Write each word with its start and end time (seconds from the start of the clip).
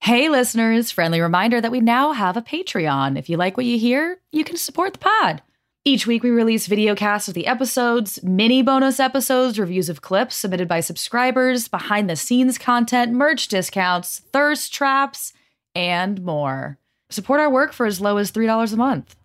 Hey, 0.00 0.28
listeners, 0.28 0.90
friendly 0.90 1.20
reminder 1.20 1.60
that 1.60 1.72
we 1.72 1.80
now 1.80 2.12
have 2.12 2.36
a 2.36 2.42
Patreon. 2.42 3.18
If 3.18 3.28
you 3.28 3.36
like 3.36 3.56
what 3.56 3.66
you 3.66 3.78
hear, 3.78 4.20
you 4.32 4.44
can 4.44 4.56
support 4.56 4.94
the 4.94 5.00
pod. 5.00 5.42
Each 5.84 6.06
week, 6.06 6.22
we 6.22 6.30
release 6.30 6.66
video 6.66 6.94
casts 6.94 7.28
of 7.28 7.34
the 7.34 7.46
episodes, 7.46 8.22
mini 8.22 8.62
bonus 8.62 9.00
episodes, 9.00 9.58
reviews 9.58 9.88
of 9.88 10.00
clips 10.00 10.36
submitted 10.36 10.68
by 10.68 10.80
subscribers, 10.80 11.68
behind 11.68 12.08
the 12.08 12.16
scenes 12.16 12.58
content, 12.58 13.12
merch 13.12 13.48
discounts, 13.48 14.20
thirst 14.32 14.72
traps, 14.72 15.32
and 15.74 16.22
more. 16.22 16.78
Support 17.10 17.40
our 17.40 17.50
work 17.50 17.72
for 17.72 17.84
as 17.84 18.00
low 18.00 18.16
as 18.18 18.30
$3 18.32 18.72
a 18.72 18.76
month. 18.76 19.16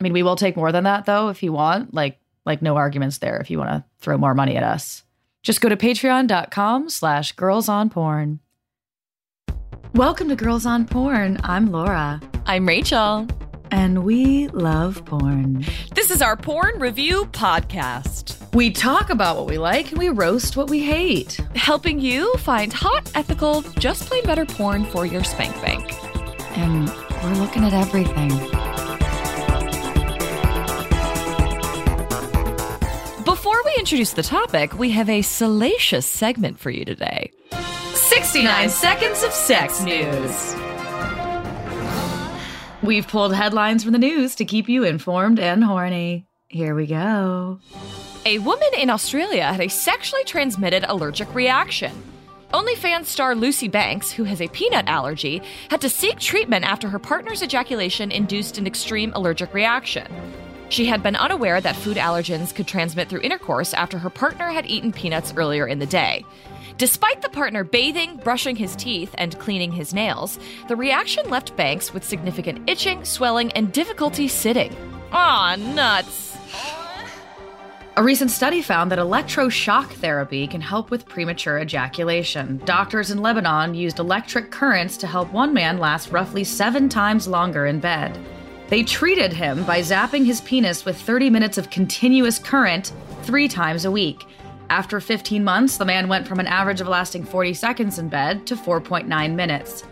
I 0.00 0.02
mean, 0.02 0.12
we 0.12 0.22
will 0.22 0.36
take 0.36 0.56
more 0.56 0.72
than 0.72 0.84
that 0.84 1.06
though 1.06 1.28
if 1.28 1.42
you 1.42 1.52
want. 1.52 1.94
Like, 1.94 2.18
like 2.46 2.62
no 2.62 2.76
arguments 2.76 3.18
there 3.18 3.36
if 3.36 3.50
you 3.50 3.58
want 3.58 3.70
to 3.70 3.84
throw 4.00 4.16
more 4.18 4.34
money 4.34 4.56
at 4.56 4.64
us. 4.64 5.04
Just 5.42 5.60
go 5.60 5.68
to 5.68 5.76
patreon.com 5.76 6.88
slash 6.88 7.32
girls 7.32 7.68
on 7.68 7.90
porn. 7.90 8.40
Welcome 9.94 10.30
to 10.30 10.36
Girls 10.36 10.64
on 10.64 10.86
Porn. 10.86 11.38
I'm 11.44 11.70
Laura. 11.70 12.18
I'm 12.46 12.66
Rachel. 12.66 13.28
And 13.70 14.04
we 14.04 14.48
love 14.48 15.04
porn. 15.04 15.66
This 15.94 16.10
is 16.10 16.22
our 16.22 16.34
porn 16.34 16.80
review 16.80 17.26
podcast. 17.26 18.38
We 18.54 18.70
talk 18.70 19.10
about 19.10 19.36
what 19.36 19.48
we 19.48 19.58
like 19.58 19.90
and 19.90 19.98
we 19.98 20.08
roast 20.08 20.56
what 20.56 20.70
we 20.70 20.82
hate. 20.82 21.34
Helping 21.56 22.00
you 22.00 22.34
find 22.38 22.72
hot, 22.72 23.12
ethical, 23.14 23.60
just 23.78 24.06
plain 24.06 24.24
better 24.24 24.46
porn 24.46 24.86
for 24.86 25.04
your 25.04 25.24
spank 25.24 25.54
bank. 25.60 25.92
And 26.56 26.88
we're 27.22 27.34
looking 27.34 27.62
at 27.62 27.74
everything. 27.74 28.30
Before 33.24 33.62
we 33.66 33.74
introduce 33.76 34.14
the 34.14 34.22
topic, 34.22 34.72
we 34.78 34.88
have 34.92 35.10
a 35.10 35.20
salacious 35.20 36.06
segment 36.06 36.58
for 36.58 36.70
you 36.70 36.86
today 36.86 37.30
69 38.32 38.70
Seconds 38.70 39.22
of 39.24 39.30
Sex 39.30 39.82
News. 39.82 40.54
We've 42.82 43.06
pulled 43.06 43.34
headlines 43.34 43.84
from 43.84 43.92
the 43.92 43.98
news 43.98 44.34
to 44.36 44.46
keep 44.46 44.70
you 44.70 44.84
informed 44.84 45.38
and 45.38 45.62
horny. 45.62 46.24
Here 46.48 46.74
we 46.74 46.86
go. 46.86 47.60
A 48.24 48.38
woman 48.38 48.70
in 48.78 48.88
Australia 48.88 49.44
had 49.44 49.60
a 49.60 49.68
sexually 49.68 50.24
transmitted 50.24 50.86
allergic 50.88 51.34
reaction. 51.34 51.92
OnlyFans 52.54 53.04
star 53.04 53.34
Lucy 53.34 53.68
Banks, 53.68 54.10
who 54.10 54.24
has 54.24 54.40
a 54.40 54.48
peanut 54.48 54.88
allergy, 54.88 55.42
had 55.68 55.82
to 55.82 55.90
seek 55.90 56.18
treatment 56.18 56.64
after 56.64 56.88
her 56.88 56.98
partner's 56.98 57.42
ejaculation 57.42 58.10
induced 58.10 58.56
an 58.56 58.66
extreme 58.66 59.12
allergic 59.14 59.52
reaction. 59.52 60.06
She 60.70 60.86
had 60.86 61.02
been 61.02 61.16
unaware 61.16 61.60
that 61.60 61.76
food 61.76 61.98
allergens 61.98 62.54
could 62.54 62.66
transmit 62.66 63.10
through 63.10 63.20
intercourse 63.20 63.74
after 63.74 63.98
her 63.98 64.08
partner 64.08 64.48
had 64.48 64.64
eaten 64.64 64.90
peanuts 64.90 65.34
earlier 65.36 65.66
in 65.66 65.80
the 65.80 65.86
day. 65.86 66.24
Despite 66.78 67.22
the 67.22 67.28
partner 67.28 67.64
bathing, 67.64 68.16
brushing 68.16 68.56
his 68.56 68.74
teeth, 68.76 69.14
and 69.18 69.38
cleaning 69.38 69.72
his 69.72 69.94
nails, 69.94 70.38
the 70.68 70.76
reaction 70.76 71.28
left 71.28 71.56
Banks 71.56 71.92
with 71.92 72.04
significant 72.04 72.68
itching, 72.68 73.04
swelling, 73.04 73.52
and 73.52 73.72
difficulty 73.72 74.28
sitting. 74.28 74.74
Aw, 75.12 75.56
nuts. 75.56 76.36
A 77.94 78.02
recent 78.02 78.30
study 78.30 78.62
found 78.62 78.90
that 78.90 78.98
electroshock 78.98 79.90
therapy 79.90 80.46
can 80.46 80.62
help 80.62 80.90
with 80.90 81.06
premature 81.06 81.58
ejaculation. 81.58 82.56
Doctors 82.64 83.10
in 83.10 83.20
Lebanon 83.20 83.74
used 83.74 83.98
electric 83.98 84.50
currents 84.50 84.96
to 84.96 85.06
help 85.06 85.30
one 85.30 85.52
man 85.52 85.76
last 85.76 86.10
roughly 86.10 86.42
seven 86.42 86.88
times 86.88 87.28
longer 87.28 87.66
in 87.66 87.80
bed. 87.80 88.18
They 88.68 88.82
treated 88.82 89.34
him 89.34 89.64
by 89.64 89.80
zapping 89.80 90.24
his 90.24 90.40
penis 90.40 90.86
with 90.86 90.98
30 90.98 91.28
minutes 91.28 91.58
of 91.58 91.68
continuous 91.68 92.38
current 92.38 92.92
three 93.24 93.46
times 93.46 93.84
a 93.84 93.90
week. 93.90 94.24
After 94.72 95.00
15 95.00 95.44
months, 95.44 95.76
the 95.76 95.84
man 95.84 96.08
went 96.08 96.26
from 96.26 96.40
an 96.40 96.46
average 96.46 96.80
of 96.80 96.88
lasting 96.88 97.26
40 97.26 97.52
seconds 97.52 97.98
in 97.98 98.08
bed 98.08 98.46
to 98.46 98.56
4.9 98.56 99.34
minutes. 99.34 99.84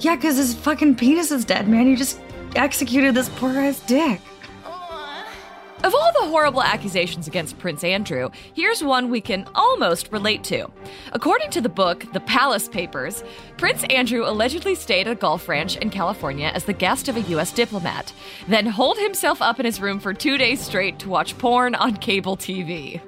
Yeah, 0.00 0.14
because 0.14 0.36
his 0.36 0.52
fucking 0.52 0.96
penis 0.96 1.30
is 1.30 1.46
dead, 1.46 1.68
man. 1.68 1.86
You 1.86 1.96
just 1.96 2.20
executed 2.54 3.14
this 3.14 3.30
poor 3.30 3.54
guy's 3.54 3.80
dick. 3.80 4.20
Of 4.66 5.94
all 5.94 6.12
the 6.20 6.28
horrible 6.28 6.62
accusations 6.62 7.26
against 7.26 7.58
Prince 7.58 7.82
Andrew, 7.82 8.28
here's 8.52 8.84
one 8.84 9.08
we 9.08 9.22
can 9.22 9.48
almost 9.54 10.12
relate 10.12 10.44
to. 10.44 10.70
According 11.14 11.48
to 11.52 11.62
the 11.62 11.70
book 11.70 12.04
The 12.12 12.20
Palace 12.20 12.68
Papers, 12.68 13.24
Prince 13.56 13.84
Andrew 13.84 14.28
allegedly 14.28 14.74
stayed 14.74 15.06
at 15.06 15.12
a 15.12 15.14
golf 15.14 15.48
ranch 15.48 15.78
in 15.78 15.88
California 15.88 16.48
as 16.48 16.64
the 16.64 16.74
guest 16.74 17.08
of 17.08 17.16
a 17.16 17.22
U.S. 17.22 17.52
diplomat, 17.52 18.12
then 18.48 18.66
holed 18.66 18.98
himself 18.98 19.40
up 19.40 19.58
in 19.58 19.64
his 19.64 19.80
room 19.80 19.98
for 19.98 20.12
two 20.12 20.36
days 20.36 20.60
straight 20.60 20.98
to 20.98 21.08
watch 21.08 21.38
porn 21.38 21.74
on 21.74 21.96
cable 21.96 22.36
TV. 22.36 23.00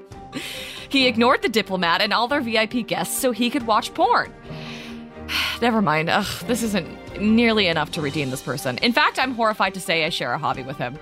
He 0.88 1.06
ignored 1.06 1.42
the 1.42 1.48
diplomat 1.48 2.00
and 2.00 2.12
all 2.12 2.28
their 2.28 2.40
VIP 2.40 2.86
guests 2.86 3.18
so 3.18 3.30
he 3.32 3.50
could 3.50 3.66
watch 3.66 3.92
porn. 3.94 4.32
Never 5.62 5.82
mind. 5.82 6.08
Ugh, 6.08 6.26
this 6.46 6.62
isn't 6.62 7.20
nearly 7.20 7.66
enough 7.66 7.90
to 7.92 8.00
redeem 8.00 8.30
this 8.30 8.42
person. 8.42 8.78
In 8.78 8.92
fact, 8.92 9.18
I'm 9.18 9.34
horrified 9.34 9.74
to 9.74 9.80
say 9.80 10.04
I 10.04 10.08
share 10.08 10.32
a 10.32 10.38
hobby 10.38 10.62
with 10.62 10.78
him. 10.78 10.98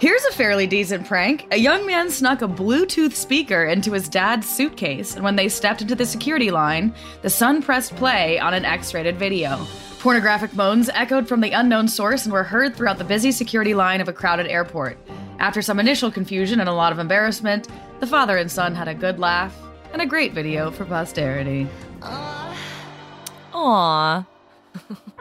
Here's 0.00 0.24
a 0.24 0.32
fairly 0.32 0.66
decent 0.66 1.06
prank. 1.06 1.46
A 1.50 1.58
young 1.58 1.84
man 1.84 2.08
snuck 2.08 2.40
a 2.40 2.48
Bluetooth 2.48 3.12
speaker 3.12 3.64
into 3.64 3.92
his 3.92 4.08
dad's 4.08 4.48
suitcase, 4.48 5.14
and 5.14 5.22
when 5.22 5.36
they 5.36 5.50
stepped 5.50 5.82
into 5.82 5.94
the 5.94 6.06
security 6.06 6.50
line, 6.50 6.94
the 7.20 7.28
son 7.28 7.60
pressed 7.60 7.94
play 7.96 8.38
on 8.38 8.54
an 8.54 8.64
X 8.64 8.94
rated 8.94 9.18
video. 9.18 9.66
Pornographic 9.98 10.54
moans 10.54 10.88
echoed 10.94 11.28
from 11.28 11.42
the 11.42 11.52
unknown 11.52 11.86
source 11.86 12.24
and 12.24 12.32
were 12.32 12.42
heard 12.42 12.74
throughout 12.74 12.96
the 12.96 13.04
busy 13.04 13.30
security 13.30 13.74
line 13.74 14.00
of 14.00 14.08
a 14.08 14.12
crowded 14.14 14.46
airport. 14.46 14.96
After 15.38 15.60
some 15.60 15.78
initial 15.78 16.10
confusion 16.10 16.60
and 16.60 16.68
a 16.70 16.72
lot 16.72 16.92
of 16.92 16.98
embarrassment, 16.98 17.68
the 18.00 18.06
father 18.06 18.36
and 18.36 18.50
son 18.50 18.74
had 18.74 18.88
a 18.88 18.94
good 18.94 19.18
laugh 19.18 19.56
and 19.92 20.00
a 20.02 20.06
great 20.06 20.32
video 20.32 20.70
for 20.70 20.84
posterity. 20.84 21.66
Aww. 23.52 24.26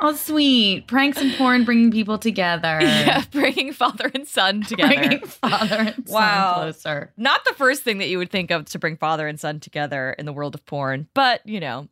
Oh, 0.01 0.13
sweet. 0.16 0.88
Pranks 0.88 1.18
and 1.19 1.34
porn 1.34 1.66
bringing 1.66 1.91
people 1.91 2.18
together. 2.19 2.79
Yeah, 2.81 3.23
bringing 3.31 3.73
father 3.73 4.09
and 4.13 4.25
son 4.28 4.62
together. 4.68 4.95
Bringing 4.95 5.19
father 5.25 5.75
and 5.75 6.06
Wow. 6.07 6.53
son 6.53 6.63
closer. 6.63 7.13
Not 7.18 7.44
the 7.45 7.53
first 7.53 7.81
thing 7.84 7.97
that 7.97 8.07
you 8.07 8.18
would 8.19 8.29
think 8.31 8.51
of 8.51 8.66
to 8.66 8.79
bring 8.79 8.95
father 8.95 9.28
and 9.28 9.39
son 9.39 9.59
together 9.59 10.16
in 10.18 10.25
the 10.25 10.31
world 10.31 10.53
of 10.56 10.66
porn, 10.68 11.07
but 11.16 11.41
you 11.45 11.59
know, 11.59 11.89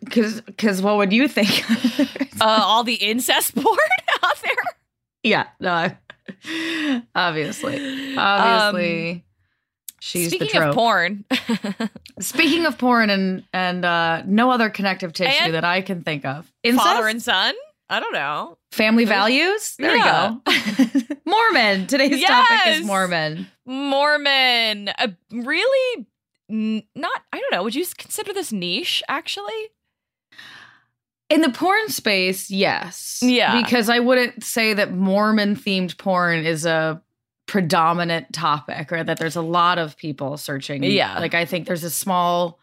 Because 0.00 0.40
cause 0.56 0.80
what 0.80 0.96
would 0.96 1.12
you 1.12 1.26
think? 1.28 1.50
uh, 2.40 2.44
all 2.64 2.84
the 2.84 2.94
incest 2.94 3.54
porn 3.56 3.76
out 4.22 4.40
there. 4.40 4.54
yeah, 5.24 5.48
no. 5.60 5.72
I- 5.72 7.02
Obviously. 7.14 8.16
Obviously. 8.16 9.24
She's 10.04 10.28
Speaking 10.28 10.46
the 10.48 10.52
trope. 10.52 10.68
of 10.70 10.74
porn, 10.74 11.24
Speaking 12.20 12.66
of 12.66 12.76
porn 12.78 13.10
and 13.10 13.44
and 13.52 13.84
uh, 13.84 14.22
no 14.26 14.50
other 14.50 14.68
connective 14.70 15.12
tissue 15.12 15.44
And- 15.44 15.54
that 15.54 15.64
I 15.64 15.80
can 15.80 16.02
think 16.02 16.24
of. 16.24 16.52
Incest? 16.62 16.84
father 16.86 17.08
and 17.08 17.22
son. 17.22 17.54
I 17.90 18.00
don't 18.00 18.12
know. 18.14 18.56
family 18.72 19.04
values. 19.04 19.76
There 19.78 19.94
Yeah. 19.94 20.36
we 20.46 20.62
go. 20.62 21.14
Mormon. 21.26 21.86
Today's 21.86 22.24
topic 22.24 22.66
is 22.78 22.84
Mormon. 22.86 23.46
Mormon, 23.66 24.88
a 24.88 25.12
really 25.30 26.06
n- 26.50 26.82
not. 26.94 27.22
I 27.32 27.38
don't 27.40 27.52
know. 27.52 27.62
Would 27.62 27.74
you 27.74 27.84
consider 27.98 28.32
this 28.32 28.52
niche? 28.52 29.02
Actually, 29.08 29.52
In 31.28 31.42
the 31.42 31.50
porn 31.50 31.88
space, 31.90 32.50
yes. 32.50 33.20
Yeah. 33.22 33.60
Because 33.62 33.88
I 33.90 33.98
wouldn't 33.98 34.42
say 34.44 34.72
that 34.74 34.92
Mormon 34.92 35.54
themed 35.56 35.96
porn 35.98 36.44
is 36.44 36.64
a 36.66 37.02
predominant 37.54 38.32
topic 38.32 38.90
or 38.90 39.04
that 39.04 39.16
there's 39.16 39.36
a 39.36 39.40
lot 39.40 39.78
of 39.78 39.96
people 39.96 40.36
searching. 40.36 40.82
Yeah. 40.82 41.20
Like 41.20 41.34
I 41.34 41.44
think 41.44 41.68
there's 41.68 41.84
a 41.84 41.90
small 41.90 42.58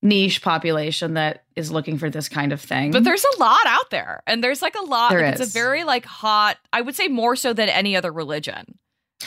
niche 0.00 0.40
population 0.40 1.12
that 1.12 1.44
is 1.56 1.70
looking 1.70 1.98
for 1.98 2.08
this 2.08 2.26
kind 2.26 2.54
of 2.54 2.58
thing. 2.58 2.90
but 2.90 3.04
there's 3.04 3.26
a 3.36 3.38
lot 3.38 3.66
out 3.66 3.90
there, 3.90 4.22
and 4.26 4.42
there's 4.42 4.62
like 4.62 4.74
a 4.76 4.80
lot. 4.80 5.10
There 5.10 5.20
like, 5.20 5.38
It's 5.38 5.42
a 5.42 5.52
very 5.52 5.84
like 5.84 6.06
hot. 6.06 6.56
I 6.72 6.80
would 6.80 6.96
say 6.96 7.08
more 7.08 7.36
so 7.36 7.52
than 7.52 7.68
any 7.68 7.96
other 7.96 8.10
religion. 8.10 8.78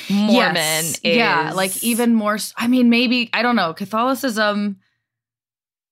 Mormon 0.10 0.56
Yes. 0.56 1.00
is 1.04 1.16
yeah, 1.16 1.52
like 1.54 1.84
even 1.84 2.16
more. 2.16 2.40
I 2.58 2.68
mean, 2.68 2.90
maybe 2.90 3.30
I 3.34 3.44
don't 3.44 3.56
know. 3.56 3.76
Catholicism 3.76 4.80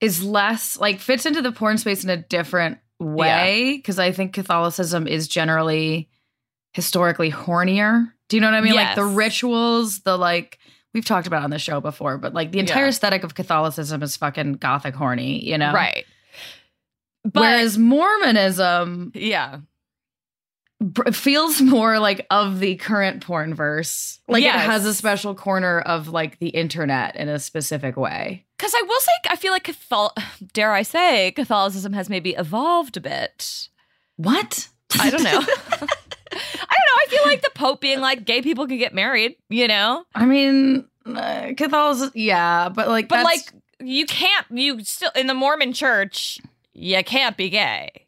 is 0.01 0.23
less 0.23 0.79
like 0.79 0.99
fits 0.99 1.27
into 1.27 1.43
the 1.43 1.51
porn 1.51 1.77
space 1.77 2.03
in 2.03 2.09
a 2.09 2.17
different 2.17 2.79
way 2.99 3.73
because 3.75 3.99
I 3.99 4.13
think 4.13 4.33
Catholicism 4.33 5.05
is 5.05 5.27
generally 5.27 6.09
historically 6.73 7.31
hornier. 7.31 8.13
Do 8.29 8.37
you 8.37 8.41
know 8.41 8.47
what 8.47 8.53
I 8.55 8.61
mean? 8.61 8.75
Like 8.75 8.95
the 8.95 9.03
rituals, 9.05 9.99
the 10.01 10.17
like 10.17 10.59
we've 10.93 11.05
talked 11.05 11.27
about 11.27 11.43
on 11.43 11.49
the 11.49 11.59
show 11.59 11.81
before, 11.81 12.17
but 12.17 12.33
like 12.33 12.51
the 12.51 12.59
entire 12.59 12.83
Yeah. 12.83 12.89
aesthetic 12.89 13.23
of 13.23 13.35
Catholicism 13.35 14.01
is 14.01 14.15
fucking 14.17 14.53
gothic 14.53 14.95
horny, 14.95 15.43
you 15.45 15.57
know? 15.57 15.73
Right. 15.73 16.05
But 17.23 17.41
Whereas 17.41 17.77
Mormonism 17.77 19.11
yeah. 19.13 19.59
feels 21.11 21.61
more 21.61 21.99
like 21.99 22.25
of 22.31 22.59
the 22.59 22.75
current 22.77 23.21
porn 23.25 23.53
verse. 23.53 24.19
Like 24.27 24.43
Yes. 24.43 24.55
it 24.55 24.65
has 24.65 24.85
a 24.85 24.93
special 24.93 25.35
corner 25.35 25.79
of 25.81 26.07
like 26.07 26.39
the 26.39 26.49
internet 26.49 27.15
in 27.17 27.27
a 27.27 27.37
specific 27.39 27.97
way. 27.97 28.45
Because 28.57 28.73
I 28.75 28.81
will 28.83 28.99
say, 28.99 29.11
I 29.29 29.35
feel 29.35 29.51
like 29.51 29.63
Cathol- 29.65 30.15
dare 30.53 30.71
I 30.73 30.83
say, 30.83 31.31
Catholicism 31.31 31.93
has 31.93 32.09
maybe 32.09 32.31
evolved 32.35 32.95
a 32.97 33.01
bit. 33.01 33.69
What? 34.15 34.69
I 34.99 35.09
don't 35.09 35.23
know. 35.23 35.41
I 36.31 36.37
don't 36.37 36.61
know. 36.61 36.97
I 37.01 37.05
feel 37.09 37.21
like 37.25 37.41
the 37.41 37.51
Pope 37.55 37.81
being 37.81 37.99
like, 37.99 38.25
gay 38.25 38.41
people 38.41 38.67
can 38.67 38.77
get 38.77 38.93
married, 38.93 39.35
you 39.49 39.67
know? 39.67 40.05
I 40.15 40.25
mean, 40.25 40.85
uh, 41.05 41.51
Catholicism, 41.57 42.11
yeah, 42.15 42.69
but 42.69 42.87
like, 42.87 43.07
But 43.07 43.23
like, 43.23 43.51
you 43.79 44.05
can't, 44.05 44.45
you 44.51 44.83
still, 44.83 45.11
in 45.15 45.27
the 45.27 45.33
Mormon 45.33 45.73
church, 45.73 46.39
you 46.73 47.03
can't 47.03 47.35
be 47.37 47.49
gay. 47.49 48.05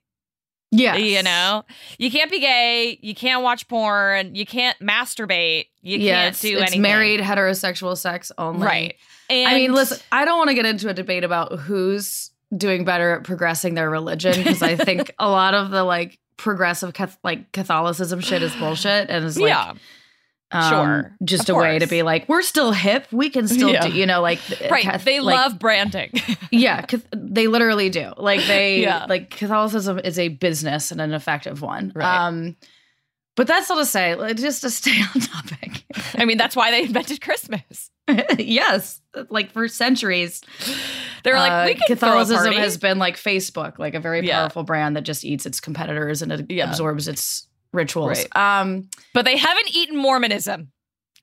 yeah, 0.71 0.95
You 0.95 1.23
know? 1.23 1.63
You 1.97 2.09
can't 2.12 2.31
be 2.31 2.39
gay. 2.39 2.97
You 3.01 3.13
can't 3.15 3.44
watch 3.44 3.68
porn. 3.68 4.35
You 4.35 4.45
can't 4.45 4.77
masturbate. 4.79 5.65
You 5.81 5.97
yeah, 5.97 6.23
can't 6.23 6.39
do 6.39 6.47
it's 6.53 6.62
anything. 6.62 6.81
married 6.81 7.19
heterosexual 7.19 7.97
sex 7.97 8.31
only. 8.38 8.65
Right. 8.65 8.95
And 9.29 9.50
I 9.50 9.56
mean, 9.56 9.73
listen, 9.73 9.97
I 10.12 10.25
don't 10.25 10.38
want 10.38 10.50
to 10.50 10.53
get 10.53 10.65
into 10.65 10.89
a 10.89 10.94
debate 10.94 11.23
about 11.23 11.57
who's 11.59 12.31
doing 12.56 12.83
better 12.83 13.15
at 13.15 13.23
progressing 13.23 13.75
their 13.75 13.89
religion 13.89 14.33
because 14.35 14.62
I 14.62 14.75
think 14.75 15.13
a 15.19 15.29
lot 15.29 15.53
of 15.53 15.71
the 15.71 15.83
like 15.85 16.19
progressive 16.41 16.93
like 17.23 17.51
Catholicism 17.51 18.19
shit 18.19 18.41
is 18.41 18.55
bullshit 18.55 19.09
and 19.09 19.23
is 19.25 19.39
like 19.39 19.49
yeah. 19.49 19.73
um, 20.51 20.69
Sure, 20.69 21.15
just 21.23 21.49
a 21.49 21.55
way 21.55 21.77
to 21.79 21.85
be 21.88 22.01
like 22.01 22.27
we're 22.27 22.41
still 22.41 22.71
hip 22.71 23.05
we 23.11 23.29
can 23.29 23.47
still 23.47 23.69
Yeah. 23.71 23.88
do 23.88 23.93
you 23.93 24.05
know 24.05 24.21
like 24.21 24.39
Right. 24.69 24.83
Cath- 24.83 25.05
they 25.05 25.19
like- 25.19 25.35
love 25.35 25.59
branding. 25.59 26.11
yeah 26.51 26.83
they 27.15 27.47
literally 27.47 27.89
do 27.89 28.11
like 28.17 28.41
they 28.47 28.81
Yeah. 28.81 29.05
like 29.07 29.29
Catholicism 29.29 29.99
is 29.99 30.17
a 30.19 30.29
business 30.29 30.91
and 30.91 30.99
an 30.99 31.13
effective 31.13 31.61
one 31.61 31.91
Right. 31.95 32.25
um 32.27 32.55
but 33.41 33.47
that's 33.47 33.71
all 33.71 33.77
to 33.77 33.85
say 33.88 34.15
just 34.35 34.61
to 34.61 34.69
stay 34.69 35.01
on 35.15 35.21
topic 35.21 35.83
I 36.15 36.25
mean, 36.25 36.38
that's 36.38 36.55
why 36.55 36.69
they 36.69 36.83
invented 36.83 37.21
Christmas. 37.21 37.89
yes 38.38 39.01
like 39.29 39.51
for 39.51 39.67
centuries 39.67 40.41
They're 41.23 41.35
like, 41.35 41.51
uh, 41.51 41.63
we 41.65 41.73
can 41.73 41.88
Catholicism 41.88 42.38
throw 42.38 42.43
a 42.43 42.53
party. 42.53 42.61
has 42.61 42.77
been 42.77 42.99
like 42.99 43.15
Facebook, 43.17 43.79
like 43.79 43.95
a 43.95 43.99
very 43.99 44.25
Yeah. 44.25 44.41
powerful 44.41 44.61
brand 44.63 44.95
that 44.95 45.01
just 45.01 45.25
eats 45.25 45.45
its 45.47 45.59
competitors 45.59 46.21
and 46.21 46.31
it 46.31 46.45
Yeah. 46.51 46.69
absorbs 46.69 47.07
its 47.07 47.47
rituals. 47.73 48.19
Right. 48.19 48.35
Um, 48.35 48.89
but 49.15 49.25
they 49.25 49.38
haven't 49.38 49.75
eaten 49.75 49.97
Mormonism. 49.97 50.71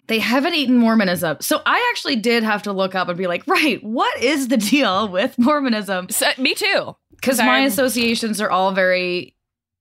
they 0.09 0.19
haven't 0.19 0.55
eaten 0.55 0.77
Mormonism, 0.79 1.37
so 1.41 1.61
I 1.67 1.87
actually 1.93 2.17
did 2.17 2.43
have 2.43 2.63
to 2.65 2.73
look 2.73 2.95
up 2.95 3.09
and 3.09 3.19
be 3.19 3.27
like, 3.27 3.47
right, 3.47 3.79
what 3.85 4.23
is 4.23 4.49
the 4.49 4.57
deal 4.57 5.07
with 5.17 5.39
Mormonism? 5.39 6.09
So, 6.11 6.27
me 6.39 6.55
too. 6.55 6.97
Because 7.13 7.39
my 7.39 7.61
associations 7.61 8.41
are 8.41 8.51
all 8.51 8.73
very, 8.73 9.35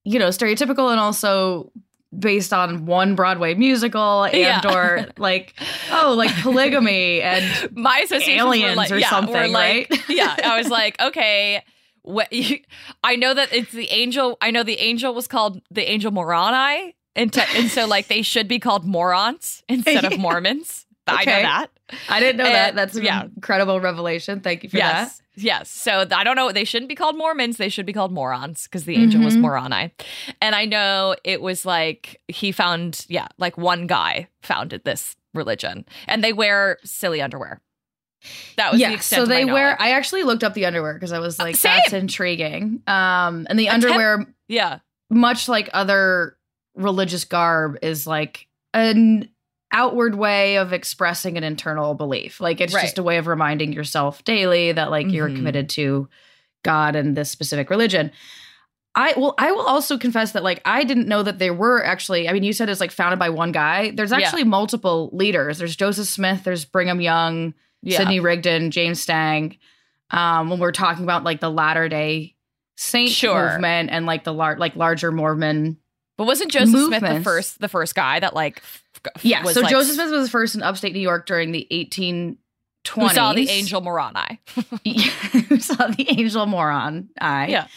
you 0.03 0.19
know, 0.19 0.27
stereotypical 0.29 0.91
and 0.91 0.99
also 0.99 1.71
based 2.17 2.53
on 2.53 2.85
one 2.85 3.15
Broadway 3.15 3.53
musical 3.53 4.23
and 4.23 4.35
Yeah. 4.37 4.61
or 4.73 5.07
like 5.17 5.53
oh 5.91 6.13
like 6.17 6.33
polygamy 6.41 7.21
and 7.21 7.43
My 7.75 7.99
associations 7.99 8.41
Aliens 8.41 8.77
like, 8.77 8.91
or 8.91 8.97
yeah, 8.97 9.09
something, 9.09 9.51
like, 9.51 9.89
right? 9.89 10.03
yeah, 10.09 10.35
I 10.43 10.57
was 10.57 10.69
like, 10.69 10.99
okay. 11.01 11.63
What, 12.03 12.31
you, 12.31 12.59
I 13.03 13.17
know 13.17 13.33
that 13.33 13.51
it's 13.51 13.73
the 13.73 13.89
angel. 13.89 14.37
I 14.39 14.49
know 14.51 14.63
the 14.63 14.79
angel 14.79 15.13
was 15.13 15.27
called 15.27 15.61
the 15.69 15.89
angel 15.91 16.09
Moroni, 16.09 16.95
and 17.17 17.33
te- 17.33 17.41
and 17.57 17.69
so 17.69 17.85
like 17.85 18.07
they 18.07 18.21
should 18.21 18.47
be 18.47 18.59
called 18.59 18.85
morons 18.85 19.61
instead 19.67 20.05
of. 20.05 20.17
Mormons. 20.17 20.85
I 21.05 21.25
know 21.25 21.41
that. 21.41 21.67
I 22.07 22.21
didn't 22.21 22.37
know 22.37 22.45
that. 22.45 22.75
That's 22.75 22.95
an 22.95 23.03
yeah. 23.03 23.25
incredible 23.35 23.81
revelation. 23.81 24.39
Thank 24.39 24.63
you 24.63 24.69
for 24.69 24.77
that. 24.77 25.11
Yes. 25.39 25.69
So 25.69 26.05
I 26.11 26.23
don't 26.23 26.35
know. 26.35 26.51
They 26.51 26.63
shouldn't 26.63 26.89
be 26.89 26.95
called 26.95 27.15
Mormons. 27.15 27.57
They 27.57 27.69
should 27.69 27.85
be 27.85 27.93
called 27.93 28.11
morons 28.11 28.63
because 28.63 28.85
the 28.85 28.95
angel 28.95 29.21
was 29.23 29.35
Mhm. 29.37 29.41
Moroni. 29.41 29.93
And 30.41 30.55
I 30.55 30.65
know 30.65 31.15
it 31.23 31.41
was 31.41 31.65
like 31.65 32.19
he 32.27 32.51
found, 32.51 33.05
yeah, 33.07 33.27
like 33.37 33.57
one 33.57 33.85
guy 33.87 34.27
founded 34.41 34.83
this 34.83 35.15
religion 35.35 35.85
and 36.07 36.23
they 36.23 36.33
wear 36.33 36.79
silly 36.83 37.21
underwear. 37.21 37.61
That 38.57 38.71
was 38.71 38.79
the 38.81 38.87
yeah, 38.87 38.93
extent 38.93 39.21
so 39.21 39.25
they 39.27 39.45
wear. 39.45 39.79
I 39.79 39.91
actually 39.91 40.23
looked 40.23 40.43
up 40.43 40.55
the 40.55 40.65
underwear 40.65 40.95
because 40.95 41.11
I 41.13 41.19
was 41.19 41.37
like, 41.37 41.55
same. 41.55 41.77
that's 41.77 41.93
intriguing. 41.93 42.81
Um, 42.87 43.45
and 43.47 43.59
the 43.59 43.65
temp- 43.65 43.83
underwear, 43.85 44.25
yeah. 44.47 44.79
much 45.11 45.47
like 45.47 45.69
other 45.71 46.35
religious 46.75 47.25
garb, 47.25 47.77
is 47.83 48.07
like 48.07 48.47
an 48.73 49.29
outward 49.71 50.15
way 50.15 50.57
of 50.57 50.71
expressing 50.73 51.37
an 51.37 51.43
internal 51.43 51.93
belief. 51.93 52.39
Like 52.39 52.61
it's 52.61 52.73
Right. 52.73 52.81
just 52.83 52.97
a 52.97 53.03
way 53.03 53.17
of 53.17 53.27
reminding 53.27 53.73
yourself 53.73 54.23
daily 54.23 54.71
that 54.71 54.89
like 54.91 55.11
you're 55.11 55.29
Mhm. 55.29 55.35
committed 55.35 55.69
to 55.71 56.07
God 56.63 56.95
and 56.95 57.15
this 57.17 57.29
specific 57.29 57.69
religion. 57.69 58.11
I 58.95 59.13
will 59.15 59.35
I 59.37 59.51
will 59.51 59.61
also 59.65 59.97
confess 59.97 60.31
that 60.31 60.43
like 60.43 60.61
I 60.65 60.83
didn't 60.83 61.07
know 61.07 61.21
that 61.21 61.37
there 61.37 61.53
were 61.53 61.83
actually 61.85 62.27
I 62.27 62.33
mean 62.33 62.43
you 62.43 62.53
said 62.53 62.69
it's 62.69 62.79
like 62.79 62.91
founded 62.91 63.19
by 63.19 63.29
one 63.29 63.51
guy. 63.51 63.91
There's 63.91 64.11
Yeah. 64.11 64.17
actually 64.17 64.43
multiple 64.45 65.09
leaders. 65.13 65.59
There's 65.59 65.75
Joseph 65.75 66.07
Smith, 66.07 66.43
there's 66.43 66.65
Brigham 66.65 66.99
Young, 67.01 67.53
Yeah. 67.83 67.97
Sidney 67.99 68.19
Rigdon, 68.19 68.71
James 68.71 68.99
Stang. 69.01 69.57
Um, 70.09 70.49
when 70.49 70.59
we're 70.59 70.71
talking 70.71 71.03
about 71.03 71.23
like 71.25 71.41
the 71.41 71.51
latter 71.51 71.89
day 71.89 72.33
saint 72.75 73.09
Sure. 73.11 73.51
movement 73.51 73.89
and 73.91 74.05
like 74.05 74.23
the 74.23 74.33
lar- 74.33 74.57
like 74.57 74.75
larger 74.75 75.11
Mormon. 75.11 75.77
But 76.17 76.25
wasn't 76.25 76.49
Joseph 76.51 76.85
Smith 76.85 77.01
the 77.03 77.21
first 77.21 77.59
the 77.59 77.67
first 77.67 77.93
guy 77.93 78.19
that 78.19 78.33
like 78.33 78.61
Yeah, 79.21 79.43
so 79.43 79.61
like, 79.61 79.71
Joseph 79.71 79.95
Smith 79.95 80.11
was 80.11 80.29
first 80.29 80.55
in 80.55 80.63
upstate 80.63 80.93
New 80.93 80.99
York 80.99 81.25
during 81.25 81.51
the 81.51 81.67
1820s. 81.71 82.37
who 82.89 83.09
saw 83.09 83.33
the 83.33 83.49
angel 83.49 83.81
Moroni. 83.81 84.39
who 85.49 85.59
saw 85.59 85.87
the 85.87 86.05
angel 86.09 86.45
moron 86.45 87.09
eye. 87.19 87.47
Yeah. 87.47 87.67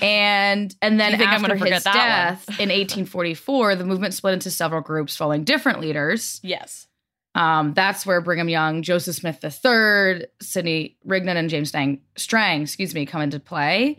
And 0.00 0.74
and 0.82 1.00
then 1.00 1.20
after 1.20 1.54
his 1.56 1.84
death 1.84 2.48
in 2.48 2.68
1844, 2.68 3.76
the 3.76 3.84
movement 3.84 4.14
split 4.14 4.34
into 4.34 4.50
several 4.50 4.82
groups 4.82 5.16
following 5.16 5.44
different 5.44 5.80
leaders. 5.80 6.40
yes. 6.42 6.86
Um, 7.34 7.72
that's 7.72 8.04
where 8.04 8.20
Brigham 8.20 8.48
Young, 8.50 8.82
Joseph 8.82 9.16
Smith 9.16 9.42
III, 9.42 10.26
Sidney 10.42 10.98
Rigdon, 11.04 11.36
and 11.36 11.48
James 11.48 11.70
Stang, 11.70 12.02
Strang, 12.16 12.62
excuse 12.62 12.94
me, 12.94 13.06
come 13.06 13.22
into 13.22 13.40
play. 13.40 13.96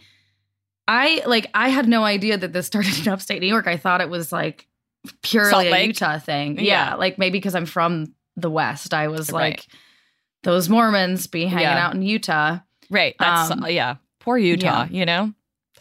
I 0.88 1.24
like 1.26 1.50
I 1.54 1.70
had 1.70 1.88
no 1.88 2.04
idea 2.04 2.38
that 2.38 2.54
this 2.54 2.68
started 2.68 3.00
in 3.00 3.12
upstate 3.12 3.42
New 3.42 3.48
York. 3.48 3.68
I 3.68 3.78
thought 3.78 4.02
it 4.02 4.10
was 4.10 4.32
like 4.32 4.68
purely 5.22 5.70
a 5.70 5.86
Utah 5.86 6.20
thing. 6.20 6.58
Yeah. 6.58 6.64
Yeah. 6.90 6.96
like 6.96 7.18
maybe 7.18 7.38
because 7.40 7.56
I'm 7.56 7.66
from 7.66 8.14
the 8.38 8.50
West. 8.50 8.94
I 8.94 9.08
was 9.10 9.32
Right. 9.32 9.58
like 9.58 9.68
those 10.44 10.70
Mormons 10.70 11.28
be 11.28 11.46
hanging 11.46 11.64
Yeah. 11.64 11.86
out 11.88 11.94
in 11.96 12.02
Utah. 12.02 12.60
Right. 12.90 13.16
That's 13.20 13.52
Um, 13.52 13.66
yeah. 13.70 13.96
Poor 14.20 14.38
Utah, 14.38 14.88
you 14.90 15.06
know? 15.06 15.34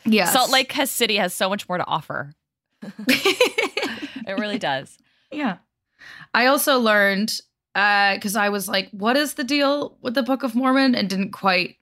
Yeah. 0.05 0.27
Salt 0.27 0.51
Lake 0.51 0.73
has 0.73 0.91
City 0.91 1.17
has 1.17 1.33
so 1.35 1.49
much 1.49 1.69
more 1.69 1.79
to 1.79 1.87
offer. 1.87 2.33
It 4.25 4.39
really 4.39 4.59
does. 4.59 4.99
yeah. 5.33 5.57
I 6.35 6.47
also 6.47 6.79
learned 6.79 7.33
because 7.75 8.37
I 8.37 8.49
was 8.51 8.69
like, 8.69 8.89
what 8.93 9.17
is 9.17 9.35
the 9.35 9.45
deal 9.45 9.99
with 10.01 10.15
the 10.15 10.23
Book 10.23 10.43
of 10.43 10.55
Mormon? 10.55 10.95
And 10.95 11.09
didn't 11.09 11.33
quite 11.33 11.77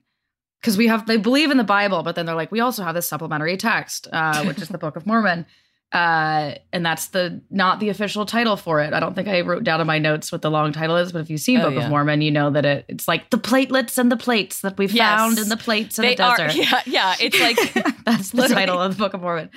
because 0.61 0.77
we 0.77 0.87
have 0.89 1.07
they 1.07 1.17
believe 1.17 1.51
in 1.51 1.57
the 1.59 1.65
Bible, 1.65 2.03
but 2.03 2.15
then 2.17 2.27
they're 2.27 2.35
like, 2.35 2.51
we 2.53 2.61
also 2.61 2.83
have 2.83 2.95
this 2.95 3.09
supplementary 3.09 3.57
text, 3.57 4.09
uh, 4.13 4.43
which 4.45 4.59
is 4.61 4.69
the 4.69 4.79
Book 4.79 4.97
of 4.97 5.07
Mormon. 5.07 5.47
Uh, 5.93 6.55
and 6.73 6.87
that's 6.87 7.09
the 7.09 7.41
not 7.51 7.81
the 7.81 7.89
official 7.89 8.25
title 8.25 8.57
for 8.57 8.81
it. 8.81 8.93
I 8.93 9.01
don't 9.01 9.15
think 9.15 9.27
I 9.27 9.41
wrote 9.41 9.65
down 9.65 9.81
in 9.81 9.89
my 9.89 9.99
notes 9.99 10.31
what 10.31 10.41
the 10.41 10.51
long 10.51 10.73
title 10.73 10.97
is, 10.97 11.11
but 11.11 11.21
if 11.21 11.31
you've 11.31 11.41
seen 11.41 11.59
Oh, 11.59 11.65
Book 11.65 11.75
yeah. 11.75 11.85
of 11.85 11.91
Mormon, 11.91 12.21
you 12.21 12.31
know 12.31 12.49
that 12.51 12.65
it 12.65 12.85
it's 12.87 13.09
like 13.09 13.31
the 13.31 13.39
platelets 13.39 13.99
and 13.99 14.11
the 14.11 14.17
plates 14.17 14.61
that 14.61 14.79
we 14.79 14.87
Yes. 14.87 14.97
found 15.19 15.39
in 15.41 15.49
the 15.49 15.57
plates 15.57 15.99
in 15.99 16.05
they 16.05 16.15
the 16.15 16.23
are 16.23 16.37
desert. 16.37 16.57
yeah, 16.57 16.81
yeah. 16.87 17.15
It's 17.19 17.41
like 17.41 17.59
that's 18.05 18.31
the 18.31 18.47
title 18.47 18.81
of 18.81 18.97
the 18.97 18.99
Book 19.03 19.15
of 19.15 19.21
Mormon. 19.23 19.51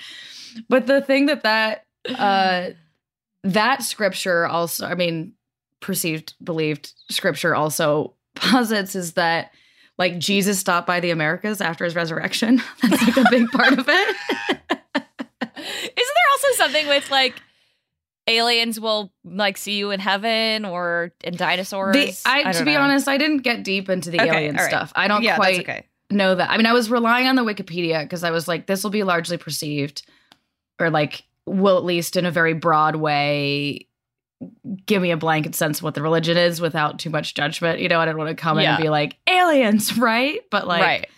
But 0.70 0.88
the 0.88 1.02
thing 1.02 1.28
that 1.28 1.44
that 1.44 1.86
uh, 2.10 2.72
that 3.44 3.84
scripture 3.84 4.48
also, 4.48 4.88
I 4.88 4.96
mean, 4.96 5.34
perceived, 5.82 6.34
believed 6.44 6.94
scripture 7.12 7.54
also 7.56 8.16
posits 8.36 8.96
is 8.96 9.14
that 9.14 9.52
like 10.00 10.18
Jesus 10.18 10.58
stopped 10.58 10.88
by 10.88 11.00
the 11.00 11.12
Americas 11.12 11.62
after 11.62 11.86
his 11.86 11.96
resurrection. 11.96 12.60
That's 12.82 13.04
like 13.04 13.18
a 13.18 13.30
big 13.30 13.50
part 13.52 13.74
of 13.78 13.86
it. 13.88 14.80
Also 16.44 16.58
something 16.58 16.88
with 16.88 17.10
like 17.12 17.42
aliens 18.28 18.80
will 18.80 19.12
like 19.24 19.58
see 19.58 19.78
you 19.78 19.92
in 19.92 20.00
heaven 20.00 20.66
or 20.66 21.12
in 21.24 21.36
dinosaurs? 21.36 21.94
They, 21.94 22.14
I, 22.26 22.52
to 22.54 22.66
be 22.66 22.74
know. 22.74 22.82
honest, 22.82 23.08
I 23.08 23.18
didn't 23.18 23.40
get 23.40 23.64
deep 23.64 23.90
into 23.90 24.12
the 24.12 24.22
Okay, 24.22 24.30
alien 24.30 24.56
right. 24.56 24.70
stuff. 24.70 24.92
I 24.96 25.08
don't 25.08 25.24
yeah, 25.24 25.36
quite 25.36 25.62
okay. 25.62 25.86
know 26.10 26.36
that. 26.36 26.50
I 26.50 26.58
mean, 26.58 26.66
I 26.66 26.74
was 26.74 26.90
relying 26.90 27.28
on 27.28 27.36
the 27.36 27.44
Wikipedia 27.44 28.04
because 28.04 28.24
I 28.24 28.32
was 28.32 28.48
like, 28.48 28.66
this 28.66 28.84
will 28.84 28.92
be 28.92 29.04
largely 29.04 29.38
perceived, 29.38 30.06
or 30.80 30.90
like, 30.90 31.24
will 31.46 31.78
at 31.78 31.84
least 31.84 32.16
in 32.16 32.26
a 32.26 32.32
very 32.32 32.54
broad 32.54 32.96
way 32.96 33.88
give 34.86 35.02
me 35.02 35.12
a 35.12 35.18
blanket 35.18 35.56
sense 35.56 35.80
of 35.80 35.84
what 35.84 35.94
the 35.94 36.02
religion 36.02 36.38
is 36.38 36.60
without 36.60 37.00
too 37.00 37.10
much 37.10 37.34
judgment. 37.34 37.80
You 37.80 37.88
know, 37.88 38.00
I 38.00 38.06
didn't 38.06 38.18
want 38.18 38.30
to 38.30 38.36
come 38.36 38.60
in 38.60 38.66
and 38.66 38.82
be 38.82 38.90
like 38.90 39.18
aliens, 39.28 39.98
right? 39.98 40.42
But 40.50 40.68
like, 40.68 40.82
right. 40.82 41.10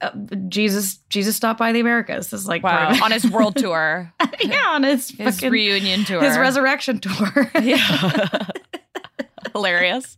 Uh, 0.00 0.10
Jesus, 0.48 0.98
Jesus 1.08 1.36
stopped 1.36 1.58
by 1.58 1.72
the 1.72 1.80
Americas. 1.80 2.30
This 2.30 2.40
is 2.42 2.48
like 2.48 2.62
Wow. 2.62 2.92
On 3.02 3.10
his 3.10 3.28
world 3.28 3.56
tour. 3.56 4.12
yeah, 4.40 4.68
on 4.68 4.82
his, 4.82 5.10
his 5.10 5.36
fucking, 5.36 5.50
reunion 5.50 6.04
tour. 6.04 6.22
his 6.22 6.36
resurrection 6.38 6.98
tour. 7.00 7.50
Yeah. 7.62 8.46
Hilarious. 9.52 10.16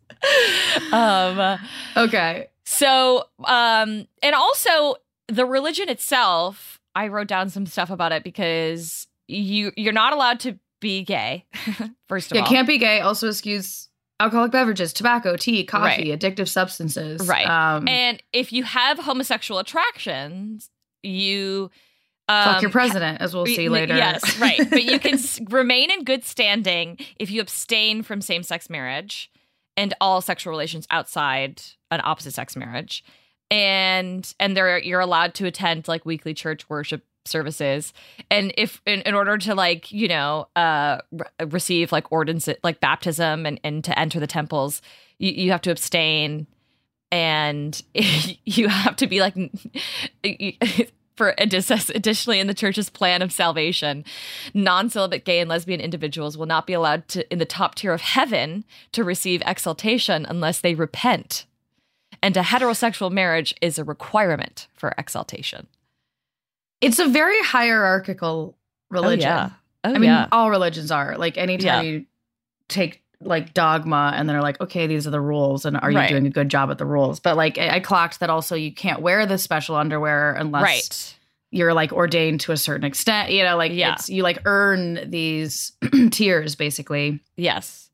Um, 0.93 1.59
okay. 1.97 2.47
so, 2.65 3.25
um, 3.45 4.07
and 4.23 4.35
also 4.35 4.97
the 5.29 5.45
religion 5.45 5.89
itself, 5.89 6.81
I 6.95 7.09
wrote 7.09 7.27
down 7.27 7.51
some 7.51 7.67
stuff 7.67 7.91
about 7.91 8.13
it 8.13 8.23
because 8.23 9.07
you 9.27 9.73
you're 9.77 9.93
not 9.93 10.13
allowed 10.13 10.41
to 10.41 10.59
be 10.81 11.03
gay. 11.03 11.47
First 12.09 12.31
of 12.31 12.37
Yeah, 12.37 12.43
all, 12.43 12.49
can't 12.49 12.67
be 12.69 12.79
gay. 12.79 13.01
Also 13.01 13.29
excuse 13.29 13.89
alcoholic 14.21 14.53
beverages, 14.53 14.93
tobacco, 14.93 15.37
tea, 15.37 15.65
coffee, 15.65 16.11
Right. 16.11 16.19
addictive 16.21 16.49
substances. 16.49 17.27
Right. 17.27 17.47
Um, 17.49 17.89
and 17.89 18.23
if 18.33 18.53
you 18.53 18.63
have 18.65 18.99
homosexual 18.99 19.59
attractions, 19.59 20.71
you 21.03 21.71
um, 22.29 22.55
fuck 22.55 22.63
your 22.63 22.71
president, 22.71 23.21
as 23.21 23.35
we'll 23.35 23.45
see 23.47 23.69
later. 23.69 23.97
Yes, 23.97 24.39
right. 24.41 24.59
But 24.71 24.85
you 24.85 24.99
can 24.99 25.19
remain 25.51 25.91
in 25.91 26.05
good 26.05 26.25
standing 26.25 26.99
if 27.19 27.31
you 27.31 27.41
abstain 27.41 28.03
from 28.03 28.21
same 28.21 28.43
sex 28.43 28.71
marriage 28.71 29.31
and 29.77 29.93
all 30.01 30.21
sexual 30.23 30.51
relations 30.53 30.87
outside 30.91 31.61
an 31.91 32.01
opposite 32.03 32.33
sex 32.33 32.57
marriage. 32.57 33.05
And 33.51 34.33
and 34.41 34.57
there 34.57 34.79
you're 34.79 35.01
allowed 35.01 35.35
to 35.35 35.47
attend 35.47 35.87
like 35.87 36.07
weekly 36.07 36.33
church 36.33 36.69
worship 36.71 37.05
services. 37.25 37.93
And 38.31 38.53
if 38.57 38.81
in, 38.87 39.01
in 39.03 39.15
order 39.15 39.39
to 39.39 39.55
like 39.55 39.91
you 39.93 40.09
know 40.09 40.49
uh 40.57 40.99
re- 41.13 41.47
receive 41.47 41.93
like 41.93 42.11
ordinance 42.13 42.49
like 42.63 42.81
baptism 42.81 43.47
and, 43.47 43.61
and 43.65 43.83
to 43.85 43.99
enter 43.99 44.21
the 44.21 44.27
temples 44.27 44.83
you, 45.19 45.33
you 45.33 45.51
have 45.51 45.63
to 45.63 45.71
abstain. 45.71 46.47
And 47.11 47.81
you 47.95 48.69
have 48.69 48.97
to 48.97 49.07
be 49.07 49.21
like 49.21 49.37
for 51.17 51.35
additionally 51.39 52.41
in 52.41 52.49
the 52.49 52.55
church's 52.55 52.91
plan 52.91 53.23
of 53.23 53.31
salvation 53.31 54.05
non-celibate 54.53 55.25
gay 55.25 55.39
and 55.39 55.49
lesbian 55.49 55.81
individuals 55.81 56.37
will 56.37 56.47
not 56.47 56.67
be 56.67 56.73
allowed 56.73 57.07
to 57.07 57.31
in 57.33 57.39
the 57.39 57.45
top 57.45 57.77
tier 57.77 57.93
of 57.93 58.01
heaven 58.01 58.65
to 58.91 59.05
receive 59.05 59.41
exaltation 59.47 60.27
unless 60.29 60.61
they 60.61 60.75
repent. 60.75 61.47
And 62.21 62.37
a 62.37 62.43
heterosexual 62.43 63.13
marriage 63.13 63.55
is 63.61 63.79
a 63.79 63.85
requirement 63.85 64.67
for 64.75 64.93
exaltation 64.99 65.69
It's 66.81 66.99
a 66.99 67.07
very 67.09 67.41
hierarchical 67.43 68.57
religion. 68.91 69.31
oh, 69.31 69.35
yeah 69.35 69.51
oh 69.85 69.91
I 69.91 69.93
mean, 69.95 70.05
yeah 70.05 70.29
all 70.33 70.51
religions 70.51 70.91
are. 70.91 71.17
Like 71.19 71.37
anytime 71.39 71.67
Yeah. 71.85 71.91
you 71.91 72.07
take 72.69 73.03
like 73.21 73.55
dogma 73.55 74.13
and 74.15 74.29
they're 74.29 74.43
like, 74.43 74.61
okay, 74.61 74.87
these 74.87 75.07
are 75.07 75.11
the 75.11 75.21
rules, 75.21 75.65
and 75.65 75.77
are 75.79 75.91
you 75.91 75.97
Right. 75.97 76.11
doing 76.11 76.27
a 76.27 76.31
good 76.31 76.49
job 76.51 76.71
at 76.71 76.79
the 76.79 76.85
rules? 76.85 77.21
But 77.21 77.37
like, 77.37 77.57
I 77.59 77.77
I 77.77 77.81
clocked 77.81 78.21
that 78.21 78.29
also 78.31 78.55
you 78.55 78.73
can't 78.73 79.01
wear 79.01 79.25
the 79.27 79.39
special 79.39 79.77
underwear 79.77 80.35
unless 80.35 80.63
right 80.63 81.17
you're 81.51 81.73
like 81.73 81.93
ordained 81.93 82.41
to 82.41 82.53
a 82.53 82.57
certain 82.57 82.85
extent. 82.85 83.31
You 83.31 83.45
know, 83.45 83.57
like 83.57 83.73
Yeah. 83.73 83.95
it's 83.95 84.11
you 84.11 84.23
like 84.23 84.41
earn 84.45 85.09
these 85.11 85.73
tiers 86.11 86.55
basically. 86.57 87.21
yes 87.37 87.91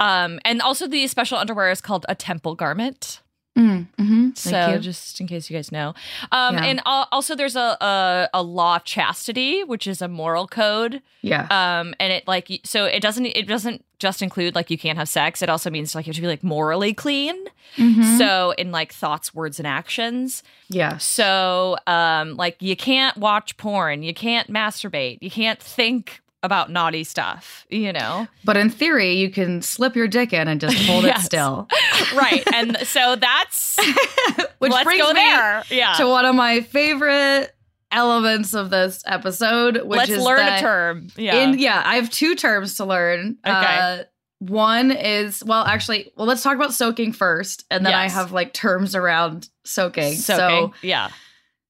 um 0.00 0.40
and 0.44 0.60
also 0.62 0.88
the 0.88 1.06
special 1.06 1.38
underwear 1.38 1.70
is 1.70 1.80
called 1.80 2.04
a 2.08 2.14
temple 2.14 2.54
garment 2.56 3.20
Mm-hmm. 3.56 4.30
So 4.34 4.78
just 4.78 5.20
in 5.20 5.26
case 5.26 5.50
you 5.50 5.56
guys 5.56 5.70
know, 5.70 5.94
um, 6.32 6.54
Yeah. 6.56 6.64
and 6.64 6.80
also 6.86 7.34
there's 7.36 7.54
a, 7.56 7.76
a 7.80 8.28
a 8.34 8.42
law 8.42 8.76
of 8.76 8.84
chastity, 8.84 9.62
which 9.62 9.86
is 9.86 10.00
a 10.00 10.08
moral 10.08 10.46
code. 10.48 11.02
yeah, 11.20 11.46
Um, 11.50 11.94
and 12.00 12.12
it 12.12 12.26
like 12.26 12.48
so 12.64 12.86
it 12.86 13.00
doesn't 13.00 13.26
it 13.26 13.46
doesn't 13.46 13.84
just 13.98 14.22
include 14.22 14.54
like 14.54 14.70
you 14.70 14.78
can't 14.78 14.96
have 14.98 15.08
sex. 15.08 15.42
It 15.42 15.50
also 15.50 15.68
means 15.70 15.94
like 15.94 16.06
you 16.06 16.10
have 16.10 16.16
to 16.16 16.22
be 16.22 16.26
like 16.28 16.42
morally 16.42 16.94
clean. 16.94 17.36
Mhm. 17.76 18.16
So 18.18 18.52
in 18.52 18.72
like 18.72 18.92
thoughts, 18.92 19.34
words, 19.34 19.58
and 19.60 19.66
actions. 19.66 20.42
yeah. 20.68 20.96
So 20.96 21.76
um, 21.86 22.36
like 22.36 22.56
you 22.60 22.74
can't 22.74 23.16
watch 23.18 23.56
porn, 23.58 24.02
you 24.02 24.14
can't 24.14 24.50
masturbate, 24.50 25.18
you 25.20 25.30
can't 25.30 25.60
think 25.60 26.21
about 26.42 26.70
naughty 26.70 27.04
stuff. 27.04 27.66
You 27.70 27.92
know, 27.92 28.26
But 28.44 28.56
in 28.56 28.70
theory, 28.70 29.14
you 29.14 29.30
can 29.30 29.62
slip 29.62 29.96
your 29.96 30.08
dick 30.08 30.32
in 30.32 30.48
and 30.48 30.60
just 30.60 30.76
hold 30.86 31.04
it 31.04 31.18
still. 31.20 31.68
right? 32.14 32.42
and 32.52 32.76
so 32.86 33.16
that's 33.16 33.78
Which 34.58 34.72
let's 34.72 34.84
brings 34.84 35.02
go 35.02 35.08
me 35.08 35.14
there. 35.14 35.64
Yeah. 35.70 35.94
to 35.94 36.06
one 36.06 36.24
of 36.24 36.34
my 36.34 36.60
favorite 36.60 37.54
elements 37.90 38.54
of 38.54 38.70
this 38.70 39.02
episode, 39.06 39.82
which 39.84 39.98
Let's 39.98 40.10
is 40.10 40.22
learn 40.22 40.38
that 40.38 40.58
a 40.58 40.62
term. 40.62 41.08
Yeah. 41.16 41.36
In 41.36 41.58
yeah, 41.58 41.82
I 41.84 41.96
have 41.96 42.10
two 42.10 42.34
terms 42.34 42.76
to 42.76 42.84
learn. 42.84 43.38
Okay. 43.46 43.52
Uh, 43.54 44.04
one 44.38 44.90
is 44.90 45.44
well, 45.44 45.64
actually, 45.64 46.12
well, 46.16 46.26
let's 46.26 46.42
talk 46.42 46.56
about 46.56 46.72
soaking 46.72 47.12
first, 47.12 47.64
and 47.70 47.86
then 47.86 47.94
I 47.94 48.08
have 48.08 48.32
like 48.32 48.52
terms 48.52 48.96
around 48.96 49.48
soaking. 49.64 50.14
So 50.14 50.72
yeah. 50.82 51.10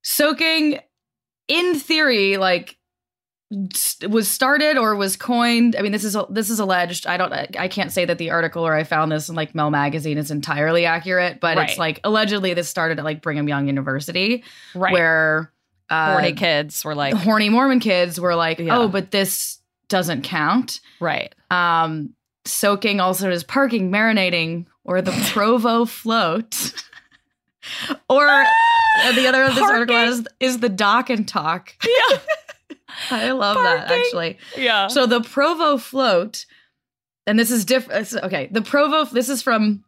soaking, 0.02 0.80
in 1.48 1.74
theory, 1.78 2.38
like 2.38 2.78
was 4.08 4.28
started 4.28 4.78
or 4.78 4.96
was 4.96 5.16
coined. 5.16 5.76
I 5.78 5.82
mean, 5.82 5.92
this 5.92 6.04
is 6.04 6.16
this 6.30 6.48
is 6.50 6.58
alleged. 6.58 7.06
I 7.06 7.16
don't. 7.16 7.32
I, 7.32 7.68
can't 7.68 7.92
say 7.92 8.04
that 8.04 8.18
the 8.18 8.30
article 8.30 8.66
or 8.66 8.74
I 8.74 8.84
found 8.84 9.12
this 9.12 9.28
in 9.28 9.34
like 9.34 9.54
Mel 9.54 9.70
magazine 9.70 10.16
is 10.18 10.30
entirely 10.30 10.86
accurate, 10.86 11.38
but 11.40 11.56
Right. 11.56 11.68
it's 11.68 11.78
like 11.78 12.00
allegedly 12.04 12.54
this 12.54 12.68
started 12.68 12.98
at 12.98 13.04
like 13.04 13.20
Brigham 13.22 13.48
Young 13.48 13.66
University, 13.66 14.42
Right. 14.74 14.92
where 14.92 15.52
uh, 15.90 16.12
horny 16.12 16.32
kids 16.32 16.84
were 16.84 16.94
like, 16.94 17.14
horny 17.14 17.48
Mormon 17.50 17.80
kids 17.80 18.18
were 18.18 18.34
like, 18.34 18.58
Yeah. 18.58 18.78
oh, 18.78 18.88
but 18.88 19.10
this 19.10 19.58
doesn't 19.88 20.22
count. 20.22 20.80
right. 21.00 21.34
Um, 21.50 22.14
soaking 22.46 22.98
also 23.00 23.30
is 23.30 23.44
parking, 23.44 23.90
marinating, 23.92 24.66
or 24.84 25.02
the 25.02 25.12
Provo 25.32 25.84
float. 25.84 26.72
or 28.08 28.26
uh, 28.28 29.12
the 29.14 29.26
other 29.28 29.42
of 29.44 29.54
this 29.54 29.62
article 29.62 29.96
is, 29.96 30.26
is 30.40 30.58
the 30.60 30.68
dock 30.70 31.10
and 31.10 31.28
talk. 31.28 31.74
Yeah. 31.86 32.18
I 33.10 33.32
love 33.32 33.56
that 33.56 33.90
actually. 33.90 34.38
Yeah. 34.56 34.88
So 34.88 35.06
the 35.06 35.20
Provo 35.20 35.78
float, 35.78 36.46
and 37.26 37.38
this 37.38 37.50
is 37.50 37.64
different. 37.64 38.12
Okay, 38.14 38.48
the 38.50 38.62
Provo. 38.62 39.04
This 39.04 39.28
is 39.28 39.42
from 39.42 39.84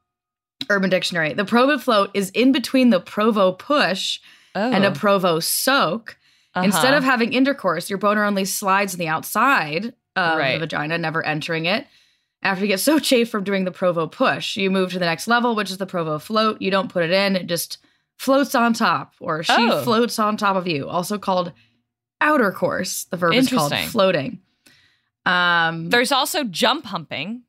Urban 0.70 0.90
Dictionary. 0.90 1.32
The 1.34 1.44
Provo 1.44 1.78
float 1.78 2.10
is 2.14 2.30
in 2.30 2.52
between 2.52 2.90
the 2.90 3.00
Provo 3.00 3.52
push 3.52 4.20
oh. 4.54 4.70
and 4.72 4.84
a 4.84 4.90
Provo 4.92 5.40
soak. 5.40 6.16
Uh-huh. 6.54 6.64
Instead 6.64 6.94
of 6.94 7.02
having 7.02 7.32
intercourse, 7.32 7.90
your 7.90 7.98
boner 7.98 8.24
only 8.24 8.44
slides 8.44 8.94
on 8.94 8.98
the 8.98 9.08
outside 9.08 9.92
of 10.14 10.38
Right. 10.38 10.52
the 10.52 10.60
vagina, 10.60 10.96
never 10.98 11.24
entering 11.24 11.66
it. 11.66 11.86
After 12.42 12.64
you 12.64 12.68
get 12.68 12.78
so 12.80 12.98
chafed 13.00 13.32
from 13.32 13.42
doing 13.42 13.64
the 13.64 13.72
Provo 13.72 14.06
push, 14.06 14.56
you 14.56 14.70
move 14.70 14.92
to 14.92 14.98
the 15.00 15.06
next 15.06 15.26
level, 15.26 15.56
which 15.56 15.70
is 15.70 15.78
the 15.78 15.86
Provo 15.86 16.18
float. 16.20 16.62
You 16.62 16.70
don't 16.70 16.92
put 16.92 17.02
it 17.02 17.10
in, 17.10 17.34
it 17.34 17.46
just 17.46 17.78
floats 18.18 18.54
on 18.54 18.72
top, 18.74 19.14
or 19.18 19.42
she 19.42 19.52
Oh. 19.56 19.82
floats 19.82 20.18
on 20.20 20.36
top 20.36 20.54
of 20.54 20.68
you, 20.68 20.88
also 20.88 21.18
called 21.18 21.52
outer 22.24 22.50
course. 22.50 23.04
The 23.04 23.16
verb 23.16 23.34
is 23.34 23.48
called 23.48 23.72
floating. 23.74 24.40
Um, 25.26 25.90
There's 25.90 26.12
also 26.12 26.44
jump 26.44 26.84
humping, 26.84 27.42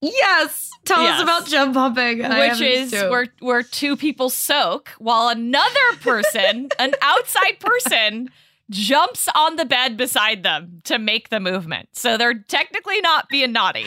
yes, 0.00 0.70
tell 0.84 1.02
Yes. 1.02 1.16
us 1.16 1.22
about 1.22 1.46
jump 1.46 1.74
humping, 1.74 2.18
which 2.20 2.60
is 2.60 2.90
too. 2.92 3.10
where 3.10 3.26
where 3.40 3.62
two 3.62 3.96
people 3.96 4.30
soak 4.30 4.90
while 4.98 5.28
another 5.28 5.96
person, 6.00 6.68
an 6.78 6.92
outside 7.02 7.58
person, 7.58 8.30
jumps 8.70 9.28
on 9.34 9.56
the 9.56 9.64
bed 9.64 9.96
beside 9.96 10.42
them 10.44 10.80
to 10.84 10.98
make 10.98 11.28
the 11.30 11.40
movement. 11.40 11.88
So 11.94 12.16
they're 12.16 12.34
technically 12.38 13.00
not 13.00 13.28
being 13.28 13.50
naughty. 13.52 13.86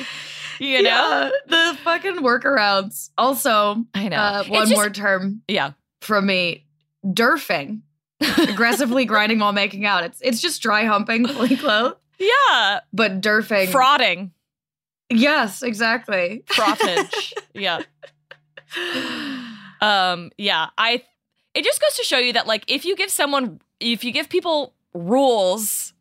You 0.59 0.81
know? 0.83 0.89
Yeah, 0.89 1.31
the 1.71 1.77
fucking 1.83 2.17
workarounds. 2.17 3.11
Also, 3.17 3.85
I 3.93 4.09
know. 4.09 4.17
uh, 4.17 4.43
one 4.45 4.63
just- 4.67 4.73
more 4.73 4.89
term 4.89 5.41
Yeah. 5.47 5.71
from 6.01 6.25
me 6.27 6.65
derfing 7.05 7.81
aggressively 8.38 9.06
grinding 9.06 9.40
while 9.40 9.51
making 9.54 9.86
out 9.86 10.04
it's 10.04 10.20
it's 10.22 10.40
just 10.42 10.62
dry 10.62 10.84
humping 10.86 11.28
fully 11.28 11.56
clothed 11.58 11.96
Yeah. 12.20 12.82
but 12.94 13.22
derfing 13.22 13.68
Frauding. 13.70 14.32
yes 15.10 15.63
exactly 15.63 16.44
Frottage. 16.48 17.34
yeah. 17.54 17.82
Um, 19.82 20.32
yeah. 20.38 20.68
I 20.78 21.04
it 21.54 21.63
just 21.63 21.82
goes 21.82 21.96
to 21.98 22.04
show 22.04 22.18
you 22.18 22.34
that 22.34 22.48
like 22.48 22.63
if 22.68 22.86
you 22.86 22.96
give 22.96 23.10
someone 23.10 23.60
if 23.80 24.04
you 24.04 24.12
give 24.12 24.30
people 24.30 24.74
rules, 24.94 25.94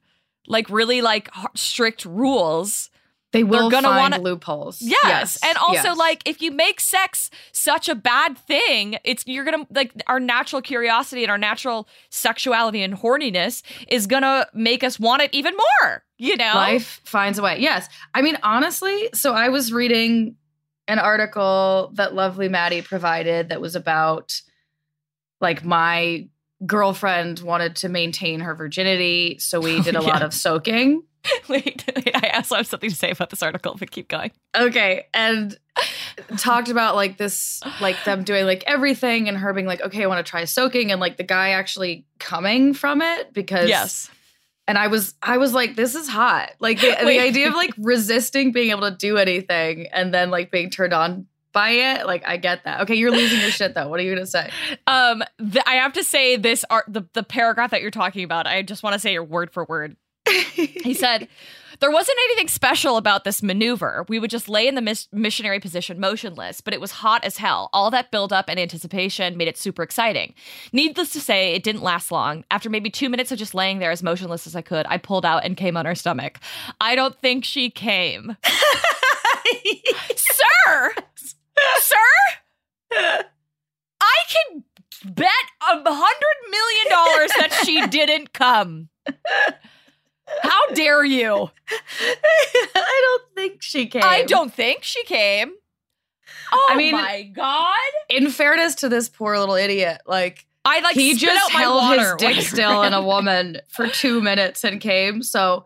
like 0.46 0.68
really 0.68 1.00
like 1.00 1.28
h- 1.36 1.46
strict 1.54 2.04
rules, 2.04 2.89
they 3.32 3.44
will 3.44 3.70
gonna 3.70 3.88
find 3.88 4.12
wanna- 4.12 4.22
loopholes 4.22 4.78
Yes. 4.80 5.38
And 5.44 5.56
also 5.58 5.90
yes. 5.90 5.96
like 5.96 6.22
if 6.26 6.42
you 6.42 6.50
make 6.50 6.80
sex 6.80 7.30
such 7.52 7.88
a 7.88 7.94
bad 7.94 8.36
thing, 8.36 8.98
it's 9.04 9.24
you're 9.26 9.44
going 9.44 9.64
to 9.64 9.72
like 9.72 9.92
our 10.06 10.18
natural 10.18 10.62
curiosity 10.62 11.22
and 11.22 11.30
our 11.30 11.38
natural 11.38 11.88
sexuality 12.10 12.82
and 12.82 12.94
horniness 12.94 13.62
is 13.88 14.06
going 14.06 14.22
to 14.22 14.48
make 14.54 14.82
us 14.82 14.98
want 14.98 15.22
it 15.22 15.30
even 15.32 15.54
more, 15.56 16.02
you 16.18 16.36
know? 16.36 16.52
life 16.54 17.00
finds 17.04 17.38
a 17.38 17.42
way 17.42 17.58
yes 17.58 17.88
i 18.14 18.22
mean 18.22 18.36
honestly 18.42 19.08
so 19.14 19.32
i 19.32 19.48
was 19.48 19.72
reading 19.72 20.36
an 20.88 20.98
article 20.98 21.90
that 21.94 22.14
lovely 22.14 22.48
maddie 22.48 22.82
provided 22.82 23.48
that 23.48 23.60
was 23.60 23.74
about 23.76 24.40
like 25.40 25.64
my 25.64 26.28
girlfriend 26.66 27.40
wanted 27.40 27.76
to 27.76 27.88
maintain 27.88 28.40
her 28.40 28.54
virginity 28.54 29.38
so 29.38 29.60
we 29.60 29.76
oh, 29.78 29.82
did 29.82 29.96
a 29.96 30.02
lot 30.02 30.22
of 30.22 30.34
soaking 30.34 31.02
wait, 31.48 31.84
wait, 31.94 32.10
I 32.14 32.30
also 32.34 32.56
have 32.56 32.66
something 32.66 32.90
to 32.90 32.96
say 32.96 33.10
about 33.10 33.30
this 33.30 33.42
article, 33.42 33.76
but 33.78 33.90
keep 33.90 34.08
going. 34.08 34.30
Okay, 34.56 35.06
and 35.12 35.58
talked 36.38 36.68
about 36.68 36.94
like 36.94 37.18
this, 37.18 37.60
like 37.80 38.02
them 38.04 38.24
doing 38.24 38.46
like 38.46 38.64
everything, 38.66 39.28
and 39.28 39.36
her 39.36 39.52
being 39.52 39.66
like, 39.66 39.82
"Okay, 39.82 40.02
I 40.02 40.06
want 40.06 40.24
to 40.24 40.28
try 40.30 40.44
soaking," 40.44 40.90
and 40.90 41.00
like 41.00 41.16
the 41.16 41.24
guy 41.24 41.50
actually 41.50 42.04
coming 42.18 42.74
from 42.74 43.02
it 43.02 43.32
because 43.32 43.68
Yes. 43.68 44.10
and 44.66 44.78
I 44.78 44.86
was 44.86 45.14
I 45.22 45.36
was 45.38 45.52
like, 45.52 45.76
this 45.76 45.94
is 45.94 46.08
hot. 46.08 46.52
Like 46.58 46.80
the, 46.80 46.96
the 47.00 47.20
idea 47.20 47.48
of 47.48 47.54
like 47.54 47.72
resisting 47.78 48.52
being 48.52 48.70
able 48.70 48.90
to 48.90 48.96
do 48.96 49.16
anything 49.18 49.88
and 49.88 50.12
then 50.14 50.30
like 50.30 50.50
being 50.50 50.70
turned 50.70 50.92
on 50.92 51.26
by 51.52 51.70
it. 51.70 52.06
Like 52.06 52.22
I 52.26 52.36
get 52.36 52.64
that. 52.64 52.82
Okay, 52.82 52.94
you're 52.94 53.10
losing 53.10 53.40
your 53.40 53.50
shit 53.50 53.74
though. 53.74 53.88
What 53.88 54.00
are 54.00 54.02
you 54.02 54.14
gonna 54.14 54.26
say? 54.26 54.50
Um, 54.86 55.22
I 55.66 55.74
have 55.74 55.92
to 55.94 56.04
say 56.04 56.36
this 56.36 56.64
art 56.70 56.84
the 56.88 57.02
the 57.12 57.22
paragraph 57.22 57.72
that 57.72 57.82
you're 57.82 57.90
talking 57.90 58.24
about. 58.24 58.46
I 58.46 58.62
just 58.62 58.82
want 58.82 58.94
to 58.94 58.98
say 59.00 59.12
your 59.12 59.24
word 59.24 59.52
for 59.52 59.64
word. 59.64 59.96
He 60.54 60.94
said, 60.94 61.28
There 61.80 61.90
wasn't 61.90 62.18
anything 62.24 62.48
special 62.48 62.96
about 62.96 63.24
this 63.24 63.42
maneuver. 63.42 64.04
We 64.08 64.18
would 64.18 64.30
just 64.30 64.48
lay 64.48 64.66
in 64.66 64.74
the 64.74 64.80
mis- 64.82 65.08
missionary 65.12 65.60
position 65.60 65.98
motionless, 66.00 66.60
but 66.60 66.74
it 66.74 66.80
was 66.80 66.90
hot 66.90 67.24
as 67.24 67.36
hell. 67.38 67.70
All 67.72 67.90
that 67.90 68.10
buildup 68.10 68.46
and 68.48 68.58
anticipation 68.58 69.36
made 69.36 69.48
it 69.48 69.56
super 69.56 69.82
exciting. 69.82 70.34
Needless 70.72 71.10
to 71.12 71.20
say, 71.20 71.54
it 71.54 71.62
didn't 71.62 71.82
last 71.82 72.10
long. 72.10 72.44
After 72.50 72.68
maybe 72.70 72.90
two 72.90 73.08
minutes 73.08 73.32
of 73.32 73.38
just 73.38 73.54
laying 73.54 73.78
there 73.78 73.90
as 73.90 74.02
motionless 74.02 74.46
as 74.46 74.56
I 74.56 74.62
could, 74.62 74.86
I 74.88 74.98
pulled 74.98 75.24
out 75.24 75.44
and 75.44 75.56
came 75.56 75.76
on 75.76 75.86
her 75.86 75.94
stomach. 75.94 76.38
I 76.80 76.94
don't 76.94 77.18
think 77.18 77.44
she 77.44 77.70
came. 77.70 78.36
Sir! 80.16 80.94
Sir? 81.78 81.96
I 82.92 84.16
can 84.28 84.64
bet 85.04 85.28
a 85.62 85.82
hundred 85.84 86.50
million 86.50 86.90
dollars 86.90 87.30
that 87.38 87.62
she 87.64 87.86
didn't 87.86 88.32
come. 88.32 88.88
How 90.42 90.68
dare 90.74 91.04
you? 91.04 91.50
I 92.00 93.00
don't 93.02 93.34
think 93.34 93.62
she 93.62 93.86
came. 93.86 94.02
I 94.04 94.22
don't 94.24 94.52
think 94.52 94.84
she 94.84 95.04
came. 95.04 95.52
Oh 96.52 96.68
I 96.70 96.76
mean- 96.76 96.92
my 96.92 97.22
god! 97.34 97.76
In 98.08 98.30
fairness 98.30 98.76
to 98.76 98.88
this 98.88 99.08
poor 99.08 99.38
little 99.38 99.54
idiot, 99.54 100.00
like 100.06 100.46
I 100.64 100.80
like 100.80 100.94
he 100.94 101.14
just 101.16 101.50
held 101.50 101.98
his 101.98 102.14
dick 102.18 102.42
still 102.42 102.82
in 102.82 102.92
a 102.92 103.02
woman 103.02 103.58
for 103.68 103.88
two 103.88 104.20
minutes 104.20 104.64
and 104.64 104.80
came. 104.80 105.22
So 105.22 105.64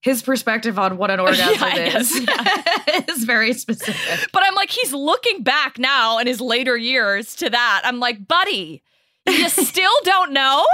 his 0.00 0.22
perspective 0.22 0.78
on 0.78 0.96
what 0.96 1.10
an 1.10 1.20
orgasm 1.20 1.62
I 1.62 1.92
is 1.94 3.08
is 3.08 3.24
very 3.24 3.52
specific. 3.52 4.30
But 4.32 4.42
I'm 4.44 4.54
like, 4.54 4.70
he's 4.70 4.92
looking 4.92 5.42
back 5.42 5.78
now 5.78 6.18
in 6.18 6.26
his 6.26 6.40
later 6.40 6.76
years 6.76 7.34
to 7.36 7.50
that. 7.50 7.82
I'm 7.84 8.00
like, 8.00 8.26
buddy, 8.26 8.82
you 9.28 9.48
still 9.48 9.92
don't 10.02 10.32
know? 10.32 10.66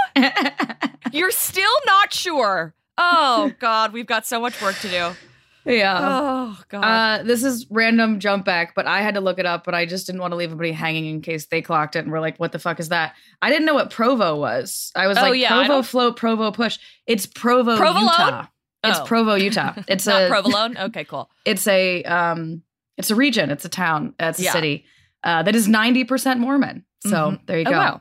You're 1.12 1.30
still 1.30 1.71
not 1.87 2.12
sure. 2.12 2.75
Oh 2.99 3.52
God, 3.61 3.93
we've 3.93 4.07
got 4.07 4.26
so 4.26 4.40
much 4.40 4.61
work 4.61 4.75
to 4.81 4.88
do. 4.88 5.17
yeah. 5.73 5.99
Oh 6.00 6.62
God. 6.69 6.85
Uh, 6.85 7.23
this 7.23 7.45
is 7.45 7.67
random 7.71 8.19
jump 8.21 8.45
back, 8.45 8.75
but 8.75 8.87
I 8.87 9.02
had 9.02 9.14
to 9.14 9.21
look 9.21 9.38
it 9.38 9.47
up, 9.47 9.64
but 9.64 9.75
I 9.75 9.87
just 9.87 10.07
didn't 10.07 10.21
want 10.21 10.33
to 10.33 10.37
leave 10.37 10.50
anybody 10.50 10.73
hanging 10.73 11.07
in 11.07 11.21
case 11.23 11.47
they 11.47 11.62
clocked 11.62 11.95
it 11.97 12.00
and 12.00 12.11
were 12.11 12.21
like, 12.21 12.38
what 12.38 12.52
the 12.52 12.59
fuck 12.59 12.81
is 12.81 12.88
that? 12.88 13.14
I 13.43 13.50
didn't 13.50 13.67
know 13.67 13.75
what 13.75 13.90
Provo 13.90 14.37
was. 14.37 14.90
I 14.97 15.07
was 15.07 15.17
Oh, 15.19 15.23
like, 15.23 15.40
yeah, 15.40 15.49
Provo 15.49 15.83
float, 15.83 16.17
Provo 16.17 16.50
push. 16.52 16.78
It's 17.07 17.26
Provo, 17.26 17.76
Provolone? 17.76 18.02
Utah. 18.05 18.47
It's 18.85 18.99
Oh. 19.00 19.05
Provo, 19.05 19.35
Utah. 19.35 19.75
It's 19.88 20.07
not 20.07 20.23
a 20.23 20.28
provolone. 20.28 20.76
Okay, 20.78 21.05
cool. 21.05 21.28
it's 21.45 21.67
a 21.67 22.02
um 22.05 22.62
it's 22.97 23.11
a 23.11 23.14
region, 23.14 23.50
it's 23.50 23.64
a 23.64 23.69
town, 23.69 24.14
it's 24.19 24.38
a 24.40 24.43
Yeah. 24.43 24.52
city 24.52 24.85
uh, 25.25 25.43
that 25.43 25.55
is 25.57 25.69
90% 25.69 26.38
Mormon. 26.38 26.85
So 27.00 27.11
Mhm. 27.33 27.47
there 27.47 27.59
you 27.59 27.64
Oh, 27.67 27.71
go. 27.71 27.76
wow. 27.78 28.00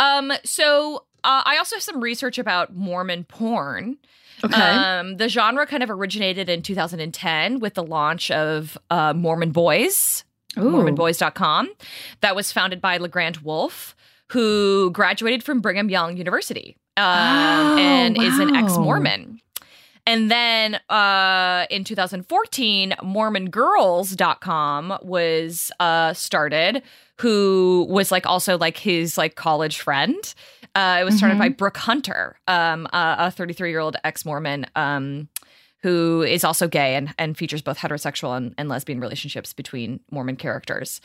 Um, 0.00 0.32
so 0.44 1.04
uh, 1.24 1.42
I 1.44 1.56
also 1.58 1.76
have 1.76 1.82
some 1.82 2.00
research 2.00 2.38
about 2.38 2.74
Mormon 2.74 3.24
porn. 3.24 3.98
Okay. 4.42 4.56
Um, 4.56 5.18
the 5.18 5.28
genre 5.28 5.66
kind 5.66 5.82
of 5.82 5.90
originated 5.90 6.48
in 6.48 6.62
2010 6.62 7.60
with 7.60 7.74
the 7.74 7.82
launch 7.82 8.30
of 8.30 8.78
uh, 8.88 9.12
Mormon 9.12 9.50
Boys, 9.50 10.24
Ooh. 10.58 10.62
MormonBoys.com, 10.62 11.68
that 12.22 12.34
was 12.34 12.50
founded 12.50 12.80
by 12.80 12.96
LeGrand 12.96 13.38
Wolf, 13.38 13.94
who 14.28 14.90
graduated 14.92 15.42
from 15.42 15.60
Brigham 15.60 15.90
Young 15.90 16.16
University 16.16 16.76
um, 16.96 17.04
Oh, 17.04 17.76
and 17.78 18.16
is 18.20 18.38
an 18.38 18.56
ex 18.56 18.76
Mormon. 18.78 19.40
And 20.06 20.30
then 20.30 20.80
uh, 20.88 21.66
in 21.70 21.84
2014, 21.84 22.94
MormonGirls.com 23.02 24.98
was 25.02 25.70
uh, 25.78 26.14
started, 26.14 26.82
who 27.18 27.86
was 27.88 28.10
like 28.10 28.26
also 28.26 28.56
like 28.58 28.78
his 28.78 29.18
like 29.18 29.34
college 29.34 29.78
friend. 29.78 30.34
Uh, 30.74 30.98
it 31.00 31.04
was 31.04 31.16
started 31.16 31.38
by 31.38 31.48
Brooke 31.48 31.76
Hunter, 31.76 32.38
um, 32.46 32.86
a 32.92 33.30
33 33.30 33.70
year 33.70 33.80
old 33.80 33.96
ex 34.04 34.24
Mormon 34.24 34.66
um, 34.76 35.28
who 35.82 36.22
is 36.22 36.44
also 36.44 36.68
gay 36.68 36.94
and, 36.94 37.14
and 37.18 37.36
features 37.36 37.62
both 37.62 37.78
heterosexual 37.78 38.36
and, 38.36 38.54
and 38.58 38.68
lesbian 38.68 39.00
relationships 39.00 39.52
between 39.52 40.00
Mormon 40.10 40.36
characters. 40.36 41.00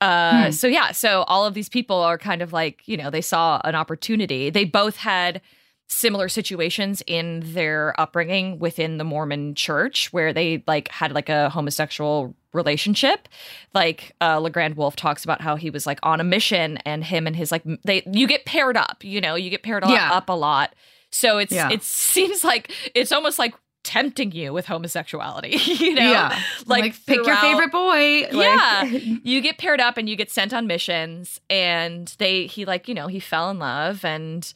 Uh, 0.00 0.46
Hmm. 0.46 0.50
So, 0.50 0.66
yeah, 0.66 0.92
so 0.92 1.22
all 1.22 1.46
of 1.46 1.54
these 1.54 1.68
people 1.68 1.96
are 1.96 2.18
kind 2.18 2.42
of 2.42 2.52
like, 2.52 2.82
you 2.86 2.96
know, 2.96 3.10
they 3.10 3.20
saw 3.20 3.60
an 3.64 3.74
opportunity. 3.74 4.50
They 4.50 4.64
both 4.64 4.96
had 4.96 5.40
similar 5.88 6.28
situations 6.28 7.02
in 7.06 7.42
their 7.44 7.98
upbringing 8.00 8.58
within 8.58 8.98
the 8.98 9.04
Mormon 9.04 9.54
church 9.54 10.12
where 10.12 10.32
they 10.32 10.64
like 10.66 10.88
had 10.88 11.12
like 11.12 11.28
a 11.28 11.50
homosexual 11.50 12.34
relationship. 12.52 13.28
Like 13.74 14.12
uh 14.20 14.38
Legrand 14.38 14.76
Wolf 14.76 14.96
talks 14.96 15.24
about 15.24 15.40
how 15.40 15.56
he 15.56 15.70
was 15.70 15.86
like 15.86 15.98
on 16.02 16.20
a 16.20 16.24
mission 16.24 16.78
and 16.78 17.02
him 17.04 17.26
and 17.26 17.34
his 17.36 17.50
like 17.52 17.62
they 17.84 18.02
you 18.12 18.26
get 18.26 18.44
paired 18.44 18.76
up, 18.76 19.02
you 19.02 19.20
know, 19.20 19.34
you 19.34 19.50
get 19.50 19.62
paired 19.62 19.84
up, 19.84 19.90
Yeah. 19.90 20.12
up 20.12 20.28
a 20.28 20.32
lot. 20.32 20.74
So 21.10 21.38
it's 21.38 21.52
Yeah. 21.52 21.70
it 21.70 21.82
seems 21.82 22.44
like 22.44 22.72
it's 22.94 23.12
almost 23.12 23.38
like 23.38 23.54
tempting 23.84 24.30
you 24.30 24.52
with 24.52 24.66
homosexuality, 24.66 25.56
you 25.80 25.94
know? 25.96 26.08
yeah. 26.08 26.38
Like, 26.66 26.94
pick 27.04 27.26
your 27.26 27.34
favorite 27.36 27.72
boy. 27.72 28.28
Like- 28.30 28.32
Yeah. 28.32 28.84
you 29.24 29.40
get 29.40 29.58
paired 29.58 29.80
up 29.80 29.96
and 29.96 30.08
you 30.08 30.14
get 30.14 30.30
sent 30.30 30.54
on 30.54 30.68
missions 30.68 31.40
and 31.50 32.14
they 32.18 32.46
he 32.46 32.64
like 32.64 32.86
you 32.86 32.94
know 32.94 33.08
he 33.08 33.18
fell 33.18 33.50
in 33.50 33.58
love 33.58 34.04
and 34.04 34.52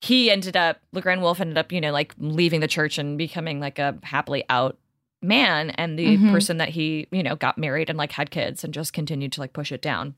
he 0.00 0.30
ended 0.30 0.54
up 0.56 0.80
legrand 0.92 1.22
wolf 1.22 1.40
ended 1.40 1.56
up 1.56 1.72
you 1.72 1.80
know 1.80 1.90
like 1.90 2.14
leaving 2.18 2.60
the 2.60 2.68
church 2.68 2.98
and 2.98 3.16
becoming 3.16 3.58
like 3.58 3.78
a 3.78 3.96
happily 4.02 4.44
out 4.50 4.76
man 5.24 5.70
and 5.70 5.98
the 5.98 6.16
Mhm. 6.18 6.30
person 6.30 6.58
that 6.58 6.68
he 6.68 7.06
you 7.10 7.22
know 7.22 7.34
got 7.36 7.58
married 7.58 7.88
and 7.90 7.98
like 7.98 8.12
had 8.12 8.30
kids 8.30 8.62
and 8.64 8.72
just 8.74 8.92
continued 8.92 9.32
to 9.32 9.40
like 9.40 9.52
push 9.52 9.72
it 9.72 9.82
down 9.82 10.14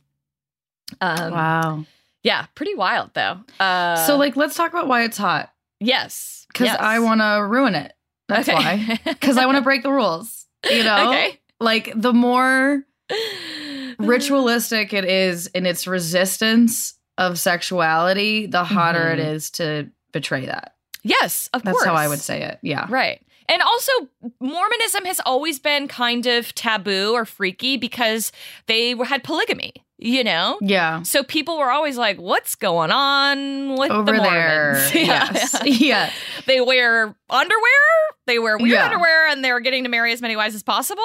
um 1.00 1.32
wow. 1.32 1.84
yeah 2.22 2.46
pretty 2.54 2.74
wild 2.74 3.10
though 3.14 3.38
uh 3.60 3.96
so 4.06 4.16
like 4.16 4.36
let's 4.36 4.54
talk 4.54 4.72
about 4.72 4.88
why 4.88 5.02
it's 5.04 5.16
hot. 5.16 5.52
yes 5.80 6.46
Because 6.48 6.66
yes. 6.66 6.76
I 6.80 6.98
want 7.00 7.20
to 7.20 7.44
ruin 7.46 7.74
it. 7.74 7.92
That's 8.28 8.48
why. 8.48 8.98
Because 9.04 9.36
I 9.38 9.46
want 9.46 9.56
to 9.58 9.62
break 9.62 9.82
the 9.84 9.92
rules. 9.92 10.46
You 10.68 10.82
know? 10.88 11.10
okay 11.10 11.38
Like 11.60 11.92
the 11.94 12.12
more 12.12 12.82
ritualistic 13.98 14.92
it 14.92 15.04
is 15.04 15.46
in 15.48 15.66
its 15.66 15.86
resistance 15.86 16.94
of 17.18 17.38
sexuality, 17.38 18.46
the 18.46 18.64
hotter 18.64 19.10
it 19.12 19.18
Mhm. 19.18 19.34
is 19.34 19.50
to 19.52 19.90
betray 20.12 20.46
that. 20.46 20.74
yes 21.02 21.48
of 21.52 21.62
That's 21.62 21.72
course 21.74 21.84
That's 21.84 21.96
how 21.96 22.02
I 22.04 22.08
would 22.08 22.18
say 22.20 22.42
it. 22.42 22.58
Yeah. 22.62 22.86
Right. 22.88 23.22
And 23.48 23.62
also, 23.62 23.92
Mormonism 24.40 25.04
has 25.04 25.20
always 25.24 25.58
been 25.58 25.88
kind 25.88 26.26
of 26.26 26.54
taboo 26.54 27.12
or 27.12 27.24
freaky 27.24 27.76
because 27.76 28.32
they 28.66 28.94
had 28.96 29.22
polygamy, 29.24 29.72
you 29.98 30.24
know? 30.24 30.58
Yeah. 30.60 31.02
So 31.02 31.22
people 31.22 31.58
were 31.58 31.70
always 31.70 31.96
like, 31.96 32.18
what's 32.18 32.54
going 32.54 32.90
on 32.90 33.76
with 33.78 33.88
the 33.90 33.94
Over 33.94 34.12
there. 34.18 34.72
Mormons? 34.74 34.94
Yeah. 34.94 35.30
Yes. 35.32 35.56
yeah. 35.80 36.10
They 36.46 36.60
wear 36.60 37.14
underwear, 37.30 37.82
they 38.26 38.38
wear 38.38 38.56
weird 38.58 38.70
Yeah. 38.72 38.86
underwear, 38.86 39.28
and 39.28 39.44
they're 39.44 39.60
getting 39.60 39.84
to 39.84 39.88
marry 39.90 40.12
as 40.12 40.20
many 40.20 40.36
wives 40.36 40.54
as 40.54 40.62
possible. 40.62 41.02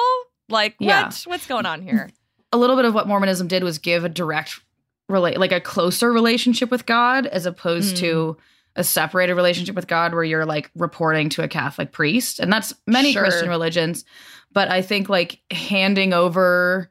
Like, 0.48 0.74
what? 0.78 0.86
Yeah. 0.86 1.10
What's 1.26 1.46
going 1.46 1.66
on 1.66 1.82
here? 1.82 2.10
A 2.52 2.58
little 2.58 2.76
bit 2.76 2.84
of 2.84 2.92
what 2.94 3.06
Mormonism 3.08 3.46
did 3.48 3.62
was 3.64 3.78
give 3.78 4.04
a 4.04 4.08
direct 4.08 4.60
relate 5.08 5.38
like 5.38 5.52
a 5.52 5.60
closer 5.60 6.12
relationship 6.12 6.70
with 6.70 6.86
God 6.86 7.26
as 7.26 7.44
opposed 7.46 7.96
Mm. 7.96 8.00
to 8.00 8.36
a 8.76 8.84
separated 8.84 9.34
relationship 9.34 9.74
with 9.74 9.86
God 9.86 10.14
where 10.14 10.24
you're 10.24 10.46
like 10.46 10.70
reporting 10.74 11.28
to 11.30 11.42
a 11.42 11.48
Catholic 11.48 11.92
priest. 11.92 12.40
And 12.40 12.52
that's 12.52 12.72
many 12.86 13.12
Sure. 13.12 13.22
Christian 13.22 13.48
religions. 13.48 14.04
But 14.52 14.70
I 14.70 14.82
think 14.82 15.08
like 15.08 15.40
handing 15.50 16.12
over 16.12 16.90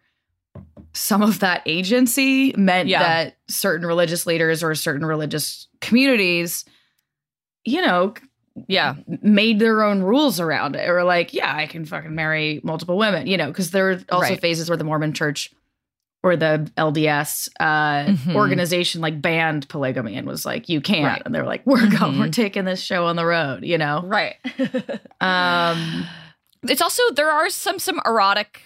some 0.93 1.21
of 1.21 1.39
that 1.39 1.61
agency 1.65 2.53
meant 2.57 2.89
Yeah. 2.89 3.01
that 3.01 3.37
certain 3.47 3.85
religious 3.87 4.25
leaders 4.27 4.61
or 4.61 4.75
certain 4.75 5.05
religious 5.05 5.67
communities, 5.79 6.65
you 7.65 7.81
know, 7.81 8.13
Yeah. 8.67 8.95
made 9.21 9.59
their 9.59 9.81
own 9.83 10.01
rules 10.03 10.39
around 10.41 10.75
it 10.75 10.89
or 10.89 11.05
like 11.05 11.33
yeah 11.33 11.55
i 11.55 11.65
can 11.67 11.85
fucking 11.85 12.13
marry 12.13 12.59
multiple 12.65 12.97
women 12.97 13.25
you 13.25 13.37
know 13.37 13.47
because 13.47 13.71
there 13.71 13.91
are 13.91 14.01
also 14.11 14.31
Right. 14.31 14.41
phases 14.41 14.69
where 14.69 14.75
the 14.75 14.83
mormon 14.83 15.13
church 15.13 15.53
or 16.23 16.35
the 16.35 16.69
lds 16.77 17.49
uh 17.59 18.05
Mhm. 18.11 18.35
organization 18.35 19.01
like 19.01 19.21
banned 19.21 19.67
polygamy 19.69 20.15
and 20.15 20.27
was 20.27 20.45
like 20.45 20.69
you 20.69 20.79
can't 20.81 21.05
Right. 21.05 21.21
and 21.25 21.33
they're 21.33 21.45
like 21.45 21.65
we're 21.65 21.89
going 21.89 22.13
Mhm. 22.13 22.19
we're 22.19 22.27
taking 22.29 22.65
this 22.65 22.81
show 22.81 23.05
on 23.07 23.15
the 23.15 23.25
road 23.25 23.63
you 23.63 23.77
know 23.77 24.01
Right. 24.03 24.35
um 25.21 26.05
it's 26.63 26.81
also 26.81 27.01
there 27.15 27.29
are 27.31 27.49
some 27.49 27.79
some 27.79 27.99
erotic 28.05 28.61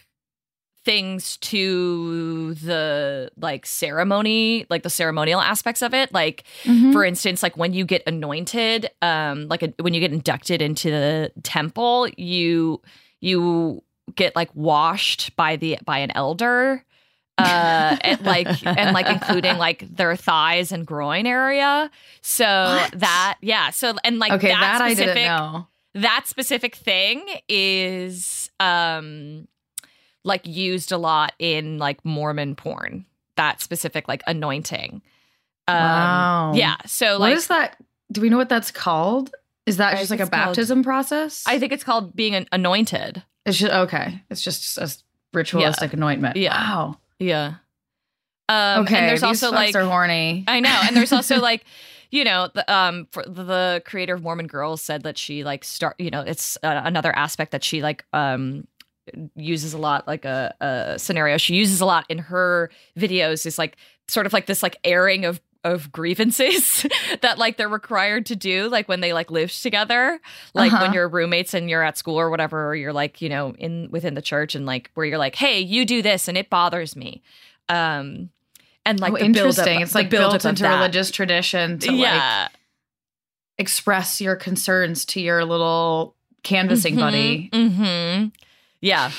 things 0.83 1.37
to 1.37 2.53
the 2.55 3.31
like 3.37 3.65
ceremony 3.65 4.67
like 4.69 4.83
the 4.83 4.89
ceremonial 4.89 5.41
aspects 5.41 5.81
of 5.81 5.93
it 5.95 6.13
like 6.13 6.43
mhm. 6.63 6.91
for 6.93 7.03
instance 7.03 7.41
like 7.41 7.57
when 7.57 7.73
you 7.73 7.83
get 7.85 8.03
anointed 8.05 8.91
um 9.01 9.47
like 9.47 9.63
a, 9.63 9.73
when 9.81 9.95
you 9.95 9.99
get 9.99 10.11
inducted 10.13 10.61
into 10.61 10.91
the 10.91 11.31
temple 11.41 12.07
you 12.17 12.79
you 13.19 13.81
get 14.13 14.35
like 14.35 14.49
washed 14.53 15.35
by 15.35 15.55
the 15.55 15.79
by 15.85 15.97
an 15.97 16.11
elder 16.13 16.83
uh 17.37 17.97
and 18.01 18.21
like 18.23 18.65
and 18.65 18.93
like 18.93 19.07
including 19.07 19.57
like 19.67 19.85
their 19.93 20.15
thighs 20.15 20.71
and 20.71 20.85
groin 20.87 21.25
area 21.27 21.91
so 22.21 22.45
What? 22.45 22.99
that 22.99 23.37
yeah 23.41 23.71
so 23.71 23.93
and 24.05 24.19
like 24.19 24.31
okay, 24.33 24.47
that, 24.49 24.59
that, 24.61 24.81
I 24.81 24.93
specific 24.93 25.15
didn't 25.15 25.27
know. 25.37 25.67
that 25.95 26.23
specific 26.27 26.75
thing 26.75 27.25
is 27.49 28.49
um 28.61 29.47
like 30.23 30.47
used 30.47 30.91
a 30.93 30.97
lot 30.97 31.33
in 31.37 31.77
like 31.77 32.03
mormon 32.05 32.55
porn 32.55 33.05
that 33.35 33.59
specific 33.61 34.07
like 34.07 34.23
anointing 34.27 35.01
um 35.67 35.75
Wow. 35.75 36.53
yeah 36.55 36.77
so 36.85 37.13
what 37.19 37.29
like 37.31 37.35
is 37.37 37.47
that? 37.47 37.75
Do 38.11 38.21
we 38.21 38.29
know 38.29 38.37
what 38.37 38.49
that's 38.49 38.69
called? 38.71 39.33
Is 39.65 39.77
that 39.77 39.95
I 39.95 39.97
just 39.99 40.11
like 40.11 40.19
a 40.19 40.23
it's 40.23 40.29
called- 40.29 40.45
baptism 40.55 40.83
process? 40.83 41.43
i 41.47 41.59
think 41.59 41.73
it's 41.73 41.83
called 41.83 42.15
being 42.15 42.33
an 42.35 42.47
anointed 42.53 43.23
it's 43.45 43.57
just 43.59 43.71
okay. 43.73 44.23
It's 44.31 44.41
just 44.41 44.77
a 44.79 44.89
ritualistic 45.33 45.93
anointment. 45.93 46.35
Yeah. 46.37 46.55
Wow. 46.55 46.97
Yeah 47.19 47.55
um 48.49 48.83
okay. 48.83 48.97
and 48.97 49.09
there's 49.09 49.21
these 49.21 49.43
also 49.43 49.55
like 49.55 49.75
are 49.75 49.85
horny. 49.85 50.43
I 50.47 50.59
know, 50.59 50.81
and 50.83 50.95
there's 50.95 51.11
also 51.11 51.39
like, 51.41 51.65
you 52.11 52.23
know, 52.23 52.49
the 52.53 52.71
um, 52.71 53.07
for 53.11 53.23
the 53.23 53.81
creator 53.85 54.13
of 54.13 54.21
Mormon 54.21 54.47
Girls 54.47 54.81
said 54.81 55.03
that 55.03 55.17
she 55.17 55.43
like 55.43 55.63
start, 55.63 55.95
you 55.99 56.11
know, 56.11 56.21
it's 56.21 56.57
uh, 56.63 56.81
another 56.83 57.15
aspect 57.15 57.51
that 57.51 57.63
she 57.63 57.81
like 57.81 58.05
um 58.13 58.67
uses 59.35 59.73
a 59.73 59.77
lot, 59.77 60.07
like 60.07 60.25
a, 60.25 60.53
a 60.61 60.99
scenario 60.99 61.37
she 61.37 61.55
uses 61.55 61.81
a 61.81 61.85
lot 61.85 62.05
in 62.09 62.19
her 62.19 62.69
videos 62.97 63.45
is 63.45 63.57
like 63.57 63.77
sort 64.07 64.27
of 64.27 64.33
like 64.33 64.45
this 64.45 64.61
like 64.61 64.77
airing 64.83 65.25
of 65.25 65.41
of 65.65 65.91
grievances 65.91 66.85
that 67.21 67.37
like 67.37 67.57
they're 67.57 67.67
required 67.67 68.25
to 68.27 68.35
do 68.35 68.69
like 68.69 68.87
when 68.87 69.01
they 69.01 69.11
like 69.13 69.29
live 69.31 69.51
together 69.51 70.19
like 70.53 70.71
Uh-huh. 70.71 70.83
when 70.85 70.93
you're 70.93 71.09
roommates 71.09 71.53
and 71.53 71.69
you're 71.69 71.81
at 71.83 71.97
school 71.97 72.17
or 72.19 72.29
whatever 72.29 72.67
or 72.69 72.75
you're 72.75 72.93
like 72.93 73.21
you 73.21 73.27
know 73.27 73.53
in 73.57 73.89
within 73.91 74.13
the 74.13 74.21
church 74.21 74.55
and 74.55 74.65
like 74.65 74.91
where 74.93 75.05
you're 75.05 75.17
like 75.17 75.35
hey 75.35 75.59
you 75.59 75.83
do 75.83 76.01
this 76.01 76.27
and 76.27 76.37
it 76.37 76.49
bothers 76.49 76.95
me 76.95 77.21
um 77.67 78.29
and 78.85 78.99
like 78.99 79.13
oh, 79.13 79.17
interesting. 79.17 79.81
it's 79.81 79.95
like 79.95 80.09
built 80.11 80.45
into 80.45 80.63
religious 80.69 81.09
tradition 81.11 81.79
to 81.79 81.91
like 81.91 82.51
express 83.57 84.21
your 84.21 84.35
concerns 84.35 85.05
to 85.05 85.19
your 85.21 85.43
little 85.45 86.15
canvassing 86.43 86.95
buddy. 86.95 87.49
mm-hmm. 87.51 88.27
Yeah. 88.81 89.11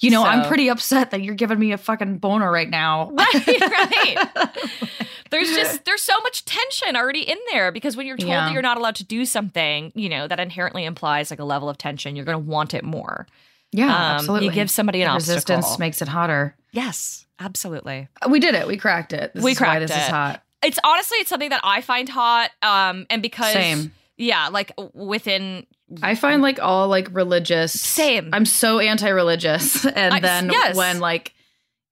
You 0.00 0.10
know, 0.10 0.24
I'm 0.24 0.46
pretty 0.46 0.68
upset 0.68 1.10
that 1.10 1.22
you're 1.22 1.34
giving 1.34 1.58
me 1.58 1.72
a 1.72 1.78
fucking 1.78 2.18
boner 2.18 2.50
right 2.50 2.68
now. 2.70 3.10
Right, 3.16 3.60
right. 3.60 4.28
There's 5.30 5.48
just 5.48 5.84
there's 5.84 6.02
so 6.02 6.16
much 6.20 6.44
tension 6.44 6.94
already 6.94 7.22
in 7.22 7.38
there 7.50 7.72
because 7.72 7.96
when 7.96 8.06
you're 8.06 8.16
told 8.16 8.30
Yeah. 8.30 8.44
that 8.44 8.52
you're 8.52 8.62
not 8.62 8.76
allowed 8.78 8.94
to 8.96 9.04
do 9.04 9.24
something, 9.24 9.90
you 9.96 10.08
know, 10.08 10.28
that 10.28 10.38
inherently 10.38 10.84
implies 10.84 11.28
like 11.30 11.40
a 11.40 11.44
level 11.44 11.68
of 11.68 11.76
tension. 11.76 12.14
You're 12.14 12.24
going 12.24 12.38
to 12.42 12.48
want 12.50 12.72
it 12.72 12.84
more. 12.84 13.26
yeah, 13.72 13.86
Um, 13.86 13.92
absolutely. 14.16 14.46
You 14.46 14.52
give 14.52 14.70
somebody 14.70 15.02
an 15.02 15.12
resistance 15.12 15.64
obstacle. 15.64 15.80
makes 15.80 16.02
it 16.02 16.08
hotter. 16.08 16.54
yes, 16.70 17.26
absolutely. 17.40 18.06
We 18.30 18.38
did 18.38 18.54
it. 18.54 18.68
We 18.68 18.76
cracked 18.76 19.12
it. 19.12 19.34
This 19.34 19.42
We 19.42 19.52
is 19.52 19.60
why 19.60 19.66
cracked 19.66 19.88
this 19.88 19.90
is 19.96 20.06
hot. 20.06 20.42
It's 20.62 20.78
honestly 20.84 21.18
it's 21.18 21.30
something 21.30 21.50
that 21.50 21.60
I 21.64 21.80
find 21.80 22.08
hot 22.08 22.50
um 22.62 23.06
and 23.10 23.20
because 23.20 23.52
Same. 23.54 23.92
Yeah, 24.16 24.48
like 24.48 24.72
within 24.94 25.66
I 26.02 26.14
find 26.14 26.42
like 26.42 26.60
all 26.60 26.88
like 26.88 27.08
religious. 27.12 27.72
Same. 27.72 28.30
I'm 28.32 28.46
so 28.46 28.78
anti-religious, 28.78 29.84
and 29.86 30.14
I- 30.14 30.20
then 30.20 30.50
yes. 30.50 30.76
when 30.76 31.00
like 31.00 31.32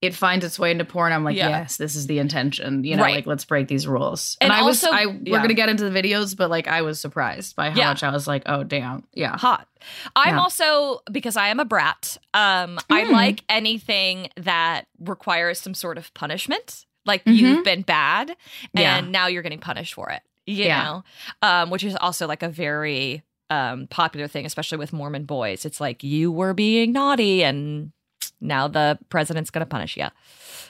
it 0.00 0.14
finds 0.16 0.44
its 0.44 0.58
way 0.58 0.72
into 0.72 0.84
porn, 0.84 1.12
I'm 1.12 1.22
like, 1.22 1.36
Yeah. 1.36 1.48
yes, 1.50 1.76
this 1.76 1.94
is 1.94 2.08
the 2.08 2.18
intention. 2.18 2.82
You 2.82 2.96
know, 2.96 3.04
Right. 3.04 3.14
like 3.14 3.26
let's 3.26 3.44
break 3.44 3.68
these 3.68 3.86
rules. 3.86 4.36
And 4.40 4.50
And, 4.50 4.60
I 4.60 4.64
was, 4.64 4.82
I 4.82 5.02
yeah. 5.02 5.10
we're 5.30 5.38
gonna 5.42 5.54
get 5.54 5.68
into 5.68 5.88
the 5.88 5.96
videos, 5.96 6.36
but 6.36 6.50
like 6.50 6.66
I 6.66 6.82
was 6.82 7.00
surprised 7.00 7.54
by 7.54 7.70
how 7.70 7.76
Yeah. 7.78 7.88
much 7.90 8.02
I 8.02 8.10
was 8.10 8.26
like, 8.26 8.42
oh 8.46 8.64
damn, 8.64 9.04
yeah, 9.14 9.36
hot. 9.38 9.68
I'm 10.16 10.40
also 10.40 11.02
because 11.12 11.36
I 11.36 11.48
am 11.48 11.60
a 11.60 11.64
brat. 11.64 12.16
Um, 12.34 12.80
I 12.90 13.04
Mm. 13.04 13.12
like 13.12 13.44
anything 13.48 14.28
that 14.38 14.86
requires 14.98 15.60
some 15.60 15.74
sort 15.74 15.98
of 15.98 16.12
punishment. 16.14 16.84
Like 17.06 17.24
Mhm. 17.24 17.36
you've 17.36 17.64
been 17.64 17.82
bad, 17.82 18.36
and 18.74 19.12
now 19.12 19.26
you're 19.28 19.42
getting 19.42 19.58
punished 19.60 19.94
for 19.94 20.10
it. 20.10 20.22
You 20.46 20.64
Yeah. 20.64 20.82
know, 20.84 21.04
um, 21.42 21.70
which 21.70 21.84
is 21.84 21.96
also 21.96 22.26
like 22.26 22.42
a 22.42 22.48
very 22.48 23.22
um, 23.50 23.86
popular 23.88 24.26
thing, 24.28 24.46
especially 24.46 24.78
with 24.78 24.92
Mormon 24.92 25.24
boys. 25.24 25.64
It's 25.64 25.80
like 25.80 26.02
you 26.02 26.32
were 26.32 26.54
being 26.54 26.92
naughty, 26.92 27.44
and 27.44 27.92
now 28.40 28.66
the 28.68 28.98
president's 29.08 29.50
going 29.50 29.60
to 29.60 29.66
punish 29.66 29.96
you. 29.96 30.06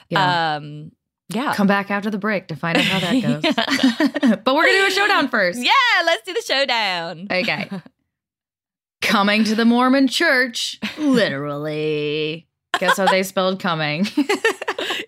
yeah. 0.09 0.55
Um, 0.57 0.91
yeah. 1.29 1.53
Come 1.55 1.65
back 1.67 1.89
after 1.89 2.11
the 2.11 2.17
break 2.19 2.47
to 2.49 2.55
find 2.55 2.77
out 2.77 2.83
how 2.83 2.99
that 2.99 3.21
goes. 4.21 4.37
but 4.43 4.53
we're 4.55 4.65
gonna 4.65 4.77
do 4.79 4.85
a 4.87 4.91
showdown 4.91 5.29
first. 5.29 5.59
yeah, 5.63 5.71
let's 6.05 6.23
do 6.23 6.33
the 6.33 6.41
showdown. 6.41 7.27
Okay. 7.31 7.69
Coming 9.01 9.43
to 9.45 9.55
the 9.55 9.65
Mormon 9.65 10.07
church, 10.07 10.79
literally. 10.97 12.47
Guess 12.79 12.97
how 12.97 13.05
they 13.07 13.23
spelled 13.23 13.59
coming? 13.59 14.07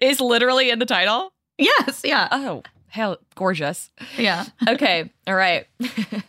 is 0.01 0.19
literally 0.19 0.69
in 0.69 0.79
the 0.79 0.85
title. 0.85 1.33
yes, 1.57 2.01
yeah, 2.03 2.27
Oh, 2.31 2.61
hell, 2.95 3.17
gorgeous. 3.35 3.91
yeah. 4.17 4.45
Okay, 4.69 5.11
all 5.27 5.35
right. 5.35 5.67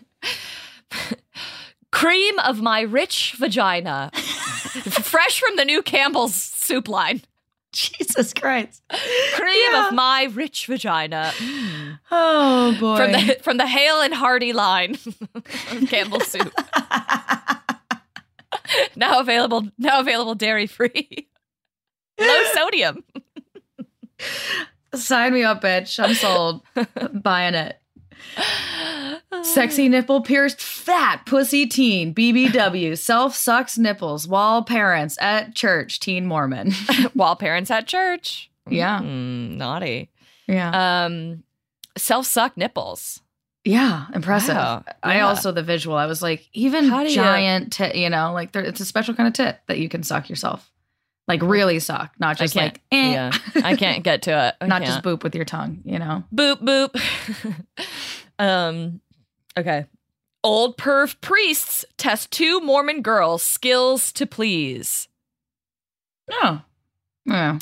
Cream 1.93 2.39
of 2.41 2.61
my 2.61 2.81
rich 2.83 3.35
vagina. 3.39 4.11
Fresh 4.15 5.41
from 5.41 5.57
the 5.57 5.65
new 5.65 5.83
Campbell's 5.83 6.35
soup 6.35 6.89
line. 6.89 7.23
Jesus 7.73 8.33
Christ. 8.35 8.83
Cream 9.35 9.71
Yeah. 9.73 9.89
of 9.89 9.95
my 9.95 10.25
rich 10.35 10.67
vagina. 10.67 11.33
Mm. 11.37 11.99
Oh 12.11 12.77
boy. 12.81 12.97
From 12.97 13.13
the 13.13 13.39
from 13.43 13.57
the 13.59 13.67
Hale 13.67 14.01
and 14.01 14.15
Hardy 14.15 14.53
line 14.53 14.97
of 15.35 15.45
Campbell's 15.89 16.27
soup. 16.27 16.53
now 18.97 19.21
available 19.21 19.69
now 19.79 20.01
available 20.01 20.35
dairy 20.35 20.67
free. 20.67 21.29
Low 22.19 22.43
sodium. 22.55 23.05
Sign 24.97 25.33
me 25.35 25.43
up, 25.45 25.63
bitch. 25.63 26.03
I'm 26.03 26.15
sold. 26.15 26.63
Buying 27.23 27.55
it. 27.55 27.79
Sexy 29.43 29.89
nipple 29.89 30.21
pierced 30.23 30.61
fat 30.61 31.23
pussy 31.27 31.67
teen 31.67 32.15
BBW 32.15 32.97
self 32.99 33.35
sucks 33.35 33.79
nipples 33.79 34.27
while 34.27 34.63
parents 34.63 35.17
at 35.21 35.55
church 35.55 36.01
teen 36.01 36.27
Mormon. 36.27 36.73
While 37.15 37.37
parents 37.37 37.71
at 37.71 37.87
church. 37.87 38.51
Yeah. 38.69 39.01
Mm, 39.01 39.57
naughty. 39.57 40.11
yeah. 40.47 41.05
Um 41.07 41.43
self 41.97 42.27
suck 42.27 42.57
nipples. 42.57 43.21
Yeah, 43.65 44.07
impressive. 44.15 44.55
Wow. 44.55 44.85
I 45.03 45.21
also 45.21 45.51
the 45.53 45.63
visual. 45.63 45.97
I 45.97 46.07
was 46.07 46.23
like, 46.23 46.49
even 46.53 46.89
do 46.89 46.97
you- 47.03 47.11
giant 47.11 47.73
tit, 47.73 47.97
you 47.97 48.09
know, 48.11 48.33
like 48.33 48.53
there, 48.53 48.63
it's 48.63 48.81
a 48.81 48.85
special 48.85 49.15
kind 49.15 49.27
of 49.27 49.33
tit 49.35 49.59
that 49.67 49.79
you 49.79 49.89
can 49.89 50.03
suck 50.05 50.29
yourself, 50.31 50.71
like 51.29 51.43
really 51.43 51.79
suck, 51.79 52.13
not 52.19 52.37
just 52.39 52.55
like, 52.55 52.81
eh. 52.93 53.13
Yeah, 53.13 53.31
I 53.65 53.75
can't 53.77 54.03
get 54.05 54.23
to 54.23 54.31
it. 54.49 54.55
I 54.61 54.67
not 54.67 54.83
can't. 54.83 54.93
just 54.93 55.03
boop 55.05 55.23
with 55.23 55.35
your 55.35 55.45
tongue, 55.45 55.81
you 55.85 55.99
know. 55.99 56.23
boop 56.35 56.63
boop. 56.63 57.57
um, 58.39 59.01
okay. 59.59 59.87
Old 60.45 60.77
perv 60.79 61.21
priests 61.21 61.85
test 61.97 62.31
two 62.31 62.61
Mormon 62.61 63.03
girls' 63.03 63.43
skills 63.43 64.13
to 64.13 64.27
please. 64.27 65.09
Oh, 66.31 66.63
yeah. 67.25 67.59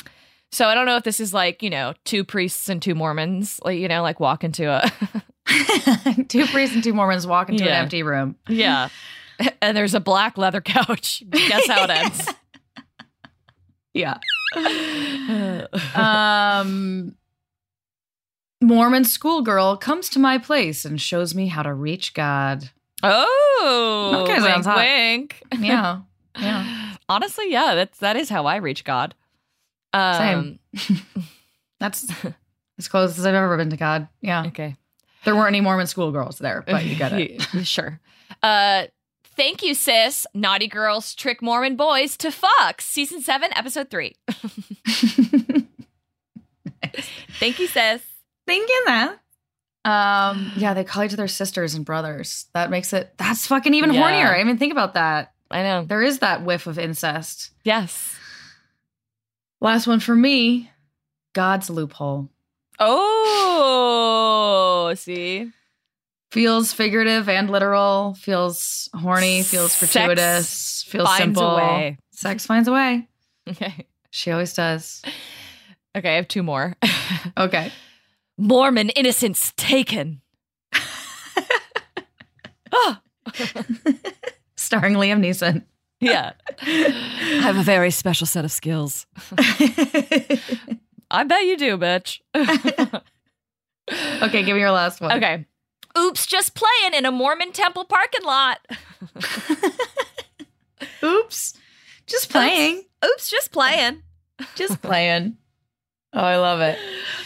So 0.51 0.67
I 0.67 0.75
don't 0.75 0.85
know 0.85 0.95
if 0.95 1.03
this 1.03 1.19
is 1.19 1.33
like 1.33 1.61
you 1.63 1.69
know 1.69 1.93
two 2.05 2.23
priests 2.23 2.69
and 2.69 2.81
two 2.81 2.93
Mormons, 2.95 3.59
like 3.65 3.79
you 3.79 3.87
know, 3.87 4.01
like 4.03 4.19
walk 4.19 4.43
into 4.43 4.69
a 4.69 4.89
two 6.27 6.45
priests 6.47 6.75
and 6.75 6.83
two 6.83 6.93
Mormons 6.93 7.25
walk 7.27 7.49
into 7.49 7.63
Yeah. 7.65 7.71
an 7.77 7.83
empty 7.83 8.03
room. 8.03 8.35
yeah, 8.47 8.89
and 9.61 9.75
there's 9.75 9.95
a 9.95 9.99
black 9.99 10.37
leather 10.37 10.61
couch. 10.61 11.23
Guess 11.29 11.67
how 11.67 11.83
it 11.85 11.89
ends. 11.89 12.29
Yeah. 13.95 14.17
um, 15.95 17.15
Mormon 18.61 19.05
schoolgirl 19.05 19.77
comes 19.77 20.09
to 20.09 20.19
my 20.19 20.37
place 20.37 20.85
and 20.85 20.99
shows 21.01 21.33
me 21.33 21.47
how 21.47 21.63
to 21.63 21.73
reach 21.73 22.13
God. 22.13 22.69
oh, 23.03 24.21
Okay, 24.23 24.33
wink, 24.33 24.45
sounds 24.45 24.65
hot. 24.65 24.77
wink. 24.77 25.41
Yeah. 25.59 26.01
Yeah. 26.37 26.95
Honestly, 27.07 27.49
yeah, 27.49 27.75
that's 27.75 27.99
that 27.99 28.17
is 28.17 28.27
how 28.27 28.45
I 28.45 28.57
reach 28.57 28.83
God. 28.83 29.15
Um, 29.93 30.59
That's 31.79 32.11
as 32.77 32.89
close 32.89 33.17
as 33.17 33.25
I've 33.25 33.33
ever 33.35 33.55
been 33.55 33.69
to 33.69 33.77
God. 33.77 34.09
Yeah. 34.19 34.43
Okay. 34.47 34.75
There 35.23 35.33
weren't 35.33 35.47
any 35.47 35.61
Mormon 35.61 35.87
schoolgirls 35.87 36.39
there, 36.39 36.65
but 36.67 36.83
you 36.83 36.97
get 36.97 37.13
it. 37.13 37.41
sure. 37.65 38.01
Uh, 38.43 38.87
thank 39.35 39.63
you, 39.63 39.73
sis. 39.73 40.27
Naughty 40.33 40.67
girls 40.67 41.15
trick 41.15 41.41
Mormon 41.41 41.75
boys 41.75 42.15
to 42.17 42.31
fuck. 42.31 42.81
Season 42.81 43.21
seven, 43.21 43.49
episode 43.55 43.89
three. 43.89 44.15
Thank 47.39 47.59
you, 47.59 47.67
sis. 47.67 48.01
Thinking 48.47 48.75
that. 48.85 49.17
Um, 49.83 50.51
yeah, 50.55 50.73
they 50.73 50.83
call 50.83 51.03
each 51.03 51.13
other 51.13 51.27
sisters 51.27 51.75
and 51.75 51.85
brothers. 51.85 52.45
That 52.53 52.69
makes 52.69 52.93
it 52.93 53.13
that's 53.17 53.47
fucking 53.47 53.73
even 53.73 53.93
Yeah. 53.93 54.01
hornier. 54.01 54.33
I 54.33 54.37
didn't 54.37 54.57
think 54.57 54.71
about 54.71 54.93
that. 54.95 55.33
I 55.51 55.61
know. 55.63 55.85
There 55.85 56.01
is 56.01 56.19
that 56.19 56.43
whiff 56.43 56.67
of 56.67 56.79
incest. 56.79 57.51
Yes. 57.63 58.15
Last 59.61 59.87
one 59.87 59.99
for 59.99 60.15
me. 60.15 60.71
God's 61.33 61.69
loophole. 61.69 62.29
Oh, 62.79 64.93
see. 64.95 65.51
Feels 66.31 66.73
figurative 66.73 67.29
and 67.29 67.49
literal, 67.49 68.13
feels 68.15 68.89
horny, 68.93 69.41
feels 69.43 69.71
Sex 69.71 69.93
gratuitous, 69.93 70.83
feels 70.87 71.07
finds 71.07 71.21
simple. 71.21 71.43
a 71.43 71.55
way. 71.57 71.97
Sex 72.11 72.45
finds 72.45 72.67
a 72.67 72.71
way. 72.73 73.07
Okay. 73.49 73.85
She 74.09 74.31
always 74.31 74.53
does. 74.53 75.01
Okay, 75.95 76.13
I 76.13 76.15
have 76.15 76.27
two 76.27 76.43
more. 76.43 76.75
Okay. 77.37 77.71
Mormon 78.37 78.89
innocence 78.89 79.53
taken. 79.55 80.21
oh, 82.71 82.97
Starring 84.55 84.95
Liam 84.95 85.19
Neeson. 85.21 85.63
yeah. 85.99 86.33
I 86.61 87.39
have 87.41 87.57
a 87.57 87.63
very 87.63 87.91
special 87.91 88.27
set 88.27 88.43
of 88.45 88.51
skills. 88.51 89.05
I 91.11 91.23
bet 91.25 91.45
you 91.45 91.57
do, 91.57 91.77
bitch. 91.77 92.19
okay, 94.21 94.43
give 94.43 94.55
me 94.55 94.59
your 94.61 94.71
last 94.71 95.01
one. 95.01 95.11
okay. 95.17 95.45
Oops, 95.97 96.25
just 96.25 96.55
playing 96.55 96.93
in 96.93 97.05
a 97.05 97.11
Mormon 97.11 97.51
temple 97.51 97.85
parking 97.85 98.23
lot. 98.25 98.59
Oops. 101.03 101.53
Just 102.07 102.29
playing. 102.29 102.83
Oops, 103.03 103.29
just 103.29 103.51
playing. 103.51 104.01
Just 104.55 104.81
playing. 104.81 105.37
Oh, 106.13 106.19
I 106.23 106.37
love 106.37 106.61
it. 106.61 106.77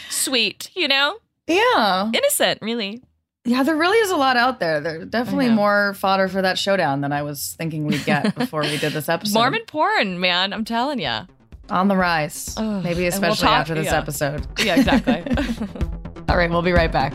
Sweet, 0.08 0.70
you 0.74 0.88
know? 0.88 1.16
Yeah. 1.46 2.10
Innocent, 2.14 2.60
really. 2.62 3.02
Yeah, 3.44 3.62
there 3.62 3.76
really 3.76 3.96
is 3.98 4.10
a 4.10 4.16
lot 4.16 4.36
out 4.36 4.60
there. 4.60 4.80
There's 4.80 5.06
definitely 5.06 5.48
more 5.48 5.94
fodder 5.94 6.28
for 6.28 6.42
that 6.42 6.58
showdown 6.58 7.00
than 7.00 7.12
I 7.12 7.22
was 7.22 7.54
thinking 7.58 7.86
we'd 7.86 8.04
get 8.04 8.34
before 8.38 8.60
we 8.62 8.76
did 8.78 8.92
this 8.92 9.08
episode. 9.08 9.34
Mormon 9.34 9.62
porn, 9.66 10.20
man. 10.20 10.52
I'm 10.52 10.64
telling 10.64 10.98
you. 11.00 11.26
on 11.70 11.88
the 11.88 11.96
rise. 11.96 12.54
Ugh, 12.56 12.82
Maybe 12.84 12.90
and 12.90 12.98
we'll 12.98 13.08
especially 13.32 13.46
talk- 13.48 13.60
after 13.60 13.74
this 13.74 13.86
yeah. 13.86 13.98
episode. 13.98 14.46
Yeah, 14.58 14.76
exactly. 14.76 15.24
All 16.28 16.36
right, 16.36 16.50
we'll 16.50 16.62
be 16.62 16.72
right 16.72 16.92
back. 16.92 17.14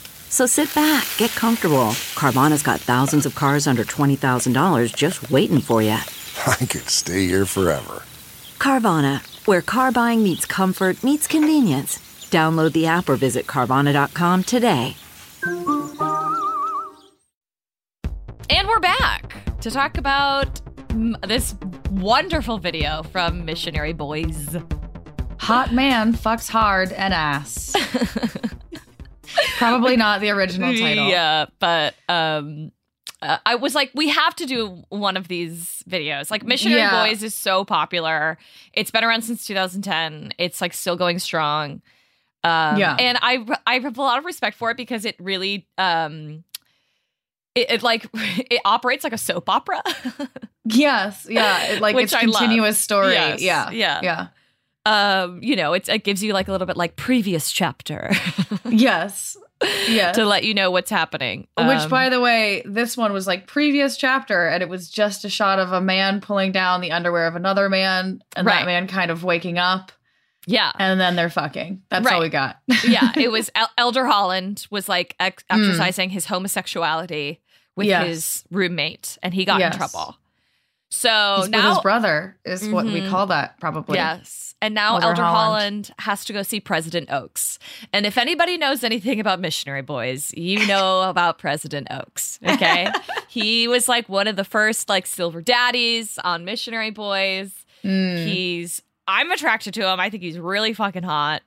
So 0.31 0.45
sit 0.45 0.73
back, 0.73 1.05
get 1.17 1.29
comfortable. 1.31 1.89
Carvana's 2.15 2.63
got 2.63 2.79
thousands 2.79 3.25
of 3.25 3.35
cars 3.35 3.67
under 3.67 3.83
$20,000 3.83 4.95
just 4.95 5.29
waiting 5.29 5.59
for 5.59 5.81
you. 5.81 5.89
I 6.47 6.55
could 6.55 6.89
stay 6.89 7.25
here 7.25 7.45
forever. 7.45 8.03
Carvana, 8.57 9.21
where 9.45 9.61
car 9.61 9.91
buying 9.91 10.23
meets 10.23 10.45
comfort, 10.45 11.03
meets 11.03 11.27
convenience. 11.27 11.97
Download 12.31 12.71
the 12.71 12.85
app 12.85 13.09
or 13.09 13.17
visit 13.17 13.45
Carvana.com 13.45 14.43
today. 14.43 14.95
And 18.49 18.67
we're 18.69 18.79
back 18.79 19.59
to 19.59 19.69
talk 19.69 19.97
about 19.97 20.61
this 21.27 21.55
wonderful 21.89 22.57
video 22.57 23.03
from 23.03 23.43
Missionary 23.43 23.91
Boys. 23.91 24.55
Hot 25.39 25.73
man 25.73 26.13
fucks 26.13 26.49
hard 26.49 26.93
and 26.93 27.13
ass. 27.13 27.75
Probably 29.57 29.95
not 29.97 30.21
the 30.21 30.29
original 30.29 30.73
title. 30.77 31.07
Yeah, 31.07 31.45
but 31.59 31.95
um 32.09 32.71
uh, 33.21 33.37
I 33.45 33.53
was 33.55 33.75
like, 33.75 33.91
we 33.93 34.09
have 34.09 34.35
to 34.37 34.47
do 34.47 34.83
one 34.89 35.15
of 35.15 35.27
these 35.27 35.83
videos. 35.87 36.31
Like, 36.31 36.43
Missionary 36.43 36.81
Yeah. 36.81 37.05
Boys 37.05 37.21
is 37.21 37.35
so 37.35 37.63
popular. 37.63 38.39
It's 38.73 38.89
been 38.89 39.03
around 39.03 39.21
since 39.21 39.45
2010. 39.45 40.33
It's 40.39 40.59
like 40.59 40.73
still 40.73 40.95
going 40.95 41.19
strong. 41.19 41.83
Um, 42.43 42.77
Yeah. 42.77 42.95
and 42.99 43.19
I 43.21 43.45
I 43.67 43.75
have 43.77 43.95
a 43.97 44.01
lot 44.01 44.17
of 44.17 44.25
respect 44.25 44.57
for 44.57 44.71
it 44.71 44.77
because 44.77 45.05
it 45.05 45.15
really 45.19 45.67
um 45.77 46.43
it, 47.53 47.69
it 47.69 47.83
like 47.83 48.07
it 48.13 48.61
operates 48.65 49.03
like 49.03 49.13
a 49.13 49.17
soap 49.19 49.49
opera. 49.49 49.81
Yes. 50.63 51.25
Yeah. 51.29 51.63
It, 51.73 51.81
like 51.81 51.95
Which 51.95 52.05
it's 52.05 52.13
I 52.13 52.21
love. 52.21 52.37
continuous 52.39 52.77
story. 52.77 53.13
Yes, 53.13 53.41
Yeah. 53.41 53.71
yeah. 53.71 53.99
Yeah. 54.03 54.27
Um, 54.85 55.39
you 55.43 55.55
know, 55.55 55.73
it's 55.73 55.87
it 55.89 56.03
gives 56.03 56.23
you 56.23 56.33
like 56.33 56.47
a 56.47 56.51
little 56.51 56.67
bit 56.67 56.77
like 56.77 56.95
previous 56.95 57.51
chapter 57.51 58.11
Yes. 58.65 59.37
Yes. 59.87 60.15
to 60.15 60.25
let 60.25 60.43
you 60.43 60.55
know 60.55 60.71
what's 60.71 60.89
happening. 60.89 61.47
Which, 61.55 61.67
Um, 61.81 61.89
by 61.89 62.09
the 62.09 62.19
way, 62.19 62.63
this 62.65 62.97
one 62.97 63.13
was 63.13 63.27
like 63.27 63.45
previous 63.45 63.95
chapter, 63.95 64.47
and 64.47 64.63
it 64.63 64.69
was 64.69 64.89
just 64.89 65.23
a 65.23 65.29
shot 65.29 65.59
of 65.59 65.71
a 65.71 65.79
man 65.81 66.19
pulling 66.19 66.51
down 66.51 66.81
the 66.81 66.91
underwear 66.91 67.27
of 67.27 67.35
another 67.35 67.69
man, 67.69 68.23
and 68.35 68.47
Right. 68.47 68.61
that 68.61 68.65
man 68.65 68.87
kind 68.87 69.11
of 69.11 69.23
waking 69.23 69.59
up, 69.59 69.91
yeah, 70.47 70.71
and 70.79 70.99
then 70.99 71.15
they're 71.15 71.29
fucking. 71.29 71.83
That's 71.89 72.03
Right. 72.05 72.15
all 72.15 72.21
we 72.21 72.29
got. 72.29 72.57
yeah, 72.87 73.11
it 73.15 73.29
was 73.31 73.51
El- 73.53 73.69
Elder 73.77 74.05
Holland 74.07 74.65
was 74.71 74.89
like 74.89 75.15
ex- 75.19 75.43
exercising 75.47 76.09
his 76.09 76.25
homosexuality 76.25 77.39
with 77.75 77.85
Mm. 77.85 77.89
Yes. 77.89 78.07
his 78.07 78.43
roommate, 78.49 79.19
and 79.21 79.31
he 79.31 79.45
got 79.45 79.59
Yes. 79.59 79.73
in 79.73 79.77
trouble. 79.77 80.17
So 80.89 81.33
He's 81.37 81.41
with 81.43 81.51
now, 81.51 81.69
his 81.75 81.79
brother 81.83 82.37
is 82.43 82.67
what 82.67 82.85
we 82.85 83.01
Mhm. 83.01 83.09
call 83.09 83.27
that 83.27 83.59
probably. 83.59 83.97
yes, 83.99 84.50
and 84.61 84.73
now 84.75 84.95
Elder 84.95 85.07
Elder, 85.07 85.21
Holland. 85.23 85.87
Holland. 85.87 85.91
has 85.99 86.23
to 86.25 86.33
go 86.33 86.43
see 86.43 86.59
President 86.59 87.11
Oaks. 87.11 87.57
And 87.93 88.05
if 88.05 88.17
anybody 88.17 88.57
knows 88.57 88.83
anything 88.83 89.19
about 89.19 89.39
Missionary 89.39 89.81
Boys, 89.81 90.33
you 90.35 90.65
know 90.67 91.01
about 91.09 91.37
President 91.39 91.87
Oaks. 91.91 92.39
Okay, 92.45 92.87
he 93.27 93.67
was 93.67 93.87
like 93.89 94.07
one 94.09 94.27
of 94.27 94.35
the 94.35 94.43
first 94.45 94.87
like 94.89 95.05
silver 95.07 95.41
daddies 95.41 96.17
on 96.23 96.45
Missionary 96.45 96.91
Boys. 96.91 97.53
Mm. 97.83 98.25
He's 98.27 98.81
I'm 99.07 99.31
attracted 99.31 99.73
to 99.75 99.87
him. 99.91 99.99
I 99.99 100.09
think 100.09 100.23
he's 100.23 100.37
really 100.39 100.73
fucking 100.73 101.03
hot. 101.03 101.41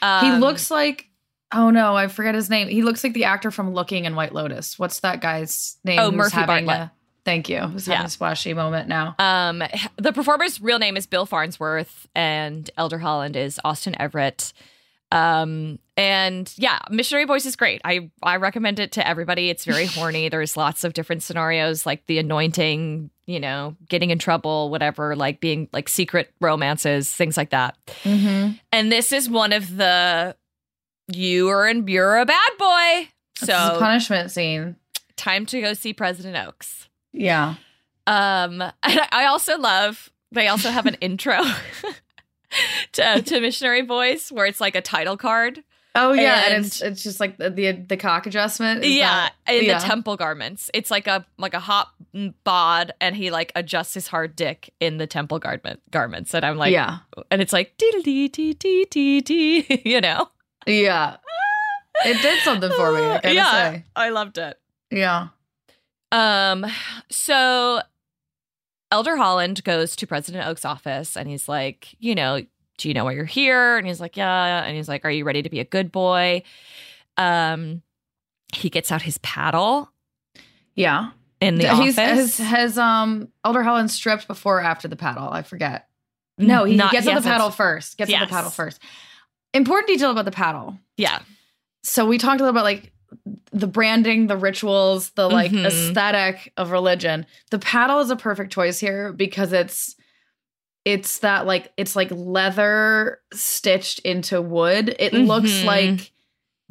he 0.00 0.06
Um, 0.06 0.40
looks 0.40 0.70
like. 0.70 1.06
Oh 1.50 1.70
no, 1.70 1.96
I 1.96 2.08
forget 2.08 2.34
his 2.34 2.50
name. 2.50 2.68
He 2.68 2.82
looks 2.82 3.02
like 3.02 3.14
the 3.14 3.24
actor 3.24 3.50
from 3.50 3.72
Looking 3.72 4.04
and 4.04 4.14
White 4.14 4.34
Lotus. 4.34 4.78
What's 4.78 5.00
that 5.00 5.22
guy's 5.22 5.78
name? 5.82 5.98
Oh, 5.98 6.10
Murray 6.10 6.28
Bartlett. 6.30 6.68
A, 6.68 6.92
thank 7.24 7.48
you. 7.48 7.60
Who's 7.60 7.86
Yeah. 7.86 7.94
having 7.96 8.06
a 8.06 8.10
splashy 8.10 8.54
moment 8.54 8.88
now? 8.88 9.14
Um, 9.18 9.62
the 9.96 10.12
performer's 10.12 10.60
real 10.60 10.78
name 10.78 10.96
is 10.96 11.06
Bill 11.06 11.26
Farnsworth, 11.26 12.06
and 12.14 12.70
Elder 12.76 12.98
Holland 12.98 13.36
is 13.36 13.60
Austin 13.64 13.94
Everett. 14.00 14.52
Um, 15.10 15.78
and 15.96 16.52
yeah, 16.56 16.80
Missionary 16.90 17.24
Boys 17.24 17.46
is 17.46 17.56
great. 17.56 17.80
I 17.84 18.10
I 18.22 18.36
recommend 18.36 18.78
it 18.78 18.92
to 18.92 19.06
everybody. 19.08 19.48
It's 19.48 19.64
very 19.64 19.86
horny. 19.96 20.28
There's 20.28 20.56
lots 20.56 20.84
of 20.84 20.92
different 20.92 21.22
scenarios, 21.22 21.86
like 21.86 22.04
the 22.06 22.18
anointing, 22.18 23.08
you 23.26 23.40
know, 23.40 23.74
getting 23.88 24.10
in 24.10 24.18
trouble, 24.18 24.68
whatever, 24.70 25.16
like 25.16 25.40
being 25.40 25.68
like 25.72 25.88
secret 25.88 26.30
romances, 26.42 27.10
things 27.12 27.36
like 27.38 27.50
that. 27.50 27.76
Mm-hmm. 28.04 28.52
And 28.70 28.92
this 28.92 29.10
is 29.12 29.30
one 29.30 29.52
of 29.54 29.76
the 29.78 30.36
you 31.10 31.48
are 31.48 31.66
in 31.66 31.88
you're 31.88 32.18
a 32.18 32.26
bad 32.26 32.50
boy. 32.58 33.08
This 33.40 33.48
is 33.48 33.54
a 33.54 33.72
So 33.72 33.78
punishment 33.78 34.30
scene. 34.30 34.76
time 35.16 35.46
to 35.46 35.60
go 35.62 35.72
see 35.72 35.94
President 35.94 36.36
Oaks. 36.46 36.87
Yeah. 37.12 37.54
Um, 38.06 38.60
and 38.62 38.72
I 39.12 39.26
also 39.26 39.58
love 39.58 40.10
they 40.32 40.48
also 40.48 40.70
have 40.70 40.86
an 40.86 40.94
intro 41.00 41.40
to, 42.92 43.22
to 43.22 43.40
Missionary 43.40 43.82
Boys 43.82 44.30
where 44.32 44.46
it's 44.46 44.60
like 44.60 44.74
a 44.74 44.80
title 44.80 45.16
card. 45.16 45.62
Oh 45.94 46.12
yeah, 46.12 46.44
and, 46.44 46.54
And- 46.56 46.66
it's 46.66 46.80
it's 46.80 47.02
just 47.02 47.18
like 47.18 47.38
the 47.38 47.50
the, 47.50 47.96
cock 47.96 48.26
adjustment. 48.26 48.84
is 48.84 48.92
yeah, 48.92 49.30
that- 49.46 49.54
in 49.54 49.64
yeah. 49.64 49.78
the 49.78 49.84
temple 49.84 50.16
garments. 50.16 50.70
It's 50.72 50.90
like 50.90 51.06
a 51.08 51.26
like 51.38 51.54
a 51.54 51.58
hot 51.60 51.88
bod, 52.44 52.92
and 53.00 53.16
he 53.16 53.30
like 53.30 53.50
adjusts 53.56 53.94
his 53.94 54.06
hard 54.06 54.36
dick 54.36 54.72
in 54.80 54.98
the 54.98 55.06
temple 55.08 55.38
garment 55.40 55.80
garments, 55.90 56.34
and 56.34 56.44
I'm 56.44 56.56
like, 56.56 56.72
yeah, 56.72 56.98
and 57.32 57.42
it's 57.42 57.52
like 57.52 57.76
dee 57.78 57.90
dee 58.04 58.28
dee 58.28 58.52
dee 58.54 58.84
dee 58.84 59.20
dee, 59.22 59.82
you 59.84 60.00
know. 60.00 60.28
yeah. 60.66 61.16
It 62.04 62.22
did 62.22 62.40
something 62.44 62.70
for 62.70 62.92
me. 62.92 63.00
I 63.00 63.20
yeah, 63.32 63.50
say. 63.72 63.84
I 63.96 64.10
loved 64.10 64.38
it. 64.38 64.56
Yeah. 64.92 65.28
Um, 66.12 66.64
so 67.10 67.80
Elder 68.90 69.16
Holland 69.16 69.62
goes 69.64 69.94
to 69.96 70.06
President 70.06 70.46
Oak's 70.46 70.64
office 70.64 71.16
and 71.16 71.28
he's 71.28 71.48
like, 71.48 71.94
you 71.98 72.14
know, 72.14 72.40
do 72.78 72.88
you 72.88 72.94
know 72.94 73.04
why 73.04 73.12
you're 73.12 73.24
here? 73.24 73.76
And 73.76 73.86
he's 73.86 74.00
like, 74.00 74.16
yeah. 74.16 74.62
And 74.64 74.76
he's 74.76 74.88
like, 74.88 75.04
are 75.04 75.10
you 75.10 75.24
ready 75.24 75.42
to 75.42 75.50
be 75.50 75.60
a 75.60 75.64
good 75.64 75.90
boy? 75.92 76.42
Um, 77.16 77.82
he 78.54 78.70
gets 78.70 78.90
out 78.92 79.02
his 79.02 79.18
paddle 79.18 79.90
Yeah. 80.74 81.10
in 81.40 81.56
the 81.56 81.68
He's, 81.74 81.98
office. 81.98 82.38
has 82.38 82.38
has 82.38 82.78
um 82.78 83.28
Elder 83.44 83.62
Holland 83.62 83.90
stripped 83.90 84.26
before 84.28 84.58
or 84.58 84.62
after 84.62 84.88
the 84.88 84.96
paddle? 84.96 85.28
I 85.28 85.42
forget. 85.42 85.88
No, 86.38 86.64
he 86.64 86.76
Not- 86.76 86.92
gets 86.92 87.06
on 87.08 87.16
the 87.16 87.20
paddle 87.20 87.50
first. 87.50 87.98
Gets 87.98 88.12
on 88.14 88.20
the 88.20 88.26
paddle 88.26 88.50
first. 88.50 88.80
Important 89.52 89.88
detail 89.88 90.10
about 90.12 90.24
the 90.24 90.30
paddle. 90.30 90.78
Yeah. 90.96 91.20
So 91.82 92.06
we 92.06 92.16
talked 92.16 92.40
a 92.40 92.44
little 92.44 92.50
about 92.56 92.64
like 92.64 92.92
the 93.52 93.66
branding, 93.66 94.26
the 94.26 94.36
rituals, 94.36 95.10
the 95.10 95.28
like 95.28 95.50
Mhm. 95.52 95.66
aesthetic 95.66 96.52
of 96.56 96.70
religion. 96.70 97.26
The 97.50 97.58
paddle 97.58 98.00
is 98.00 98.10
a 98.10 98.16
perfect 98.16 98.52
choice 98.52 98.78
here 98.78 99.12
because 99.12 99.52
it's 99.52 99.94
it's 100.84 101.18
that 101.18 101.46
like 101.46 101.70
it's 101.76 101.94
like 101.96 102.08
leather 102.10 103.18
stitched 103.32 103.98
into 104.00 104.40
wood. 104.40 104.94
It 104.98 105.12
looks 105.12 105.50
Mhm. 105.50 105.64
like 105.64 106.12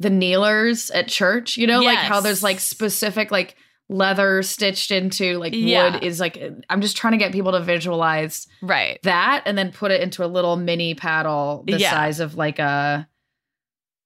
the 0.00 0.10
kneelers 0.10 0.90
at 0.90 1.08
church, 1.08 1.56
you 1.56 1.66
know, 1.66 1.80
like 1.80 1.98
how 1.98 2.20
there's 2.20 2.42
like 2.42 2.58
specific 2.60 3.30
like 3.30 3.56
leather 3.88 4.42
stitched 4.42 4.90
into 4.90 5.38
like 5.38 5.54
Yeah. 5.54 5.92
wood 5.94 6.02
is 6.04 6.20
like 6.20 6.38
I'm 6.68 6.80
just 6.80 6.96
trying 6.96 7.12
to 7.12 7.16
get 7.18 7.32
people 7.32 7.52
to 7.52 7.60
visualize 7.60 8.46
Right. 8.60 8.98
that 9.04 9.42
and 9.46 9.56
then 9.56 9.72
put 9.72 9.90
it 9.92 10.00
into 10.02 10.24
a 10.24 10.26
little 10.26 10.56
mini 10.56 10.94
paddle 10.94 11.62
the 11.66 11.78
Yeah. 11.78 11.90
size 11.90 12.20
of 12.20 12.34
like 12.36 12.58
a 12.58 13.06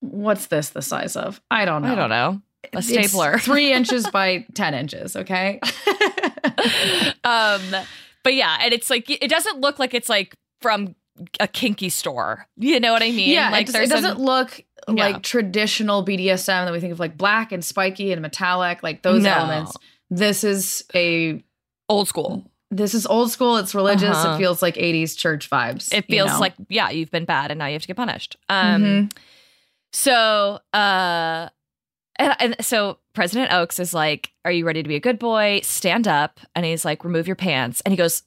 what's 0.02 0.46
this 0.46 0.68
the 0.70 0.82
size 0.82 1.16
of? 1.16 1.40
I 1.50 1.64
don't 1.64 1.80
know. 1.82 1.92
I 1.92 1.94
don't 1.94 2.10
know. 2.10 2.42
A 2.74 2.78
It's 2.78 2.88
stapler. 2.88 3.38
three 3.40 3.72
inches 3.72 4.08
by 4.12 4.44
ten 4.54 4.74
inches. 4.74 5.16
Okay. 5.16 5.58
um, 7.24 7.60
but 8.22 8.34
yeah, 8.34 8.58
and 8.60 8.72
it's 8.72 8.90
like 8.90 9.08
it 9.10 9.28
doesn't 9.28 9.60
look 9.60 9.78
like 9.78 9.94
it's 9.94 10.08
like 10.08 10.34
from 10.60 10.94
a 11.40 11.48
kinky 11.48 11.88
store. 11.88 12.46
You 12.56 12.80
know 12.80 12.92
what 12.92 13.02
I 13.02 13.10
mean? 13.10 13.30
yeah, 13.30 13.50
like 13.50 13.68
it, 13.68 13.72
just- 13.72 13.84
it 13.84 13.88
doesn't 13.90 14.18
look 14.20 14.64
like 14.88 15.22
traditional 15.22 16.04
BDSM 16.04 16.64
that 16.64 16.72
we 16.72 16.80
think 16.80 16.92
of 16.92 17.00
like 17.00 17.16
black 17.16 17.52
and 17.52 17.64
spiky 17.64 18.12
and 18.12 18.20
metallic, 18.22 18.82
like 18.82 19.02
those 19.02 19.22
No. 19.22 19.30
elements. 19.32 19.76
This 20.10 20.44
is 20.44 20.84
a 20.94 21.42
old 21.88 22.08
school. 22.08 22.44
this 22.70 22.94
is 22.94 23.06
old 23.06 23.30
school. 23.30 23.56
It's 23.58 23.74
religious. 23.74 24.16
Uh-huh. 24.16 24.34
It 24.34 24.38
feels 24.38 24.62
like 24.62 24.74
'80s 24.76 25.16
church 25.16 25.48
vibes. 25.50 25.92
It 25.92 26.04
you 26.08 26.16
feels 26.16 26.30
know? 26.32 26.40
like 26.40 26.54
yeah, 26.68 26.90
you've 26.90 27.10
been 27.10 27.24
bad 27.24 27.50
and 27.50 27.58
now 27.58 27.66
you 27.66 27.72
have 27.74 27.82
to 27.82 27.88
get 27.88 27.96
punished. 27.96 28.36
Um 28.48 28.82
Mhm. 28.82 29.12
So 29.92 30.60
uh 30.72 31.48
and, 32.18 32.36
and 32.40 32.56
so 32.64 32.98
President 33.14 33.52
Oaks 33.52 33.78
is 33.80 33.92
like, 33.94 34.32
"Are 34.44 34.52
you 34.52 34.66
ready 34.66 34.82
to 34.82 34.88
be 34.88 34.96
a 34.96 35.00
good 35.00 35.18
boy? 35.18 35.60
Stand 35.62 36.06
up." 36.06 36.40
And 36.54 36.64
he's 36.64 36.84
like, 36.84 37.04
"Remove 37.04 37.26
your 37.26 37.36
pants." 37.36 37.80
And 37.82 37.92
he 37.92 37.96
goes 37.96 38.22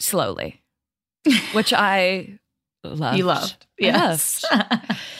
slowly, 0.00 0.62
which 1.52 1.72
I 1.72 2.38
loved. 2.84 3.18
you 3.18 3.24
loved. 3.24 3.66
I 3.80 3.84
Yes. 3.84 4.44
loved. 4.50 4.66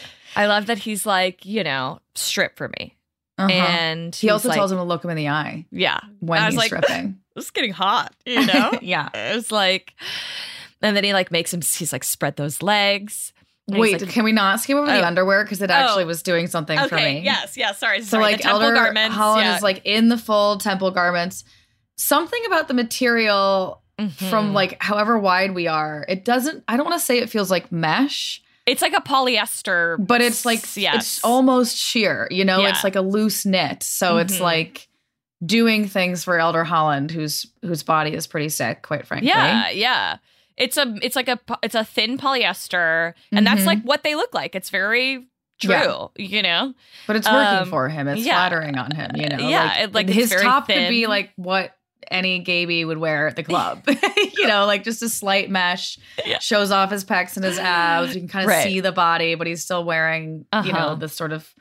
I 0.37 0.47
love 0.47 0.67
that 0.67 0.79
he's 0.79 1.05
like, 1.07 1.45
you 1.47 1.65
know, 1.65 1.99
strip 2.15 2.57
for 2.57 2.69
me. 2.79 2.95
Uh-huh. 3.39 3.51
And 3.53 4.15
he 4.15 4.31
also 4.31 4.49
like, 4.49 4.57
tells 4.57 4.71
him 4.73 4.79
to 4.79 4.85
look 4.85 5.03
him 5.05 5.11
in 5.11 5.17
the 5.17 5.29
eye 5.29 5.67
yeah, 5.71 5.99
when 6.21 6.41
I 6.41 6.47
was 6.47 6.55
he's 6.55 6.59
like, 6.59 6.85
stripping. 6.85 7.19
It's 7.37 7.51
getting 7.51 7.73
hot, 7.73 8.15
you 8.25 8.47
know. 8.47 8.79
yeah. 8.81 9.11
It 9.13 9.35
was 9.37 9.53
like, 9.53 9.93
and 10.81 10.97
then 10.97 11.05
he 11.05 11.13
like 11.13 11.31
makes 11.31 11.53
him. 11.53 11.61
He's 11.61 11.93
like 11.93 12.03
spread 12.05 12.37
those 12.37 12.63
legs. 12.63 13.33
And 13.69 13.79
Wait, 13.79 14.01
like- 14.01 14.11
can 14.11 14.23
we 14.25 14.31
not 14.33 14.61
skip 14.61 14.77
over 14.77 14.87
the 14.87 15.01
Oh. 15.01 15.05
underwear 15.05 15.43
because 15.43 15.61
it 15.61 15.71
actually 15.71 16.05
Oh. 16.05 16.07
was 16.09 16.23
doing 16.23 16.47
something 16.47 16.79
for 16.79 16.95
okay, 16.95 17.15
me? 17.17 17.21
yes, 17.25 17.57
yes. 17.57 17.79
Sorry, 17.79 18.01
So 18.01 18.07
sorry. 18.11 18.23
like 18.23 18.37
the 18.37 18.43
temple 18.45 18.63
Elder 18.63 18.75
garments. 18.75 19.17
Holland 19.17 19.45
yeah. 19.47 19.57
is 19.57 19.63
like 19.63 19.81
in 19.85 20.09
the 20.09 20.17
full 20.19 20.59
temple 20.59 20.91
garments. 20.93 21.43
Something 21.97 22.41
about 22.47 22.69
the 22.69 22.75
material 22.75 23.83
from 24.29 24.51
Mhm. 24.51 24.53
like 24.53 24.83
however 24.83 25.19
wide 25.19 25.53
we 25.55 25.67
are, 25.67 26.05
it 26.09 26.25
doesn't. 26.25 26.63
I 26.69 26.77
don't 26.77 26.87
want 26.87 27.01
to 27.01 27.05
say 27.05 27.19
it 27.19 27.31
feels 27.31 27.51
like 27.51 27.73
mesh, 27.73 28.41
it's 28.67 28.83
like 28.83 28.93
a 28.93 29.01
polyester, 29.01 29.97
but 29.99 30.21
it's 30.21 30.45
like 30.45 30.61
yes. 30.77 30.95
it's 30.97 31.25
almost 31.25 31.77
sheer. 31.77 32.29
You 32.31 32.45
know, 32.45 32.61
Yeah. 32.61 32.69
it's 32.69 32.85
like 32.85 32.95
a 32.97 33.01
loose 33.01 33.45
knit. 33.47 33.83
So 33.83 34.19
it's 34.19 34.37
Mhm. 34.37 34.41
like 34.43 34.89
doing 35.45 35.89
things 35.89 36.23
for 36.25 36.39
Elder 36.39 36.65
Holland, 36.65 37.11
whose 37.11 37.47
whose 37.63 37.83
body 37.83 38.13
is 38.13 38.27
pretty 38.27 38.49
sick, 38.49 38.83
quite 38.83 39.07
frankly. 39.07 39.29
Yeah, 39.29 39.71
yeah. 39.71 40.17
It's 40.57 40.77
a 40.77 40.95
it's 41.03 41.17
like 41.17 41.29
a 41.29 41.39
it's 41.63 41.75
a 41.75 41.85
thin 41.85 42.17
polyester, 42.19 43.15
and 43.33 43.47
that's 43.47 43.63
Mhm. 43.63 43.67
like 43.67 43.83
what 43.83 44.03
they 44.03 44.15
look 44.15 44.33
like. 44.35 44.55
It's 44.55 44.71
very 44.71 45.27
true, 45.61 45.71
Yeah. 45.73 46.07
you 46.17 46.43
know. 46.43 46.75
but 47.07 47.17
it's 47.17 47.27
working 47.27 47.63
Um, 47.63 47.71
for 47.71 47.89
him. 47.89 48.09
It's 48.09 48.23
yeah. 48.25 48.35
flattering 48.35 48.77
on 48.79 48.91
him. 48.91 49.11
You 49.17 49.29
know, 49.29 49.49
Yeah, 49.49 49.65
like, 49.65 49.81
it- 49.81 49.95
like, 49.95 50.09
his 50.09 50.31
top 50.31 50.67
could 50.69 50.89
be 50.89 51.07
like 51.07 51.33
what 51.37 51.73
any 52.11 52.39
gay 52.41 52.85
would 52.85 52.99
wear 52.99 53.27
at 53.27 53.37
the 53.37 53.43
club. 53.51 53.83
you 54.39 54.47
know, 54.47 54.65
like 54.67 54.85
just 54.85 55.03
a 55.03 55.09
slight 55.09 55.51
mesh 55.51 55.99
Yeah. 56.25 56.39
shows 56.41 56.71
off 56.71 56.91
his 56.91 57.05
pecs 57.05 57.37
and 57.37 57.45
his 57.45 57.59
abs. 57.59 58.15
You 58.15 58.21
can 58.21 58.29
kind 58.29 58.45
of 58.45 58.51
Right. 58.51 58.65
see 58.65 58.81
the 58.81 58.93
body, 58.93 59.35
but 59.35 59.47
he's 59.47 59.63
still 59.65 59.83
wearing 59.85 60.39
you 60.41 60.45
Uh-huh. 60.53 60.73
know 60.73 60.95
the 60.95 61.09
sort 61.09 61.33
of 61.33 61.53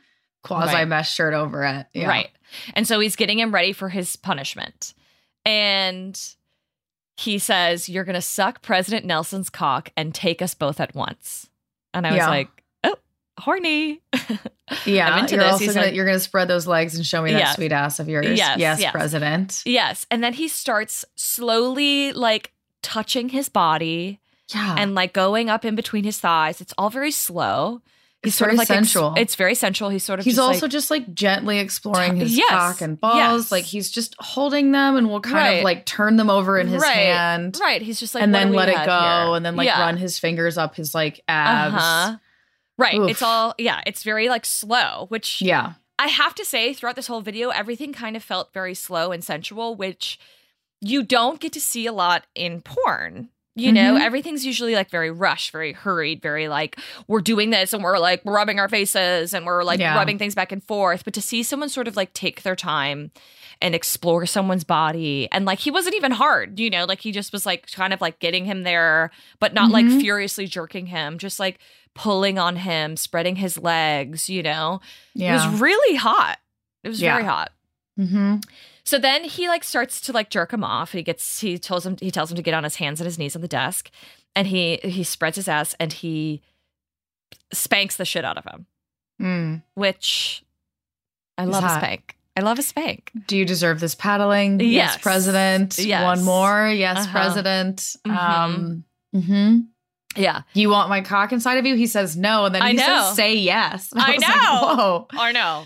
quasi 0.43 0.73
Right. 0.73 0.87
mesh 0.87 1.11
shirt 1.13 1.33
over 1.33 1.63
it. 1.63 1.87
Yeah. 1.93 2.07
Right. 2.07 2.29
And 2.75 2.85
so 2.87 2.99
he's 2.99 3.15
getting 3.15 3.39
him 3.39 3.51
ready 3.53 3.71
for 3.73 3.89
his 3.89 4.15
punishment. 4.17 4.93
And 5.45 6.19
he 7.17 7.39
says, 7.39 7.87
You're 7.89 8.03
going 8.03 8.15
to 8.15 8.21
suck 8.21 8.61
President 8.61 9.05
Nelson's 9.05 9.49
cock 9.49 9.89
and 9.95 10.13
take 10.13 10.41
us 10.41 10.53
both 10.53 10.79
at 10.79 10.93
once. 10.95 11.49
And 11.93 12.05
I 12.05 12.11
was 12.11 12.17
Yeah. 12.17 12.29
like, 12.29 12.49
Oh, 12.83 12.95
horny. 13.39 14.01
Yeah, 14.85 15.13
I'm 15.13 15.19
into 15.19 15.35
you're 15.35 15.43
this. 15.43 15.53
also 15.53 15.63
He's 15.65 15.73
gonna, 15.75 15.85
like- 15.85 15.95
you're 15.95 16.05
gonna 16.07 16.19
spread 16.19 16.47
those 16.47 16.65
legs 16.65 16.95
and 16.95 17.05
show 17.05 17.21
me 17.21 17.31
that 17.33 17.37
Yes. 17.37 17.55
sweet 17.55 17.71
ass 17.71 17.99
of 17.99 18.09
yours. 18.09 18.25
Yes, 18.25 18.57
yes, 18.57 18.79
yes. 18.81 18.91
President. 18.91 19.61
yes. 19.63 20.07
And 20.09 20.23
then 20.23 20.33
he 20.33 20.47
starts 20.47 21.05
slowly 21.15 22.13
like 22.13 22.51
touching 22.81 23.29
his 23.29 23.47
body 23.47 24.19
Yeah, 24.53 24.75
and 24.77 24.95
like 24.95 25.13
going 25.13 25.51
up 25.51 25.65
in 25.65 25.75
between 25.75 26.03
his 26.03 26.19
thighs. 26.19 26.61
It's 26.61 26.73
all 26.79 26.89
very 26.89 27.11
slow. 27.11 27.81
It's 28.27 28.35
sort 28.35 28.47
very 28.49 28.55
of 28.55 28.57
like 28.59 28.69
ex- 28.71 28.91
sensual. 28.91 29.13
it's 29.17 29.35
very 29.35 29.55
sensual. 29.55 29.89
He's 29.89 30.03
sort 30.03 30.19
of 30.19 30.25
he's 30.25 30.35
just 30.35 30.47
also 30.47 30.65
like, 30.65 30.71
just 30.71 30.91
like 30.91 31.13
gently 31.13 31.59
exploring 31.59 32.15
his 32.15 32.35
Yes, 32.37 32.49
cock 32.49 32.81
and 32.81 32.99
balls. 32.99 33.15
yes. 33.17 33.51
Like 33.51 33.63
he's 33.65 33.89
just 33.91 34.15
holding 34.19 34.71
them 34.71 34.95
and 34.95 35.07
will 35.09 35.21
kind 35.21 35.35
Right. 35.35 35.51
of 35.59 35.63
like 35.63 35.85
turn 35.85 36.15
them 36.17 36.29
over 36.29 36.57
in 36.57 36.67
his 36.67 36.81
right, 36.81 36.95
hand. 36.95 37.57
Right. 37.61 37.81
He's 37.81 37.99
just 37.99 38.13
like, 38.15 38.23
and 38.23 38.33
then 38.33 38.53
let 38.53 38.69
it 38.69 38.75
go 38.75 38.81
here? 38.81 39.35
and 39.35 39.45
then 39.45 39.55
like 39.55 39.67
Yeah. 39.67 39.81
run 39.81 39.97
his 39.97 40.17
fingers 40.19 40.57
up 40.57 40.75
his 40.75 40.93
like 40.95 41.21
abs. 41.27 41.75
Uh-huh. 41.75 42.17
Right. 42.77 42.95
Oof. 42.99 43.09
It's 43.09 43.21
all 43.21 43.55
yeah, 43.57 43.81
it's 43.85 44.03
very 44.03 44.27
like 44.29 44.45
slow, 44.45 45.05
which 45.09 45.41
Yeah. 45.41 45.73
I 45.97 46.07
have 46.07 46.35
to 46.35 46.43
say 46.45 46.73
throughout 46.73 46.97
this 46.97 47.07
whole 47.07 47.21
video 47.21 47.49
everything 47.49 47.93
kind 47.93 48.15
of 48.17 48.23
felt 48.23 48.53
very 48.53 48.73
slow 48.73 49.11
and 49.13 49.23
sensual, 49.23 49.75
which 49.75 50.19
you 50.81 51.03
don't 51.03 51.39
get 51.39 51.53
to 51.53 51.61
see 51.61 51.85
a 51.85 51.93
lot 51.93 52.25
in 52.35 52.61
porn. 52.61 53.29
You 53.57 53.71
know, 53.71 53.95
Mhm. 53.95 54.01
everything's 54.01 54.45
usually 54.45 54.75
like 54.75 54.89
very 54.89 55.09
rushed, 55.09 55.51
very 55.51 55.71
hurried, 55.71 56.21
very 56.21 56.49
like 56.49 56.77
we're 57.07 57.21
doing 57.21 57.51
this 57.51 57.71
and 57.71 57.81
we're 57.81 57.97
like 57.99 58.21
rubbing 58.25 58.59
our 58.59 58.67
faces 58.67 59.33
and 59.33 59.45
we're 59.45 59.63
like 59.63 59.79
Yeah. 59.79 59.95
rubbing 59.95 60.17
things 60.17 60.35
back 60.35 60.51
and 60.51 60.61
forth. 60.61 61.05
But 61.05 61.13
to 61.13 61.21
see 61.21 61.41
someone 61.41 61.69
sort 61.69 61.87
of 61.87 61.95
like 61.95 62.11
take 62.11 62.41
their 62.43 62.57
time 62.57 63.11
and 63.61 63.73
explore 63.73 64.25
someone's 64.25 64.65
body 64.65 65.29
and 65.31 65.45
like 65.45 65.59
he 65.59 65.71
wasn't 65.71 65.95
even 65.95 66.11
hard, 66.11 66.59
you 66.59 66.69
know, 66.69 66.83
like 66.83 66.99
he 66.99 67.13
just 67.13 67.31
was 67.31 67.45
like 67.45 67.71
kind 67.71 67.93
of 67.93 68.01
like 68.01 68.19
getting 68.19 68.43
him 68.43 68.63
there, 68.63 69.09
but 69.39 69.53
not 69.53 69.71
like 69.71 69.85
Mhm. 69.85 70.01
furiously 70.01 70.47
jerking 70.47 70.87
him, 70.87 71.17
just 71.17 71.39
like 71.39 71.57
pulling 71.93 72.37
on 72.37 72.57
him, 72.57 72.97
spreading 72.97 73.37
his 73.37 73.57
legs, 73.57 74.29
you 74.29 74.43
know. 74.43 74.81
Yeah. 75.13 75.31
It 75.31 75.49
was 75.51 75.61
really 75.61 75.95
hot. 75.95 76.39
It 76.83 76.89
was 76.89 77.01
Yeah. 77.01 77.13
very 77.13 77.23
hot. 77.23 77.53
mm-hmm. 77.97 78.39
So 78.85 78.99
then 78.99 79.23
he 79.23 79.47
like 79.47 79.63
starts 79.63 79.99
to 80.01 80.11
like 80.13 80.29
jerk 80.29 80.53
him 80.53 80.63
off. 80.63 80.91
He 80.91 81.01
gets 81.03 81.39
he 81.39 81.57
tells 81.57 81.85
him 81.85 81.97
he 81.99 82.11
tells 82.11 82.29
him 82.31 82.35
to 82.37 82.43
get 82.43 82.53
on 82.53 82.63
his 82.63 82.75
hands 82.75 82.99
and 83.01 83.05
his 83.05 83.17
knees 83.17 83.35
on 83.35 83.41
the 83.41 83.47
desk, 83.47 83.89
and 84.35 84.47
he 84.47 84.77
he 84.83 85.03
spreads 85.03 85.35
his 85.37 85.47
ass 85.47 85.75
and 85.79 85.91
he 85.91 86.41
spanks 87.53 87.97
the 87.97 88.05
shit 88.05 88.25
out 88.25 88.37
of 88.37 88.45
him, 88.45 88.65
Mm. 89.21 89.63
which 89.75 90.43
I 91.37 91.45
love 91.45 91.63
a 91.63 91.69
spank. 91.69 92.15
I 92.37 92.41
love 92.41 92.59
a 92.59 92.63
spank. 92.63 93.11
Do 93.27 93.37
you 93.37 93.45
deserve 93.45 93.79
this 93.79 93.95
paddling? 93.95 94.59
Yes. 94.59 94.97
President. 94.97 95.77
Yes. 95.79 96.03
One 96.03 96.23
more. 96.23 96.67
Yes, 96.69 96.97
Uh-huh. 96.99 97.11
President. 97.11 97.77
Mhm. 98.05 98.17
Um, 98.17 98.83
mhm. 99.15 99.67
Yeah. 100.17 100.41
You 100.53 100.69
want 100.69 100.89
my 100.89 101.01
cock 101.01 101.31
inside 101.31 101.57
of 101.57 101.65
you? 101.65 101.75
He 101.75 101.87
says 101.87 102.15
no, 102.17 102.45
and 102.45 102.53
then 102.55 102.61
I 102.61 102.71
he 102.71 102.77
know. 102.77 102.83
says 102.85 103.15
say 103.15 103.35
yes. 103.35 103.91
And 103.93 104.01
I 104.01 104.11
was 104.11 104.21
like, 104.21 104.35
know. 104.35 105.07
Whoa. 105.13 105.19
Or 105.19 105.33
no. 105.33 105.65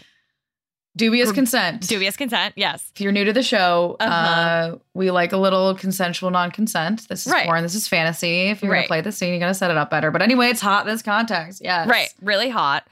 Dubious 0.99 1.31
consent. 1.31 1.87
Dubious 1.87 2.15
consent. 2.17 2.53
Yes. 2.57 2.91
if 2.93 3.01
you're 3.01 3.11
new 3.11 3.23
to 3.25 3.33
the 3.33 3.41
show, 3.43 3.95
uh 3.99 4.03
Uh-huh. 4.03 4.75
we 4.93 5.09
like 5.11 5.31
a 5.31 5.37
little 5.37 5.73
consensual 5.75 6.29
non-consent. 6.29 7.07
This 7.07 7.25
is 7.25 7.31
Right. 7.33 7.45
porn. 7.45 7.63
This 7.63 7.73
is 7.75 7.87
fantasy. 7.87 8.49
If 8.49 8.61
you're 8.61 8.71
Right. 8.71 8.79
gonna 8.79 8.87
play 8.87 9.01
this 9.01 9.17
scene, 9.17 9.33
you 9.33 9.39
gotta 9.39 9.53
set 9.53 9.71
it 9.71 9.77
up 9.77 9.89
better. 9.89 10.11
But 10.11 10.21
anyway, 10.21 10.49
it's 10.49 10.61
hot 10.61 10.85
in 10.85 10.91
this 10.91 11.01
context. 11.01 11.61
Yes. 11.63 11.87
Right. 11.87 12.09
Really 12.21 12.49
hot. 12.49 12.85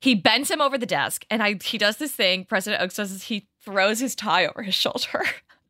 He 0.00 0.14
bends 0.16 0.50
him 0.50 0.60
over 0.60 0.76
the 0.76 0.86
desk 0.86 1.24
and 1.30 1.42
I 1.42 1.54
he 1.62 1.78
does 1.78 1.96
this 1.98 2.12
thing. 2.12 2.44
President 2.44 2.82
Oaks 2.82 2.96
does 2.96 3.12
this. 3.12 3.22
He 3.24 3.46
throws 3.64 4.00
his 4.00 4.14
tie 4.16 4.44
over 4.46 4.62
his 4.64 4.74
shoulder. 4.74 5.22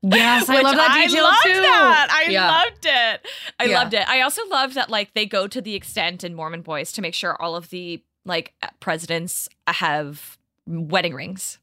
Yes, 0.03 0.49
I 0.49 0.61
love 0.63 0.75
that 0.75 0.95
detail 1.07 1.27
I 1.27 1.29
loved 1.31 1.43
too. 1.45 1.61
that. 1.61 2.09
I 2.27 2.31
Yeah. 2.31 2.47
loved 2.51 2.87
it. 2.87 3.27
I 3.61 3.65
Yeah. 3.67 3.79
loved 3.79 3.95
it. 3.95 4.09
I 4.09 4.23
also 4.23 4.45
loved 4.49 4.75
that 4.75 4.89
like 4.89 5.13
they 5.13 5.27
go 5.27 5.47
to 5.47 5.61
the 5.61 5.75
extent 5.75 6.25
in 6.25 6.35
Mormon 6.35 6.63
Boys 6.63 6.91
to 6.93 7.03
make 7.03 7.15
sure 7.15 7.41
all 7.41 7.55
of 7.55 7.69
the 7.69 8.03
like 8.25 8.55
presidents 8.81 9.49
have 9.69 10.39
wedding 10.67 11.13
rings. 11.15 11.59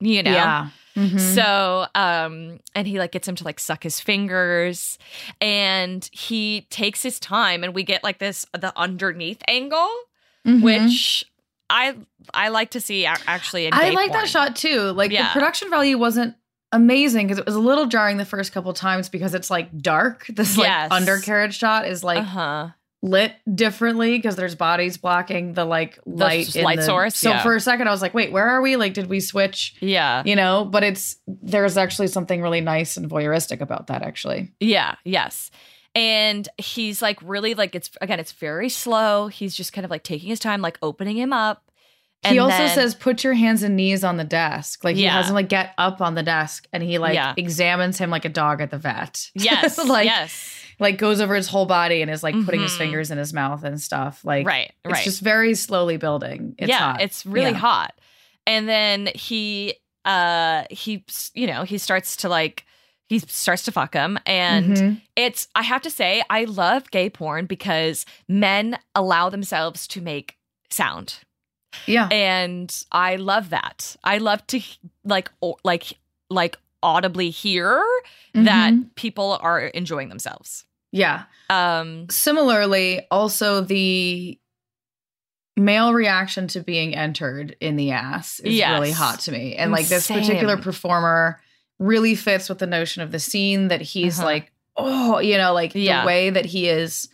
You 0.00 0.22
know. 0.22 0.32
Yeah. 0.32 0.68
Mhm. 0.96 1.34
So, 1.34 1.86
um, 1.96 2.60
and 2.74 2.86
he 2.86 2.98
like 3.00 3.10
gets 3.12 3.26
him 3.26 3.34
to 3.36 3.44
like 3.44 3.58
suck 3.58 3.82
his 3.82 3.98
fingers, 4.00 4.96
and 5.40 6.08
he 6.12 6.66
takes 6.70 7.02
his 7.02 7.18
time, 7.18 7.64
and 7.64 7.74
we 7.74 7.82
get 7.82 8.04
like 8.04 8.18
this 8.18 8.46
the 8.52 8.72
underneath 8.78 9.42
angle, 9.48 9.90
Mhm. 10.46 10.62
which 10.62 11.24
I 11.70 11.96
I 12.32 12.48
like 12.48 12.70
to 12.72 12.80
see 12.80 13.06
actually. 13.06 13.66
In 13.66 13.74
I 13.74 13.90
like 13.90 14.12
that 14.12 14.28
shot 14.28 14.54
too. 14.56 14.92
Like 14.92 15.10
Yeah. 15.10 15.28
the 15.28 15.32
production 15.32 15.68
value 15.70 15.98
wasn't 15.98 16.36
amazing 16.70 17.26
because 17.26 17.38
it 17.38 17.46
was 17.46 17.54
a 17.54 17.60
little 17.60 17.86
jarring 17.86 18.16
the 18.16 18.24
first 18.24 18.52
couple 18.52 18.72
times 18.72 19.08
because 19.08 19.34
it's 19.34 19.50
like 19.50 19.76
dark. 19.80 20.26
This 20.28 20.56
like 20.56 20.66
Yes. 20.68 20.88
undercarriage 20.92 21.56
shot 21.56 21.86
is 21.88 22.04
like 22.04 22.18
uh 22.18 22.22
huh. 22.22 22.68
Lit 23.06 23.34
differently 23.54 24.16
because 24.16 24.34
there's 24.34 24.54
bodies 24.54 24.96
blocking 24.96 25.52
the 25.52 25.64
like 25.66 25.98
light 26.06 26.56
in 26.56 26.64
light 26.64 26.78
the- 26.78 26.84
source, 26.84 27.14
So 27.16 27.28
yeah. 27.30 27.42
for 27.42 27.54
a 27.54 27.60
second 27.60 27.86
I 27.86 27.90
was 27.90 28.00
like, 28.00 28.14
wait, 28.14 28.32
where 28.32 28.48
are 28.48 28.62
we? 28.62 28.76
Like, 28.76 28.94
did 28.94 29.08
we 29.08 29.20
switch? 29.20 29.74
Yeah. 29.80 30.22
You 30.24 30.34
know, 30.36 30.64
but 30.64 30.82
it's 30.82 31.16
there's 31.26 31.76
actually 31.76 32.06
something 32.08 32.40
really 32.40 32.62
nice 32.62 32.96
and 32.96 33.08
voyeuristic 33.10 33.60
about 33.60 33.88
that 33.88 34.00
actually. 34.02 34.52
Yeah, 34.58 34.94
yes. 35.04 35.50
And 35.94 36.48
he's 36.56 37.02
like 37.02 37.18
really 37.22 37.52
like 37.54 37.74
it's 37.74 37.90
again, 38.00 38.18
it's 38.20 38.32
very 38.32 38.68
slow. 38.70 39.28
He's 39.28 39.54
just 39.54 39.72
kind 39.74 39.84
of 39.84 39.90
like 39.90 40.02
taking 40.02 40.30
his 40.30 40.40
time, 40.40 40.62
like 40.62 40.78
opening 40.82 41.16
him 41.18 41.32
up. 41.34 41.70
he 42.26 42.38
also 42.38 42.56
then- 42.56 42.74
says, 42.74 42.94
"Put 42.94 43.22
your 43.22 43.34
hands 43.34 43.62
and 43.62 43.76
knees 43.76 44.02
on 44.02 44.16
the 44.16 44.24
desk." 44.24 44.82
Like 44.82 44.96
he 44.96 45.02
Yeah. 45.04 45.12
has 45.12 45.28
him 45.28 45.34
like 45.34 45.50
get 45.50 45.74
up 45.76 46.00
on 46.00 46.14
the 46.14 46.22
desk, 46.22 46.66
and 46.72 46.82
he 46.82 46.96
like 46.98 47.14
Yeah. 47.14 47.34
examines 47.36 47.98
him 47.98 48.08
like 48.08 48.24
a 48.24 48.30
dog 48.30 48.62
at 48.62 48.70
the 48.70 48.78
vet. 48.78 49.30
Yes. 49.34 49.76
like 49.78 50.06
yes. 50.06 50.63
Like 50.78 50.98
goes 50.98 51.20
over 51.20 51.34
his 51.34 51.48
whole 51.48 51.66
body 51.66 52.02
and 52.02 52.10
is 52.10 52.22
like 52.22 52.34
putting 52.44 52.60
his 52.60 52.72
Mhm. 52.72 52.78
fingers 52.78 53.10
in 53.10 53.18
his 53.18 53.32
mouth 53.32 53.64
and 53.64 53.80
stuff. 53.80 54.24
Like 54.24 54.46
Right. 54.46 54.72
it's 54.84 54.92
Right. 54.92 55.04
just 55.04 55.20
very 55.22 55.54
slowly 55.54 55.96
building. 55.96 56.54
It's 56.58 56.68
yeah, 56.68 56.92
hot. 56.92 57.00
it's 57.00 57.24
really 57.26 57.50
Yeah. 57.52 57.58
hot. 57.58 57.94
And 58.46 58.68
then 58.68 59.10
he 59.14 59.74
uh 60.04 60.64
he 60.70 61.04
you 61.34 61.46
know, 61.46 61.62
he 61.64 61.78
starts 61.78 62.16
to 62.16 62.28
like 62.28 62.64
he 63.08 63.18
starts 63.18 63.62
to 63.64 63.72
fuck 63.72 63.94
him 63.94 64.18
and 64.26 64.76
Mhm. 64.76 65.00
it's 65.16 65.48
I 65.54 65.62
have 65.62 65.82
to 65.82 65.90
say 65.90 66.22
I 66.30 66.44
love 66.44 66.90
gay 66.90 67.08
porn 67.10 67.46
because 67.46 68.04
men 68.28 68.78
allow 68.94 69.28
themselves 69.30 69.86
to 69.88 70.00
make 70.00 70.36
sound. 70.70 71.16
yeah, 71.86 72.06
And 72.10 72.74
I 72.92 73.16
love 73.16 73.50
that. 73.50 73.96
I 74.04 74.18
love 74.18 74.46
to 74.48 74.60
like 75.04 75.30
o- 75.42 75.58
like 75.64 75.98
like 76.30 76.56
audibly 76.84 77.30
hear 77.30 77.82
that 78.34 78.72
Mhm. 78.74 78.94
people 78.94 79.38
are 79.40 79.60
enjoying 79.60 80.08
themselves. 80.10 80.64
yeah. 80.92 81.24
Um 81.50 82.06
Similarly, 82.10 83.00
also 83.10 83.60
the 83.62 84.38
male 85.56 85.92
reaction 85.94 86.46
to 86.48 86.60
being 86.60 86.94
entered 86.94 87.56
in 87.60 87.76
the 87.76 87.92
ass 87.92 88.40
is 88.40 88.54
Yes. 88.54 88.72
really 88.72 88.90
hot 88.92 89.20
to 89.20 89.32
me. 89.32 89.54
And 89.56 89.72
like 89.72 89.86
this 89.86 90.04
Same. 90.06 90.20
particular 90.20 90.56
performer 90.56 91.40
really 91.78 92.14
fits 92.14 92.48
with 92.48 92.58
the 92.58 92.66
notion 92.66 93.02
of 93.02 93.10
the 93.12 93.18
scene 93.20 93.68
that 93.68 93.80
he's 93.80 94.18
Uh-huh. 94.18 94.26
like, 94.26 94.52
oh, 94.76 95.18
you 95.20 95.36
know, 95.38 95.52
like 95.52 95.72
Yeah. 95.74 96.00
the 96.02 96.06
way 96.06 96.30
that 96.30 96.44
he 96.46 96.68
is 96.68 97.08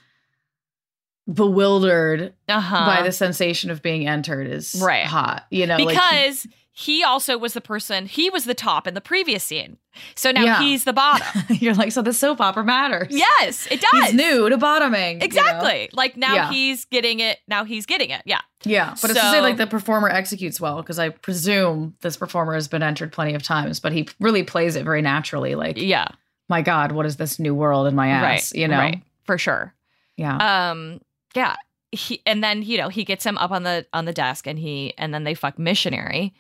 bewildered 1.32 2.34
uh-huh. 2.48 2.86
by 2.86 3.02
the 3.02 3.12
sensation 3.12 3.70
of 3.70 3.82
being 3.82 4.06
entered 4.08 4.46
is 4.46 4.80
Right. 4.82 5.04
hot. 5.06 5.46
You 5.50 5.66
know, 5.66 5.76
like 5.76 5.88
he- 5.88 5.94
because 5.94 6.46
he 6.72 7.02
also 7.02 7.36
was 7.36 7.52
the 7.52 7.60
person 7.60 8.06
he 8.06 8.30
was 8.30 8.44
the 8.44 8.54
top 8.54 8.86
in 8.86 8.94
the 8.94 9.00
previous 9.00 9.42
scene 9.44 9.76
so 10.14 10.30
now 10.30 10.44
Yeah. 10.44 10.60
he's 10.60 10.84
the 10.84 10.92
bottom 10.92 11.26
you're 11.50 11.74
like, 11.74 11.90
so 11.92 12.00
the 12.00 12.12
soap 12.12 12.40
opera 12.40 12.64
matters. 12.64 13.08
yes 13.10 13.66
it 13.70 13.80
does 13.80 14.04
He's 14.10 14.14
new 14.14 14.48
to 14.48 14.56
bottoming. 14.56 15.14
you 15.14 15.18
know? 15.18 15.24
exactly 15.24 15.90
like 15.92 16.16
now 16.16 16.34
Yeah. 16.34 16.50
he's 16.52 16.84
getting 16.86 17.20
it 17.20 17.38
now 17.48 17.64
he's 17.64 17.86
getting 17.86 18.10
it 18.10 18.22
yeah 18.24 18.40
Yeah, 18.64 18.90
but 19.02 19.10
it's 19.10 19.20
to 19.20 19.30
say 19.30 19.40
like 19.40 19.56
the 19.56 19.66
performer 19.66 20.08
executes 20.08 20.60
well 20.60 20.76
because 20.80 20.98
I 20.98 21.08
presume 21.08 21.94
this 22.02 22.16
performer 22.16 22.54
has 22.54 22.68
been 22.68 22.82
entered 22.82 23.10
plenty 23.12 23.34
of 23.34 23.42
times, 23.42 23.80
but 23.80 23.92
he 23.92 24.06
really 24.20 24.42
plays 24.44 24.76
it 24.76 24.84
very 24.84 25.02
naturally. 25.02 25.54
Like, 25.56 25.76
yeah 25.76 26.06
my 26.48 26.62
God, 26.62 26.92
what 26.92 27.06
is 27.06 27.16
this 27.16 27.38
new 27.38 27.54
world 27.54 27.86
in 27.86 27.94
my 27.94 28.08
ass? 28.08 28.22
right 28.22 28.52
you 28.60 28.68
know? 28.68 28.76
right 28.78 29.02
for 29.24 29.38
sure 29.38 29.74
Yeah. 30.16 30.70
um 30.70 31.00
yeah 31.34 31.56
he 31.92 32.22
and 32.26 32.44
then 32.44 32.62
you 32.62 32.78
know 32.78 32.88
he 32.88 33.02
gets 33.04 33.24
him 33.26 33.36
up 33.38 33.50
on 33.50 33.64
the 33.64 33.84
on 33.92 34.04
the 34.04 34.12
desk 34.12 34.46
and 34.46 34.58
he 34.60 34.94
and 34.98 35.12
then 35.12 35.24
they 35.24 35.34
fuck 35.34 35.58
missionary 35.58 36.32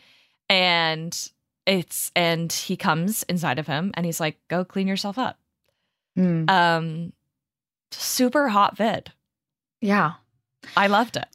and 0.50 1.30
it's 1.66 2.10
and 2.16 2.52
he 2.52 2.76
comes 2.76 3.22
inside 3.24 3.58
of 3.58 3.66
him 3.66 3.92
and 3.94 4.04
he's 4.04 4.20
like 4.20 4.36
go 4.48 4.64
clean 4.64 4.86
yourself 4.88 5.16
up 5.18 5.38
Hmm. 6.16 6.44
um 6.48 7.12
super 7.92 8.48
hot 8.48 8.76
vid 8.76 9.12
yeah. 9.80 10.14
i 10.76 10.86
loved 10.88 11.16
it 11.16 11.26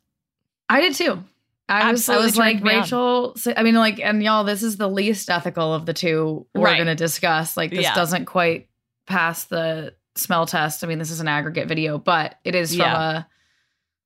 I 0.68 0.82
did 0.82 0.96
too. 0.96 1.24
I 1.70 1.92
was, 1.92 2.10
I 2.10 2.18
was 2.18 2.38
like 2.38 2.56
turned 2.58 2.64
me 2.66 2.74
on. 2.74 2.82
Rachel. 2.82 3.36
I 3.56 3.62
mean, 3.62 3.76
like, 3.76 4.00
and 4.00 4.22
y'all, 4.24 4.44
this 4.44 4.64
is 4.64 4.78
the 4.78 4.88
least 4.90 5.30
ethical 5.30 5.76
of 5.76 5.86
the 5.86 5.94
two 5.94 6.48
we're 6.56 6.64
Right. 6.66 6.76
going 6.78 6.88
to 6.88 6.96
discuss. 6.96 7.56
Like, 7.56 7.70
this 7.70 7.84
Yeah. 7.84 7.94
doesn't 7.94 8.26
quite 8.26 8.68
pass 9.06 9.44
the 9.46 9.94
smell 10.16 10.48
test. 10.48 10.84
I 10.84 10.88
mean, 10.88 10.98
this 10.98 11.12
is 11.12 11.20
an 11.20 11.28
aggregate 11.28 11.68
video, 11.68 12.00
but 12.00 12.40
it 12.44 12.56
is 12.56 12.72
from 12.72 12.80
Yeah. 12.80 13.18
a 13.20 13.26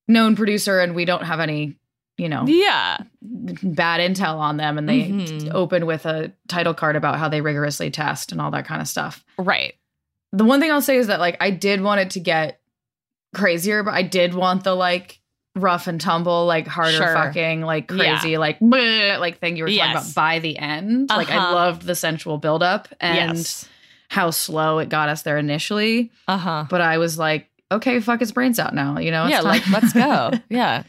known 0.10 0.36
producer, 0.36 0.82
and 0.82 0.94
we 0.96 1.06
don't 1.06 1.24
have 1.24 1.40
any, 1.40 1.78
you 2.20 2.30
know, 2.30 2.46
yeah 2.48 2.98
bad 3.22 4.00
intel 4.02 4.36
on 4.38 4.58
them 4.58 4.78
and 4.78 4.88
they 4.90 5.04
Mhm. 5.10 5.50
open 5.54 5.86
with 5.86 6.06
a 6.06 6.32
title 6.48 6.74
card 6.74 6.96
about 6.96 7.18
how 7.18 7.30
they 7.30 7.42
rigorously 7.42 7.90
test 7.92 8.32
and 8.32 8.40
all 8.42 8.52
that 8.52 8.66
kind 8.66 8.82
of 8.82 8.88
stuff. 8.88 9.24
right 9.38 9.74
The 10.32 10.46
one 10.46 10.60
thing 10.60 10.72
I'll 10.72 10.82
say 10.82 10.98
is 10.98 11.08
that 11.08 11.20
like 11.20 11.38
I 11.40 11.50
did 11.50 11.82
want 11.82 12.02
it 12.02 12.10
to 12.12 12.20
get 12.20 12.60
crazier, 13.34 13.84
but 13.84 13.94
I 13.94 14.02
did 14.04 14.34
want 14.34 14.64
the 14.64 14.76
like 14.76 15.20
rough 15.56 15.88
and 15.88 16.00
tumble, 16.00 16.46
like 16.46 16.68
harder 16.68 16.98
Sure. 16.98 17.14
fucking, 17.14 17.62
like 17.62 17.90
Yeah. 17.92 17.98
crazy, 17.98 18.38
like 18.38 18.60
bleh, 18.60 19.20
like 19.20 19.40
thing 19.40 19.58
you 19.58 19.64
were 19.64 19.70
talking 19.70 19.78
Yes. 19.92 20.12
about 20.12 20.16
by 20.16 20.40
the 20.40 20.58
end. 20.58 21.10
Like 21.10 21.30
I 21.30 21.38
Uh-huh. 21.38 21.54
loved 21.54 21.82
the 21.84 21.96
sensual 21.96 22.38
buildup 22.38 22.88
and 23.02 23.36
yes 23.38 23.68
how 24.10 24.32
slow 24.32 24.80
it 24.80 24.90
got 24.90 25.08
us 25.10 25.22
there 25.24 25.38
initially. 25.38 26.12
uh-huh 26.28 26.66
But 26.70 26.82
I 26.82 26.98
was 26.98 27.18
like, 27.20 27.48
okay, 27.72 28.00
fuck 28.00 28.20
his 28.20 28.32
brains 28.32 28.58
out 28.60 28.74
now. 28.74 28.98
You 28.98 29.12
know, 29.12 29.26
it's 29.26 29.32
yeah 29.32 29.42
time. 29.42 29.48
like 29.50 29.70
let's 29.70 29.94
go 29.94 30.32
yeah 30.50 30.84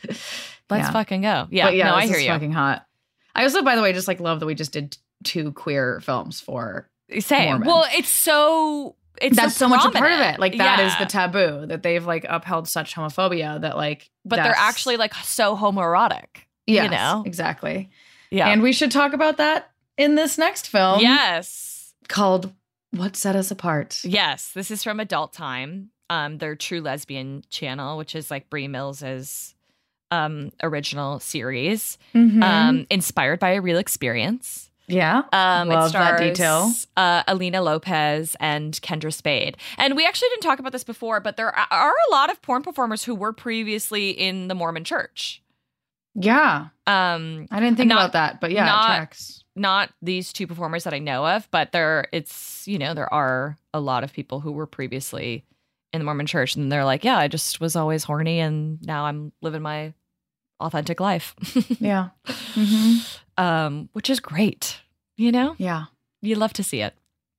let's 0.71 0.87
Yeah. 0.89 0.93
fucking 0.93 1.23
go 1.23 1.47
yeah, 1.51 1.67
But 1.67 1.77
yeah, 1.77 1.89
no 1.91 1.95
i 1.95 2.07
hear 2.07 2.17
is 2.17 2.23
you 2.25 2.31
Fucking 2.31 2.53
hot. 2.53 2.87
I 3.35 3.45
also, 3.45 3.63
by 3.63 3.77
the 3.77 3.83
way, 3.83 3.93
just 3.93 4.09
like 4.09 4.19
love 4.21 4.41
that 4.41 4.47
we 4.47 4.55
just 4.57 4.73
did 4.73 4.97
two 5.25 5.53
queer 5.53 6.01
films 6.01 6.41
for. 6.41 6.89
same 7.21 7.49
Mormon. 7.51 7.67
well 7.69 7.87
it's 7.93 8.09
so 8.09 8.97
it's 9.21 9.37
that's 9.37 9.55
so, 9.57 9.69
much 9.69 9.85
a 9.85 9.91
part 9.91 10.13
of 10.13 10.21
it. 10.21 10.39
Like 10.41 10.57
that 10.59 10.81
is 10.81 10.93
Yeah. 10.95 10.99
the 11.05 11.11
taboo 11.11 11.67
that 11.67 11.83
they've 11.83 12.05
like 12.07 12.25
upheld 12.29 12.69
such 12.69 12.95
homophobia 12.95 13.61
that 13.61 13.77
like. 13.77 14.11
but 14.25 14.37
they're 14.37 14.55
actually 14.57 14.97
like 14.97 15.15
so 15.15 15.57
homoerotic 15.57 16.47
Yeah. 16.67 16.85
you 16.85 16.91
know 16.91 17.23
exactly. 17.27 17.91
yeah 18.31 18.49
And 18.49 18.63
we 18.63 18.73
should 18.73 18.91
talk 18.91 19.13
about 19.13 19.37
that 19.39 19.71
in 19.97 20.15
this 20.15 20.39
next 20.39 20.69
film. 20.69 21.01
yes 21.01 21.93
called 22.09 22.53
"What 22.93 23.15
Set 23.17 23.37
Us 23.37 23.51
Apart." 23.51 24.01
yes 24.05 24.53
this 24.53 24.71
is 24.71 24.83
from 24.83 24.99
adult 25.01 25.33
time 25.33 25.91
um 26.09 26.39
their 26.39 26.57
true 26.57 26.81
lesbian 26.81 27.43
channel 27.51 27.97
which 27.99 28.15
is 28.15 28.31
like 28.31 28.49
Bree 28.51 28.69
Mills's 28.69 29.55
um 30.11 30.51
original 30.63 31.21
series 31.21 31.99
Mhm. 32.15 32.43
um 32.43 32.87
inspired 32.91 33.39
by 33.41 33.51
a 33.51 33.61
real 33.61 33.79
experience 33.79 34.67
yeah, 34.93 35.19
Um, 35.33 35.69
Love 35.69 35.91
it 35.91 35.93
that 35.93 36.17
stars 36.17 36.21
detail. 36.21 36.73
Uh, 36.97 37.23
Alina 37.29 37.63
Lopez 37.63 38.37
and 38.41 38.73
Kendra 38.83 39.15
Spade. 39.15 39.57
And 39.79 39.95
we 39.95 40.05
actually 40.05 40.31
didn't 40.31 40.43
talk 40.43 40.59
about 40.59 40.73
this 40.73 40.83
before, 40.83 41.21
but 41.21 41.37
there 41.37 41.57
are 41.57 41.95
a 42.09 42.11
lot 42.11 42.29
of 42.29 42.43
porn 42.43 42.63
performers 42.65 43.05
who 43.05 43.15
were 43.15 43.33
previously 43.33 44.11
in 44.11 44.49
the 44.49 44.55
Mormon 44.57 44.83
Church. 44.83 45.43
yeah. 46.17 46.67
Um, 46.89 47.47
I 47.53 47.61
didn't 47.61 47.77
think 47.77 47.89
Not- 47.91 47.99
about 48.01 48.13
that, 48.15 48.41
but 48.41 48.51
yeah, 48.51 48.65
not- 48.65 49.17
not 49.55 49.91
these 50.03 50.33
two 50.33 50.49
performers 50.49 50.83
that 50.83 50.93
I 50.93 50.99
know 50.99 51.25
of, 51.25 51.49
but 51.53 51.71
there 51.71 52.09
it's 52.11 52.67
you 52.67 52.77
know 52.79 52.93
there 52.93 53.13
are 53.15 53.57
a 53.73 53.79
lot 53.79 54.03
of 54.03 54.13
people 54.13 54.41
who 54.41 54.51
were 54.51 54.67
previously 54.67 55.45
in 55.93 56.01
the 56.01 56.05
Mormon 56.05 56.27
Church, 56.27 56.57
and 56.57 56.71
they're 56.73 56.85
like, 56.85 57.05
yeah, 57.05 57.17
I 57.17 57.29
just 57.29 57.61
was 57.61 57.77
always 57.77 58.03
horny, 58.03 58.41
and 58.41 58.79
now 58.85 59.05
I'm 59.05 59.31
living 59.41 59.63
my 59.63 59.93
authentic 60.61 61.01
life, 61.01 61.35
Yeah, 61.81 62.11
hmm 62.55 62.99
um, 63.37 63.89
which 63.93 64.11
is 64.11 64.21
great. 64.21 64.79
You 65.17 65.33
know, 65.33 65.55
yeah. 65.59 65.85
you 66.23 66.35
love 66.37 66.53
to 66.55 66.63
see 66.63 66.81
it. 66.83 66.95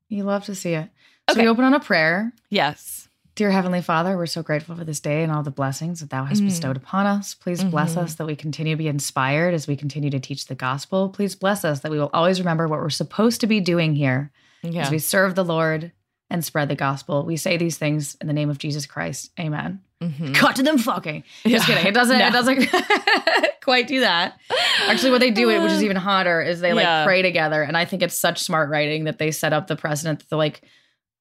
You 0.10 0.24
love 0.24 0.46
to 0.46 0.56
see 0.56 0.74
it. 0.74 0.90
So 1.30 1.34
Okay. 1.36 1.44
we 1.44 1.48
open 1.48 1.64
on 1.64 1.74
a 1.74 1.80
prayer. 1.80 2.34
Yes. 2.50 3.08
Dear 3.36 3.52
Heavenly 3.52 3.82
Father, 3.82 4.18
we're 4.18 4.26
so 4.26 4.44
grateful 4.44 4.76
for 4.76 4.84
this 4.84 5.00
day 5.00 5.24
and 5.24 5.32
all 5.32 5.42
the 5.42 5.52
blessings 5.52 6.02
that 6.02 6.10
Thou 6.10 6.26
hast 6.26 6.42
Mm. 6.42 6.48
bestowed 6.48 6.76
upon 6.78 7.06
us. 7.06 7.34
Please 7.34 7.64
bless 7.64 7.96
Mhm. 7.96 8.00
us 8.04 8.16
that 8.16 8.26
we 8.28 8.36
continue 8.36 8.74
to 8.74 8.78
be 8.78 8.88
inspired 8.90 9.54
as 9.54 9.68
we 9.68 9.76
continue 9.78 10.10
to 10.10 10.20
teach 10.20 10.48
the 10.48 10.56
gospel. 10.56 11.08
Please 11.10 11.36
bless 11.36 11.64
us 11.64 11.80
that 11.80 11.92
we 11.92 11.98
will 11.98 12.10
always 12.14 12.40
remember 12.40 12.68
what 12.68 12.80
we're 12.82 12.90
supposed 12.90 13.40
to 13.42 13.48
be 13.48 13.62
doing 13.62 13.96
here 13.96 14.32
Yeah. 14.64 14.82
as 14.84 14.92
we 14.92 15.00
serve 15.00 15.36
the 15.36 15.46
Lord 15.46 15.92
and 16.30 16.44
spread 16.44 16.68
the 16.68 16.76
gospel. 16.76 17.24
We 17.26 17.38
say 17.38 17.56
these 17.58 17.78
things 17.78 18.16
in 18.20 18.28
the 18.28 18.34
name 18.34 18.50
of 18.50 18.58
Jesus 18.58 18.86
Christ. 18.86 19.32
Amen. 19.40 19.80
Mhm. 20.02 20.34
Cut 20.34 20.56
to 20.56 20.64
them 20.64 20.78
fucking. 20.80 21.24
Just 21.46 21.68
kidding. 21.68 21.86
It 21.86 21.94
doesn't. 21.94 22.18
No. 22.18 22.28
It 22.28 22.32
doesn't 22.32 22.70
quite 23.64 23.88
do 23.88 24.00
that. 24.00 24.40
Actually, 24.88 25.12
what 25.12 25.20
they 25.20 25.30
do, 25.32 25.48
which 25.48 25.72
is 25.72 25.84
even 25.84 25.96
hotter, 25.98 26.42
is 26.42 26.60
they 26.60 26.74
like 26.74 26.84
Yeah. 26.86 27.06
pray 27.06 27.22
together, 27.22 27.62
and 27.62 27.78
I 27.78 27.86
think 27.86 28.02
it's 28.02 28.18
such 28.18 28.40
smart 28.40 28.70
writing 28.70 29.04
that 29.04 29.20
they 29.20 29.30
set 29.32 29.54
up 29.54 29.68
the 29.68 29.76
precedent 29.76 30.20
that 30.20 30.30
they're 30.30 30.38
like, 30.40 30.62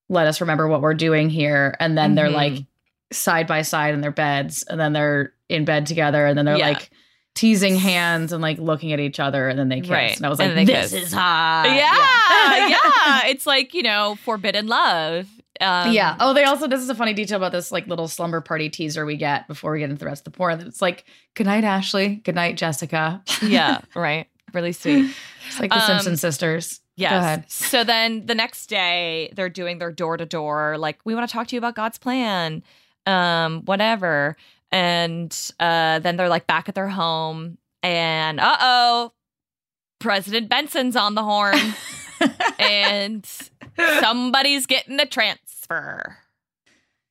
let 0.08 0.26
us 0.26 0.40
remember 0.40 0.66
what 0.66 0.80
we're 0.80 0.94
doing 0.94 1.28
here, 1.30 1.76
and 1.78 1.96
then 1.96 2.14
they're 2.14 2.28
Mhm. 2.28 2.34
like 2.34 2.58
side 3.12 3.46
by 3.46 3.62
side 3.62 3.92
in 3.94 4.00
their 4.00 4.10
beds, 4.12 4.64
and 4.68 4.80
then 4.80 4.92
they're 4.92 5.32
in 5.48 5.64
bed 5.64 5.84
together, 5.86 6.24
and 6.26 6.38
then 6.38 6.44
they're 6.46 6.56
Yeah. 6.56 6.68
like 6.70 6.90
teasing 7.34 7.76
hands 7.76 8.32
and 8.32 8.40
like 8.42 8.58
looking 8.58 8.92
at 8.92 9.00
each 9.00 9.20
other, 9.20 9.48
and 9.48 9.58
then 9.58 9.68
they 9.68 9.80
kiss. 9.82 9.90
Right. 9.90 10.16
And 10.16 10.24
I 10.26 10.28
was 10.30 10.38
like, 10.38 10.54
this 10.54 10.90
kiss. 10.90 10.92
is 10.94 11.12
hot. 11.12 11.64
yeah, 11.66 12.68
yeah. 12.68 13.20
It's 13.30 13.46
like 13.46 13.74
you 13.74 13.82
know, 13.82 14.16
forbidden 14.24 14.66
love. 14.66 15.26
Um, 15.60 15.92
yeah. 15.92 16.16
Oh, 16.20 16.32
they 16.32 16.44
also 16.44 16.66
this 16.66 16.80
is 16.80 16.88
a 16.88 16.94
funny 16.94 17.12
detail 17.12 17.36
about 17.36 17.52
this 17.52 17.70
like 17.70 17.86
little 17.86 18.08
slumber 18.08 18.40
party 18.40 18.70
teaser 18.70 19.04
we 19.04 19.16
get 19.16 19.46
before 19.46 19.72
we 19.72 19.78
get 19.80 19.90
into 19.90 20.00
the 20.00 20.06
rest 20.06 20.26
of 20.26 20.32
the 20.32 20.36
porn. 20.36 20.60
It's 20.60 20.80
like, 20.80 21.04
good 21.34 21.46
night, 21.46 21.64
Ashley. 21.64 22.16
Good 22.16 22.34
night, 22.34 22.56
Jessica. 22.56 23.22
yeah. 23.42 23.80
Right. 23.94 24.26
Really 24.54 24.72
sweet. 24.72 25.14
It's 25.48 25.60
like 25.60 25.70
the 25.70 25.76
Um, 25.76 25.82
Simpson 25.86 26.16
sisters. 26.16 26.80
Yes. 26.96 27.12
Go 27.12 27.18
ahead. 27.18 27.44
So 27.50 27.84
then 27.84 28.26
the 28.26 28.34
next 28.34 28.66
day 28.66 29.32
they're 29.36 29.48
doing 29.48 29.78
their 29.78 29.92
door 29.92 30.16
to 30.16 30.26
door, 30.26 30.76
like, 30.76 30.98
we 31.04 31.14
want 31.14 31.28
to 31.28 31.32
talk 31.32 31.46
to 31.48 31.56
you 31.56 31.58
about 31.58 31.74
God's 31.74 31.98
plan, 31.98 32.62
um, 33.06 33.62
whatever. 33.64 34.36
And 34.72 35.36
uh, 35.60 35.98
then 36.00 36.16
they're 36.16 36.28
like 36.28 36.46
back 36.46 36.68
at 36.68 36.74
their 36.74 36.88
home, 36.88 37.58
and 37.82 38.38
uh 38.38 38.56
oh, 38.60 39.12
President 39.98 40.48
Benson's 40.48 40.94
on 40.94 41.14
the 41.16 41.24
horn, 41.24 41.58
and 42.60 43.26
somebody's 44.00 44.66
getting 44.66 45.00
a 45.00 45.06
transfer. 45.70 46.16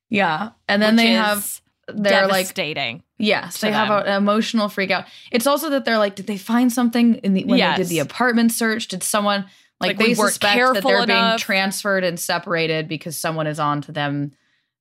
Yeah. 0.08 0.50
And 0.68 0.82
then 0.82 0.96
they 0.96 1.12
have 1.12 1.60
they're 1.86 2.22
like 2.26 2.46
devastating. 2.46 3.02
yes, 3.18 3.60
they 3.60 3.72
have 3.72 3.90
an 4.06 4.12
emotional 4.16 4.68
freak 4.68 4.90
out. 4.90 5.06
It's 5.32 5.46
also 5.46 5.70
that 5.70 5.84
they're 5.84 5.98
like, 5.98 6.14
did 6.16 6.26
they 6.26 6.36
find 6.38 6.72
something 6.72 7.16
in 7.16 7.34
the 7.34 7.44
when 7.44 7.58
Yes. 7.58 7.76
they 7.78 7.82
did 7.84 7.90
the 7.90 7.98
apartment 8.00 8.52
search? 8.52 8.88
Did 8.88 9.02
someone 9.02 9.42
like, 9.80 9.90
Like, 9.90 9.98
they 9.98 10.04
we 10.08 10.14
suspect 10.14 10.74
that 10.74 10.82
they're 10.84 11.06
being 11.06 11.38
transferred 11.38 12.04
and 12.04 12.18
separated 12.18 12.86
because 12.88 13.16
someone 13.16 13.46
is 13.46 13.58
on 13.58 13.80
to 13.82 13.92
them 13.92 14.32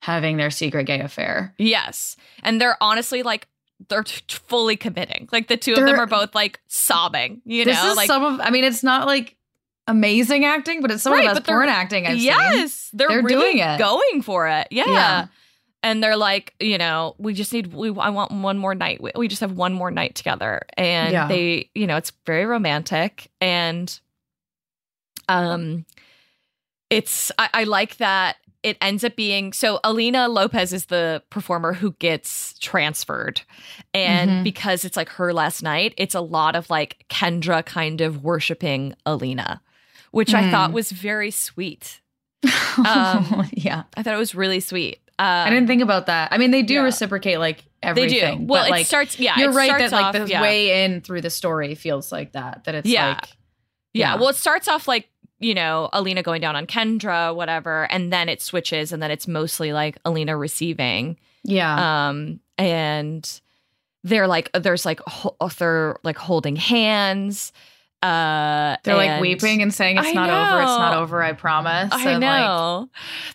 having 0.01 0.37
their 0.37 0.51
secret 0.51 0.85
gay 0.85 0.99
affair. 0.99 1.53
Yes. 1.57 2.15
And 2.43 2.59
they're 2.61 2.77
honestly 2.81 3.23
like, 3.23 3.47
they're 3.87 4.03
t- 4.03 4.23
fully 4.45 4.75
committing. 4.75 5.29
Like 5.31 5.47
the 5.47 5.57
two 5.57 5.71
of 5.71 5.77
them 5.77 5.85
They're- 5.87 5.97
are 5.99 6.07
both 6.07 6.35
like 6.35 6.59
sobbing, 6.67 7.41
you 7.45 7.65
this 7.65 7.81
know? 7.81 7.91
is 7.91 7.97
like, 7.97 8.07
some 8.07 8.23
of 8.23 8.39
I 8.41 8.49
mean, 8.49 8.63
it's 8.65 8.83
not 8.83 9.07
like 9.07 9.35
amazing 9.89 10.45
acting, 10.45 10.81
but 10.81 10.91
it's 10.91 11.03
some 11.03 11.13
Right, 11.13 11.27
of 11.27 11.35
the 11.35 11.41
best 11.41 11.47
porn 11.49 11.67
acting 11.69 12.05
I've 12.05 12.17
seen. 12.17 12.25
yes, 12.25 12.89
they're, 12.93 13.07
They're 13.09 13.21
really 13.23 13.53
doing 13.53 13.57
it. 13.59 13.79
going 13.79 14.21
for 14.21 14.47
it. 14.47 14.67
Yeah. 14.71 14.85
Yeah. 14.87 15.27
And 15.81 16.03
they're 16.03 16.17
like, 16.17 16.53
you 16.59 16.77
know, 16.77 17.15
we 17.17 17.33
just 17.33 17.53
need, 17.53 17.73
we, 17.73 17.87
I 17.97 18.09
want 18.09 18.31
one 18.31 18.57
more 18.57 18.75
night. 18.75 19.01
We, 19.01 19.11
we 19.15 19.27
just 19.29 19.39
have 19.41 19.53
one 19.53 19.73
more 19.73 19.91
night 19.91 20.13
together. 20.15 20.61
And 20.77 21.11
Yeah. 21.13 21.27
they, 21.27 21.69
you 21.73 21.87
know, 21.87 21.95
it's 21.97 22.11
very 22.25 22.45
romantic. 22.45 23.29
And, 23.39 23.97
um, 25.27 25.85
it's, 26.89 27.31
I, 27.37 27.49
I 27.53 27.63
like 27.65 27.97
that 27.97 28.37
it 28.61 28.77
ends 28.81 29.05
up 29.05 29.15
being, 29.15 29.53
so 29.53 29.79
Alina 29.85 30.27
Lopez 30.27 30.73
is 30.73 30.87
the 30.87 31.23
performer 31.29 31.71
who 31.71 31.93
gets 31.93 32.57
transferred. 32.59 33.39
And 33.93 34.29
Mhm. 34.29 34.43
because 34.43 34.83
it's 34.83 34.97
like 34.97 35.07
her 35.11 35.31
last 35.31 35.63
night, 35.63 35.93
it's 35.97 36.13
a 36.15 36.19
lot 36.19 36.57
of 36.57 36.69
like 36.69 37.05
Kendra 37.09 37.65
kind 37.65 38.01
of 38.01 38.21
worshiping 38.21 38.95
Alina, 39.05 39.61
which 40.11 40.33
I 40.33 40.43
Mm. 40.43 40.51
thought 40.51 40.71
was 40.73 40.91
very 40.91 41.31
sweet. 41.31 42.01
Um, 42.77 43.49
yeah. 43.51 43.83
I 43.97 44.03
thought 44.03 44.13
it 44.13 44.17
was 44.17 44.33
really 44.33 44.61
sweet. 44.61 44.99
Um, 45.19 45.25
I 45.25 45.49
didn't 45.49 45.67
think 45.67 45.81
about 45.81 46.05
that. 46.05 46.31
I 46.31 46.37
mean, 46.37 46.51
they 46.51 46.61
do 46.63 46.75
yeah. 46.75 46.81
reciprocate 46.83 47.37
like 47.39 47.57
they 47.81 47.89
everything. 47.89 48.39
do. 48.39 48.45
Well, 48.45 48.63
it 48.65 48.69
like, 48.69 48.85
starts. 48.85 49.19
Yeah, 49.19 49.37
you're 49.37 49.51
it 49.51 49.55
right 49.55 49.77
that 49.77 49.91
like 49.91 50.13
the 50.13 50.25
yeah. 50.27 50.41
way 50.41 50.85
in 50.85 51.01
through 51.01 51.21
the 51.21 51.29
story 51.29 51.75
feels 51.75 52.09
like 52.11 52.31
that. 52.33 52.63
That 52.63 52.75
it's 52.75 52.87
Yeah. 52.87 53.09
like 53.09 53.27
Yeah. 53.93 54.13
Yeah. 54.13 54.15
Well, 54.15 54.29
it 54.29 54.37
starts 54.37 54.69
off 54.69 54.87
like 54.87 55.09
you 55.39 55.53
know 55.53 55.89
Alina 55.91 56.23
going 56.23 56.39
down 56.39 56.55
on 56.55 56.65
Kendra, 56.67 57.35
whatever, 57.35 57.91
and 57.91 58.13
then 58.13 58.29
it 58.29 58.41
switches, 58.41 58.93
and 58.93 59.03
then 59.03 59.11
it's 59.11 59.27
mostly 59.27 59.73
like 59.73 59.97
Alina 60.05 60.37
receiving. 60.37 61.17
yeah, 61.43 62.07
Um, 62.09 62.39
and 62.57 63.41
they're 64.03 64.27
like, 64.27 64.49
there's 64.53 64.85
like, 64.85 64.99
ho- 65.01 65.35
they're 65.57 65.97
like 66.03 66.17
holding 66.17 66.55
hands. 66.55 67.51
Uh, 68.01 68.77
they're 68.83 68.95
like 68.95 69.19
weeping 69.19 69.61
and 69.61 69.73
saying 69.73 69.97
it's 69.97 70.07
I 70.07 70.11
not 70.13 70.29
over. 70.29 70.61
It's 70.61 70.67
not 70.69 70.97
over. 70.97 71.21
I 71.21 71.33
promise. 71.33 71.89
I 71.91 72.11
And, 72.11 72.23
like, 72.23 72.41
know. 72.45 72.89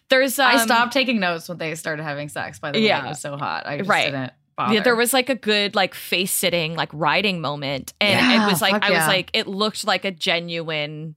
there's. 0.08 0.38
Um, 0.38 0.46
I 0.46 0.56
stopped 0.64 0.92
taking 0.92 1.20
notes 1.20 1.48
when 1.48 1.58
they 1.58 1.74
started 1.74 2.02
having 2.02 2.28
sex. 2.30 2.58
By 2.58 2.72
the 2.72 2.78
way, 2.78 2.86
Yeah. 2.86 3.04
it 3.04 3.08
was 3.10 3.20
so 3.20 3.36
hot. 3.36 3.66
I 3.66 3.78
just 3.78 3.90
Right. 3.90 4.06
didn't. 4.06 4.32
Bother. 4.56 4.74
Yeah, 4.74 4.80
there 4.82 4.94
was 4.96 5.12
like 5.12 5.28
a 5.30 5.34
good 5.34 5.74
like 5.74 5.94
face 5.94 6.30
sitting 6.30 6.76
like 6.76 6.88
riding 6.92 7.40
moment, 7.40 7.92
and 8.00 8.20
Yeah, 8.20 8.44
it 8.46 8.50
was 8.50 8.62
like 8.62 8.84
I 8.84 8.90
was 8.90 9.06
like 9.06 9.30
it 9.34 9.46
looked 9.48 9.84
like 9.84 10.04
a 10.04 10.12
genuine 10.12 11.16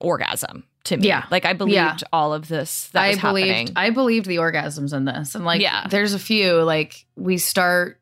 orgasm 0.00 0.64
to 0.84 0.96
me. 0.96 1.08
Yeah. 1.08 1.24
like 1.30 1.44
I 1.44 1.54
believed 1.54 1.74
Yeah. 1.74 1.96
all 2.12 2.32
of 2.34 2.46
this 2.48 2.88
that 2.92 3.02
I 3.02 3.08
was 3.08 3.18
believed. 3.18 3.48
happening. 3.48 3.72
I 3.76 3.90
believed 3.90 4.26
the 4.26 4.36
orgasms 4.36 4.92
in 4.94 5.04
this, 5.06 5.34
and 5.34 5.44
like, 5.44 5.60
Yeah. 5.60 5.86
there's 5.88 6.14
a 6.14 6.18
few. 6.18 6.62
Like, 6.62 7.04
we 7.16 7.38
start 7.38 8.00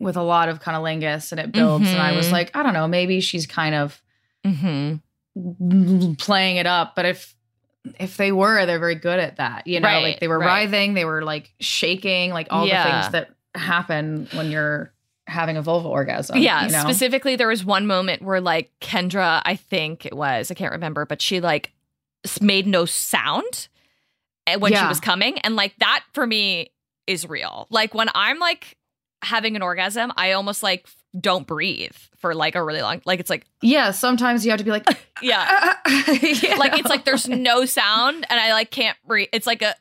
with 0.00 0.16
a 0.16 0.22
lot 0.22 0.48
of 0.48 0.60
cunnilingus, 0.60 1.30
and 1.32 1.40
it 1.40 1.52
builds. 1.52 1.88
And 1.88 2.00
I 2.00 2.12
was 2.12 2.28
Mhm. 2.28 2.32
like, 2.32 2.56
I 2.56 2.62
don't 2.62 2.72
know, 2.74 2.88
maybe 2.88 3.20
she's 3.20 3.46
kind 3.46 3.74
of 3.74 4.00
hmm 4.44 4.94
playing 6.18 6.56
it 6.56 6.66
up 6.66 6.94
but 6.94 7.04
if 7.04 7.34
if 7.98 8.16
they 8.16 8.32
were 8.32 8.64
they're 8.66 8.78
very 8.78 8.94
good 8.94 9.18
at 9.18 9.36
that 9.36 9.66
you 9.66 9.80
know 9.80 9.86
Right, 9.88 10.02
like 10.02 10.20
they 10.20 10.28
were 10.28 10.38
right. 10.38 10.46
writhing 10.46 10.94
they 10.94 11.04
were 11.04 11.22
like 11.22 11.52
shaking 11.60 12.30
like 12.30 12.46
all 12.50 12.66
Yeah. 12.66 12.84
the 12.84 12.90
things 12.90 13.12
that 13.12 13.30
happen 13.60 14.28
when 14.32 14.50
you're 14.50 14.92
having 15.26 15.56
a 15.56 15.62
vulva 15.62 15.88
orgasm 15.88 16.36
Yeah, 16.36 16.66
you 16.66 16.72
know? 16.72 16.80
specifically, 16.80 17.34
there 17.36 17.48
was 17.48 17.64
one 17.64 17.86
moment 17.86 18.22
where 18.22 18.40
like 18.40 18.70
Kendra, 18.80 19.40
I 19.44 19.56
think 19.56 20.04
it 20.04 20.14
was, 20.14 20.50
I 20.50 20.54
can't 20.54 20.72
remember, 20.72 21.06
but 21.06 21.22
she 21.22 21.40
like 21.40 21.72
made 22.42 22.66
no 22.66 22.84
sound 22.84 23.68
eh, 24.46 24.56
when 24.56 24.74
she 24.74 24.86
was 24.86 25.00
coming, 25.00 25.38
and 25.38 25.56
like 25.56 25.74
that 25.78 26.04
for 26.12 26.26
me 26.26 26.70
is 27.06 27.26
real. 27.28 27.66
Like 27.70 27.94
when 27.94 28.08
I'm 28.14 28.38
like 28.38 28.76
having 29.22 29.56
an 29.56 29.62
orgasm, 29.62 30.12
I 30.16 30.32
almost 30.32 30.62
like 30.62 30.86
don't 31.18 31.46
breathe 31.46 31.94
for 32.18 32.34
like 32.34 32.54
a 32.54 32.62
really 32.62 32.82
long. 32.82 33.00
Like 33.04 33.20
it's 33.20 33.30
like 33.30 33.46
yeah 33.62 33.90
sometimes 33.92 34.44
you 34.44 34.50
have 34.50 34.58
to 34.58 34.64
be 34.64 34.70
like 34.70 34.86
yeah, 35.22 35.74
like 36.58 36.78
it's 36.78 36.88
like 36.88 37.04
there's 37.04 37.28
no 37.28 37.64
sound, 37.64 38.26
and 38.28 38.40
I 38.40 38.52
like 38.52 38.70
can't 38.70 38.96
breathe. 39.06 39.28
It's 39.32 39.46
like 39.46 39.62
a 39.62 39.74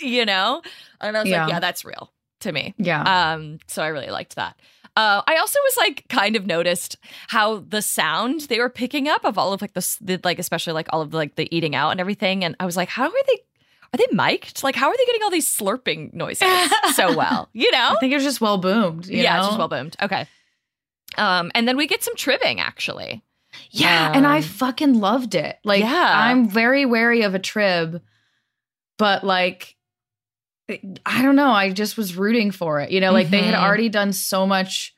you 0.00 0.24
know, 0.26 0.60
and 1.00 1.16
I 1.16 1.20
was 1.22 1.28
Yeah. 1.30 1.44
like, 1.44 1.52
yeah, 1.52 1.60
that's 1.60 1.84
real 1.84 2.12
to 2.40 2.52
me. 2.52 2.74
yeah 2.78 3.32
Um, 3.34 3.58
so 3.68 3.82
I 3.82 3.86
really 3.88 4.10
liked 4.10 4.36
that. 4.36 4.56
Uh, 4.96 5.22
I 5.26 5.36
also 5.38 5.58
was 5.64 5.76
like 5.78 6.04
kind 6.08 6.36
of 6.36 6.46
noticed 6.46 6.98
how 7.28 7.58
the 7.68 7.80
sound 7.82 8.42
they 8.42 8.58
were 8.60 8.68
picking 8.68 9.08
up 9.08 9.24
of 9.24 9.38
all 9.38 9.52
of 9.52 9.60
like 9.62 9.72
the, 9.72 9.96
the 10.00 10.20
like 10.22 10.38
especially 10.38 10.72
like 10.74 10.86
all 10.92 11.00
of 11.00 11.10
the, 11.10 11.16
like 11.16 11.34
the 11.36 11.48
eating 11.54 11.74
out 11.74 11.90
and 11.90 12.00
everything, 12.00 12.44
and 12.44 12.54
I 12.60 12.66
was 12.66 12.76
like, 12.76 12.88
how 12.88 13.04
are 13.04 13.10
they? 13.26 13.38
Are 13.92 13.96
they 13.96 14.06
mic'd? 14.12 14.64
Like, 14.64 14.74
how 14.74 14.88
are 14.88 14.96
they 14.96 15.04
getting 15.06 15.22
all 15.22 15.30
these 15.30 15.46
slurping 15.48 16.12
noises 16.12 16.48
so 16.96 17.16
well? 17.16 17.48
You 17.52 17.70
know? 17.70 17.90
i 17.92 17.96
think 18.00 18.12
it 18.12 18.16
was 18.16 18.24
just 18.24 18.40
well 18.40 18.58
boomed 18.58 19.06
you 19.06 19.22
yeah, 19.22 19.34
know? 19.34 19.38
it's 19.40 19.48
just 19.48 19.58
well 19.58 19.68
boomed. 19.68 19.96
Okay. 20.02 20.26
Um, 21.18 21.50
and 21.54 21.66
then 21.68 21.76
we 21.76 21.86
get 21.86 22.02
some 22.02 22.16
tribbing 22.16 22.60
actually. 22.60 23.22
yeah 23.70 24.10
and 24.14 24.26
i 24.26 24.38
Um, 24.38 24.42
fucking 24.42 24.94
loved 25.00 25.34
it 25.36 25.58
like 25.64 25.80
Yeah. 25.82 26.12
i'm 26.28 26.48
very 26.48 26.84
wary 26.86 27.22
of 27.22 27.34
a 27.36 27.38
trib 27.38 28.02
but 28.98 29.22
like 29.24 29.76
i 31.06 31.22
don't 31.22 31.36
know 31.36 31.50
i 31.52 31.70
just 31.70 31.96
was 31.96 32.16
rooting 32.16 32.50
for 32.50 32.80
it 32.80 32.90
you 32.90 33.00
know 33.00 33.12
like 33.12 33.30
they 33.30 33.42
had 33.42 33.54
Mhm. 33.54 33.62
already 33.62 33.88
done 33.88 34.12
so 34.12 34.44
much 34.46 34.94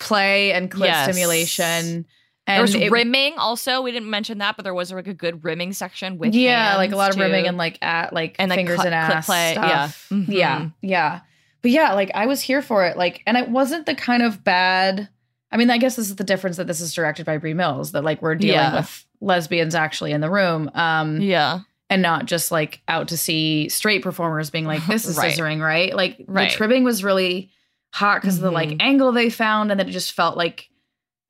play 0.00 0.52
and 0.52 0.70
clit 0.70 0.86
Yes. 0.86 1.04
stimulation 1.08 2.06
and 2.46 2.56
There 2.56 2.62
was 2.62 2.74
it- 2.74 2.90
rimming 2.90 3.34
also. 3.38 3.82
We 3.82 3.92
didn't 3.92 4.10
mention 4.10 4.38
that, 4.38 4.56
but 4.56 4.64
there 4.64 4.74
was 4.74 4.90
like 4.92 5.06
a 5.06 5.14
good 5.14 5.44
rimming 5.44 5.72
section 5.74 6.18
with 6.18 6.34
yeah 6.34 6.76
like 6.76 6.90
a 6.90 6.96
lot 6.96 7.12
of 7.14 7.16
rimming 7.20 7.46
and 7.46 7.56
like 7.56 7.78
at 7.82 8.12
like 8.12 8.34
And, 8.40 8.48
like, 8.50 8.56
fingers 8.58 8.78
cl- 8.78 8.86
and 8.86 8.94
ass 8.96 9.26
play, 9.26 9.52
stuff. 9.52 10.08
yeah. 10.10 10.16
Mhm. 10.18 10.24
yeah 10.28 10.68
yeah 10.82 11.20
but 11.62 11.70
yeah 11.70 11.92
like 11.94 12.10
i 12.14 12.26
was 12.26 12.40
here 12.42 12.60
for 12.62 12.84
it 12.84 12.96
like 12.96 13.22
and 13.26 13.36
it 13.36 13.48
wasn't 13.48 13.86
the 13.86 13.94
kind 13.94 14.22
of 14.22 14.42
bad 14.44 15.08
i 15.50 15.56
mean 15.56 15.70
i 15.70 15.78
guess 15.78 15.96
this 15.96 16.08
is 16.10 16.16
the 16.16 16.24
difference 16.24 16.56
that 16.56 16.66
this 16.66 16.80
is 16.80 16.92
directed 16.94 17.24
by 17.26 17.38
Bree 17.38 17.54
Mills 17.54 17.92
that 17.92 18.04
like 18.04 18.20
we're 18.22 18.34
dealing 18.34 18.54
Yeah. 18.56 18.76
with 18.76 19.06
lesbians 19.20 19.74
actually 19.74 20.12
in 20.12 20.20
the 20.20 20.30
room 20.30 20.70
um 20.74 21.20
yeah. 21.20 21.60
and 21.90 22.02
not 22.02 22.26
just 22.26 22.50
like 22.50 22.80
out 22.88 23.08
to 23.08 23.16
see 23.16 23.68
straight 23.68 24.02
performers 24.02 24.50
being 24.50 24.64
like 24.66 24.84
this 24.86 25.06
is 25.06 25.16
Right. 25.18 25.32
scissoring 25.32 25.60
right 25.64 25.94
like 25.94 26.24
Right. 26.26 26.50
the 26.50 26.56
tribbing 26.56 26.84
was 26.84 27.04
really 27.04 27.50
hot 27.92 28.20
because 28.22 28.36
of 28.36 28.42
the 28.42 28.50
like 28.50 28.70
Mhm. 28.70 28.76
angle 28.82 29.12
they 29.12 29.30
found 29.30 29.70
and 29.70 29.78
then 29.78 29.88
it 29.88 29.92
just 29.92 30.12
felt 30.12 30.36
like 30.36 30.68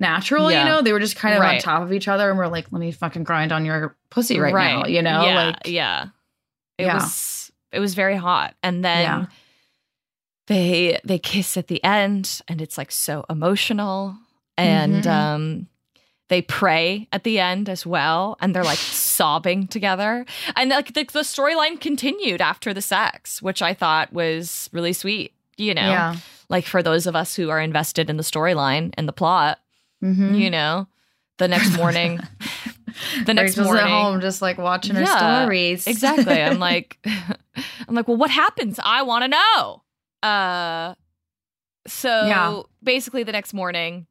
natural 0.00 0.50
Yeah. 0.50 0.62
you 0.64 0.68
know 0.70 0.82
they 0.82 0.92
were 0.92 1.00
just 1.00 1.16
kind 1.16 1.34
of 1.34 1.42
on 1.42 1.58
top 1.58 1.82
of 1.82 1.92
each 1.92 2.08
other 2.08 2.28
and 2.30 2.38
we're 2.38 2.46
like 2.48 2.66
let 2.72 2.80
me 2.80 2.90
fucking 2.92 3.24
grind 3.24 3.52
on 3.52 3.64
your 3.64 3.96
pussy 4.10 4.38
right, 4.40 4.52
now 4.54 4.86
you 4.86 5.02
know 5.02 5.24
yeah, 5.24 5.44
like 5.46 5.56
yeah 5.66 6.06
it 6.78 6.84
Yeah. 6.86 6.94
was 6.94 7.52
It 7.72 7.80
was 7.80 7.94
very 7.94 8.16
hot. 8.16 8.54
And 8.62 8.84
then. 8.84 9.28
They 10.52 10.98
they 11.04 11.18
kiss 11.18 11.56
at 11.56 11.68
the 11.68 11.82
end 11.84 12.40
and 12.48 12.60
it's 12.60 12.76
like 12.78 12.92
so 12.92 13.24
emotional 13.30 14.16
and 14.58 15.04
Mhm. 15.04 15.10
um 15.10 15.66
they 16.28 16.42
pray 16.42 17.08
at 17.12 17.24
the 17.24 17.38
end 17.38 17.68
as 17.68 17.84
well 17.86 18.36
and 18.40 18.54
they're 18.54 18.64
like 18.64 18.78
sobbing 19.18 19.66
together 19.66 20.24
and 20.56 20.70
like 20.70 20.92
the, 20.94 21.04
the 21.04 21.20
storyline 21.20 21.80
continued 21.80 22.40
after 22.40 22.72
the 22.74 22.82
sex 22.82 23.40
which 23.42 23.60
i 23.62 23.72
thought 23.74 24.12
was 24.12 24.68
really 24.72 24.92
sweet 24.92 25.32
you 25.56 25.74
know 25.74 25.90
Yeah. 25.96 26.16
like 26.48 26.66
for 26.66 26.82
those 26.82 27.06
of 27.06 27.14
us 27.16 27.34
who 27.36 27.48
are 27.50 27.60
invested 27.60 28.08
in 28.10 28.16
the 28.16 28.22
storyline 28.32 28.92
and 28.98 29.08
the 29.08 29.12
plot 29.22 29.58
Mm-hmm. 30.02 30.34
you 30.34 30.50
know 30.50 30.86
the 31.38 31.46
next 31.48 31.76
morning 31.82 32.18
the 33.24 33.32
next 33.34 33.52
Rachel's 33.56 33.66
morning 33.66 33.84
at 33.84 33.90
home 34.02 34.20
just 34.20 34.42
like 34.42 34.58
watching 34.58 34.96
her 34.96 35.02
Yeah, 35.02 35.42
stories. 35.44 35.86
exactly 35.86 36.42
i'm 36.42 36.58
like 36.70 36.98
i'm 37.88 37.94
like 37.94 38.08
well 38.08 38.16
what 38.16 38.30
happens 38.30 38.80
i 38.82 39.02
want 39.02 39.22
to 39.24 39.28
know 39.28 39.82
uh 40.22 40.94
so 41.86 42.08
Yeah. 42.26 42.62
basically 42.82 43.22
the 43.24 43.32
next 43.32 43.52
morning 43.54 44.06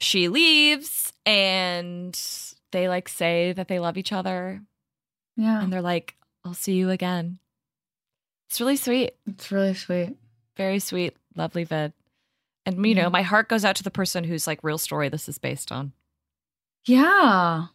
she 0.00 0.28
leaves 0.28 1.12
and 1.24 2.18
they 2.72 2.88
like 2.88 3.08
say 3.08 3.52
that 3.52 3.68
they 3.68 3.78
love 3.78 3.96
each 3.96 4.12
other 4.12 4.60
yeah. 5.36 5.62
and 5.62 5.72
they're 5.72 5.80
like 5.82 6.16
i'll 6.44 6.54
see 6.54 6.72
you 6.74 6.90
again 6.90 7.38
it's 8.48 8.60
really 8.60 8.76
sweet 8.76 9.12
It's 9.26 9.50
really 9.52 9.74
sweet. 9.74 10.16
very 10.56 10.78
sweet 10.80 11.16
lovely 11.36 11.64
vid 11.64 11.92
and 12.66 12.84
you 12.84 12.94
know 12.94 13.08
my 13.10 13.22
heart 13.22 13.48
goes 13.48 13.64
out 13.64 13.76
to 13.76 13.82
the 13.84 13.90
person 13.90 14.24
whose 14.24 14.46
like 14.46 14.62
real 14.64 14.78
story 14.78 15.08
this 15.08 15.28
is 15.28 15.38
based 15.38 15.70
on 15.70 15.92
Yeah. 16.86 17.66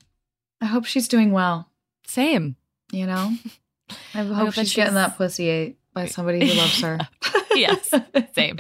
I 0.61 0.65
hope 0.65 0.83
she's 0.85 1.07
doing 1.07 1.31
well. 1.31 1.69
same 2.05 2.57
You 2.91 3.07
know? 3.07 3.31
I 4.13 4.23
hope, 4.23 4.35
hope 4.35 4.55
that 4.55 4.67
she's 4.67 4.75
getting 4.75 4.93
that 4.95 5.17
pussy 5.17 5.47
ate 5.47 5.78
by 5.93 6.05
somebody 6.05 6.47
who 6.47 6.53
loves 6.57 6.79
her. 6.81 6.97
yes 7.55 7.93
same 8.35 8.57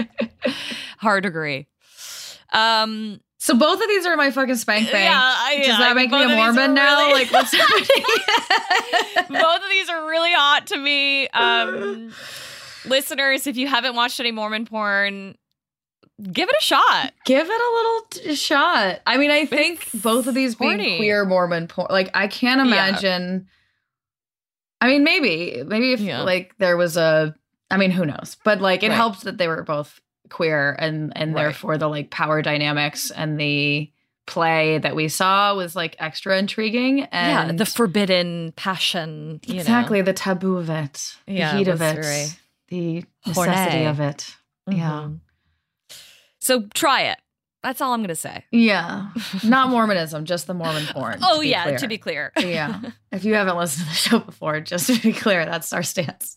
hard 0.97 1.25
agree 1.25 1.67
um 2.53 3.19
So 3.37 3.55
both 3.57 3.81
of 3.81 3.87
these 3.87 4.05
are 4.05 4.17
my 4.17 4.31
fucking 4.31 4.55
spank 4.55 4.91
bank. 4.91 5.05
Yeah, 5.05 5.17
I- 5.21 5.63
Does 5.65 5.77
that 5.77 5.95
make 5.95 6.11
me 6.11 6.17
a 6.19 6.23
of 6.23 6.29
these 6.29 6.37
are 6.39 6.53
Mormon 6.53 6.73
now? 6.73 6.97
really- 7.07 7.13
Like 7.23 7.31
what's 7.31 7.53
happening? 7.55 7.87
both 9.29 9.63
of 9.63 9.69
these 9.71 9.89
are 9.89 10.05
really 10.09 10.33
hot 10.33 10.67
to 10.67 10.77
me. 10.77 11.27
Um, 11.29 12.11
listeners, 12.85 13.47
if 13.47 13.55
you 13.57 13.67
haven't 13.67 13.95
watched 13.95 14.19
any 14.19 14.31
Mormon 14.31 14.65
porn, 14.65 15.35
give 16.31 16.49
it 16.49 16.55
a 16.59 16.63
shot. 16.63 17.13
Give 17.25 17.47
it 17.49 17.61
a 17.61 17.71
little 17.75 18.01
t- 18.09 18.35
shot. 18.35 18.99
I 19.07 19.17
mean, 19.17 19.31
I 19.31 19.45
think 19.45 19.83
It's 19.93 20.01
both 20.03 20.27
of 20.27 20.33
these 20.35 20.55
being 20.55 20.97
queer 20.97 21.23
Mormon 21.25 21.67
porn. 21.67 21.87
Like, 21.91 22.09
I 22.13 22.27
can't 22.27 22.59
Yeah. 22.59 22.65
I 24.81 24.87
mean, 24.87 25.03
maybe, 25.03 25.63
maybe 25.65 25.93
if 25.93 25.99
Yeah. 25.99 26.21
like 26.21 26.55
there 26.57 26.77
was 26.77 26.97
a. 26.97 27.35
I 27.71 27.77
mean, 27.77 27.91
who 27.91 28.05
knows? 28.05 28.37
But 28.43 28.61
like, 28.61 28.81
it 28.83 28.89
Right. 28.89 28.95
helped 28.95 29.23
that 29.25 29.37
they 29.37 29.47
were 29.47 29.63
both 29.63 29.99
queer, 30.29 30.75
and 30.79 31.11
and 31.15 31.33
Right. 31.33 31.43
therefore 31.43 31.77
the 31.77 31.87
like 31.87 32.09
power 32.09 32.41
dynamics 32.41 33.11
and 33.11 33.39
the 33.39 33.91
play 34.25 34.77
that 34.77 34.95
we 34.95 35.07
saw 35.07 35.55
was 35.55 35.75
like 35.75 35.95
extra 35.99 36.37
intriguing. 36.37 37.01
And 37.11 37.49
yeah, 37.51 37.55
the 37.57 37.65
forbidden 37.65 38.53
passion. 38.55 39.39
You 39.45 39.55
exactly 39.55 40.01
the 40.01 40.13
taboo 40.13 40.57
of 40.57 40.69
it, 40.69 41.15
Yeah, 41.27 41.51
the 41.51 41.57
heat 41.57 41.67
it 41.67 41.71
of 41.71 41.81
it, 41.81 41.95
very 41.95 42.27
the 42.69 43.05
necessity 43.25 43.85
of 43.85 43.99
it. 43.99 44.35
Know? 44.67 44.77
Yeah. 44.77 44.91
Mm-hmm. 44.91 45.15
So 46.41 46.67
try 46.73 47.01
it. 47.03 47.17
That's 47.61 47.81
all 47.81 47.91
I'm 47.93 47.99
going 47.99 48.07
to 48.09 48.15
say. 48.15 48.45
Yeah, 48.51 49.09
not 49.43 49.69
Mormonism, 49.69 50.25
just 50.25 50.47
the 50.47 50.53
Mormon 50.53 50.85
porn. 50.91 51.19
Oh, 51.21 51.41
to 51.41 51.47
yeah, 51.47 51.63
clear. 51.63 51.77
to 51.77 51.87
be 51.87 51.97
clear. 51.97 52.31
yeah. 52.39 52.79
If 53.11 53.25
you 53.25 53.33
haven't 53.33 53.57
listened 53.57 53.85
to 53.85 53.89
the 53.89 53.95
show 53.95 54.19
before, 54.19 54.59
just 54.61 54.87
to 54.87 54.99
be 54.99 55.11
clear, 55.13 55.45
that's 55.45 55.73
our 55.73 55.83
stance. 55.83 56.35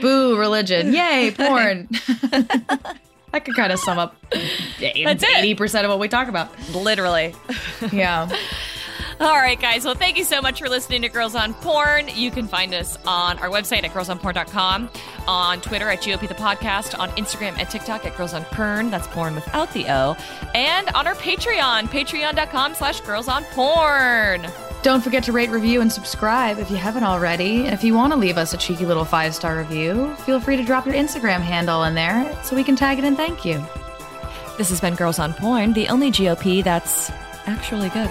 Boo, 0.00 0.38
religion. 0.38 0.92
Yay, 0.92 1.30
porn. 1.36 1.88
that 3.32 3.44
could 3.44 3.56
kind 3.56 3.72
of 3.72 3.78
sum 3.80 3.98
up 3.98 4.16
That's 4.30 5.22
it. 5.24 5.58
80% 5.58 5.82
of 5.84 5.90
what 5.90 5.98
we 5.98 6.08
talk 6.08 6.28
about. 6.28 6.50
Literally. 6.70 7.34
Yeah. 7.92 8.28
All 9.18 9.36
right, 9.36 9.58
guys. 9.58 9.84
Well, 9.84 9.94
thank 9.94 10.18
you 10.18 10.24
so 10.24 10.42
much 10.42 10.60
for 10.60 10.68
listening 10.68 11.00
to 11.02 11.08
Girls 11.08 11.34
on 11.34 11.54
Porn. 11.54 12.08
You 12.14 12.30
can 12.30 12.46
find 12.46 12.74
us 12.74 12.98
on 13.06 13.38
our 13.38 13.48
website 13.48 13.82
at 13.82 13.92
girlsonporn.com, 13.92 14.90
on 15.26 15.60
Twitter 15.62 15.88
at 15.88 16.02
GOP 16.02 16.28
the 16.28 16.34
Podcast, 16.34 16.98
on 16.98 17.08
Instagram 17.12 17.58
and 17.58 17.66
TikTok 17.68 18.04
at 18.04 18.14
Girls 18.14 18.34
on 18.34 18.44
Porn. 18.44 18.90
That's 18.90 19.06
porn 19.06 19.34
without 19.34 19.72
the 19.72 19.86
O. 19.88 20.16
And 20.54 20.90
on 20.90 21.06
our 21.06 21.14
Patreon, 21.14 21.84
patreon.com 21.84 22.74
slash 22.74 23.00
girls 23.00 23.26
on 23.26 23.44
porn. 23.52 24.46
Don't 24.82 25.02
forget 25.02 25.24
to 25.24 25.32
rate, 25.32 25.48
review, 25.48 25.80
and 25.80 25.90
subscribe 25.90 26.58
if 26.58 26.70
you 26.70 26.76
haven't 26.76 27.04
already. 27.04 27.64
And 27.64 27.72
if 27.72 27.82
you 27.82 27.94
want 27.94 28.12
to 28.12 28.18
leave 28.18 28.36
us 28.36 28.52
a 28.52 28.58
cheeky 28.58 28.84
little 28.84 29.06
five 29.06 29.34
star 29.34 29.56
review, 29.56 30.14
feel 30.26 30.40
free 30.40 30.58
to 30.58 30.62
drop 30.62 30.84
your 30.84 30.94
Instagram 30.94 31.40
handle 31.40 31.84
in 31.84 31.94
there 31.94 32.38
so 32.44 32.54
we 32.54 32.62
can 32.62 32.76
tag 32.76 32.98
it 32.98 33.04
and 33.04 33.16
thank 33.16 33.46
you. 33.46 33.64
This 34.58 34.68
has 34.68 34.80
been 34.80 34.94
Girls 34.94 35.18
on 35.18 35.32
Porn, 35.32 35.72
the 35.72 35.88
only 35.88 36.10
GOP 36.10 36.62
that's 36.62 37.10
actually 37.46 37.88
good. 37.88 38.10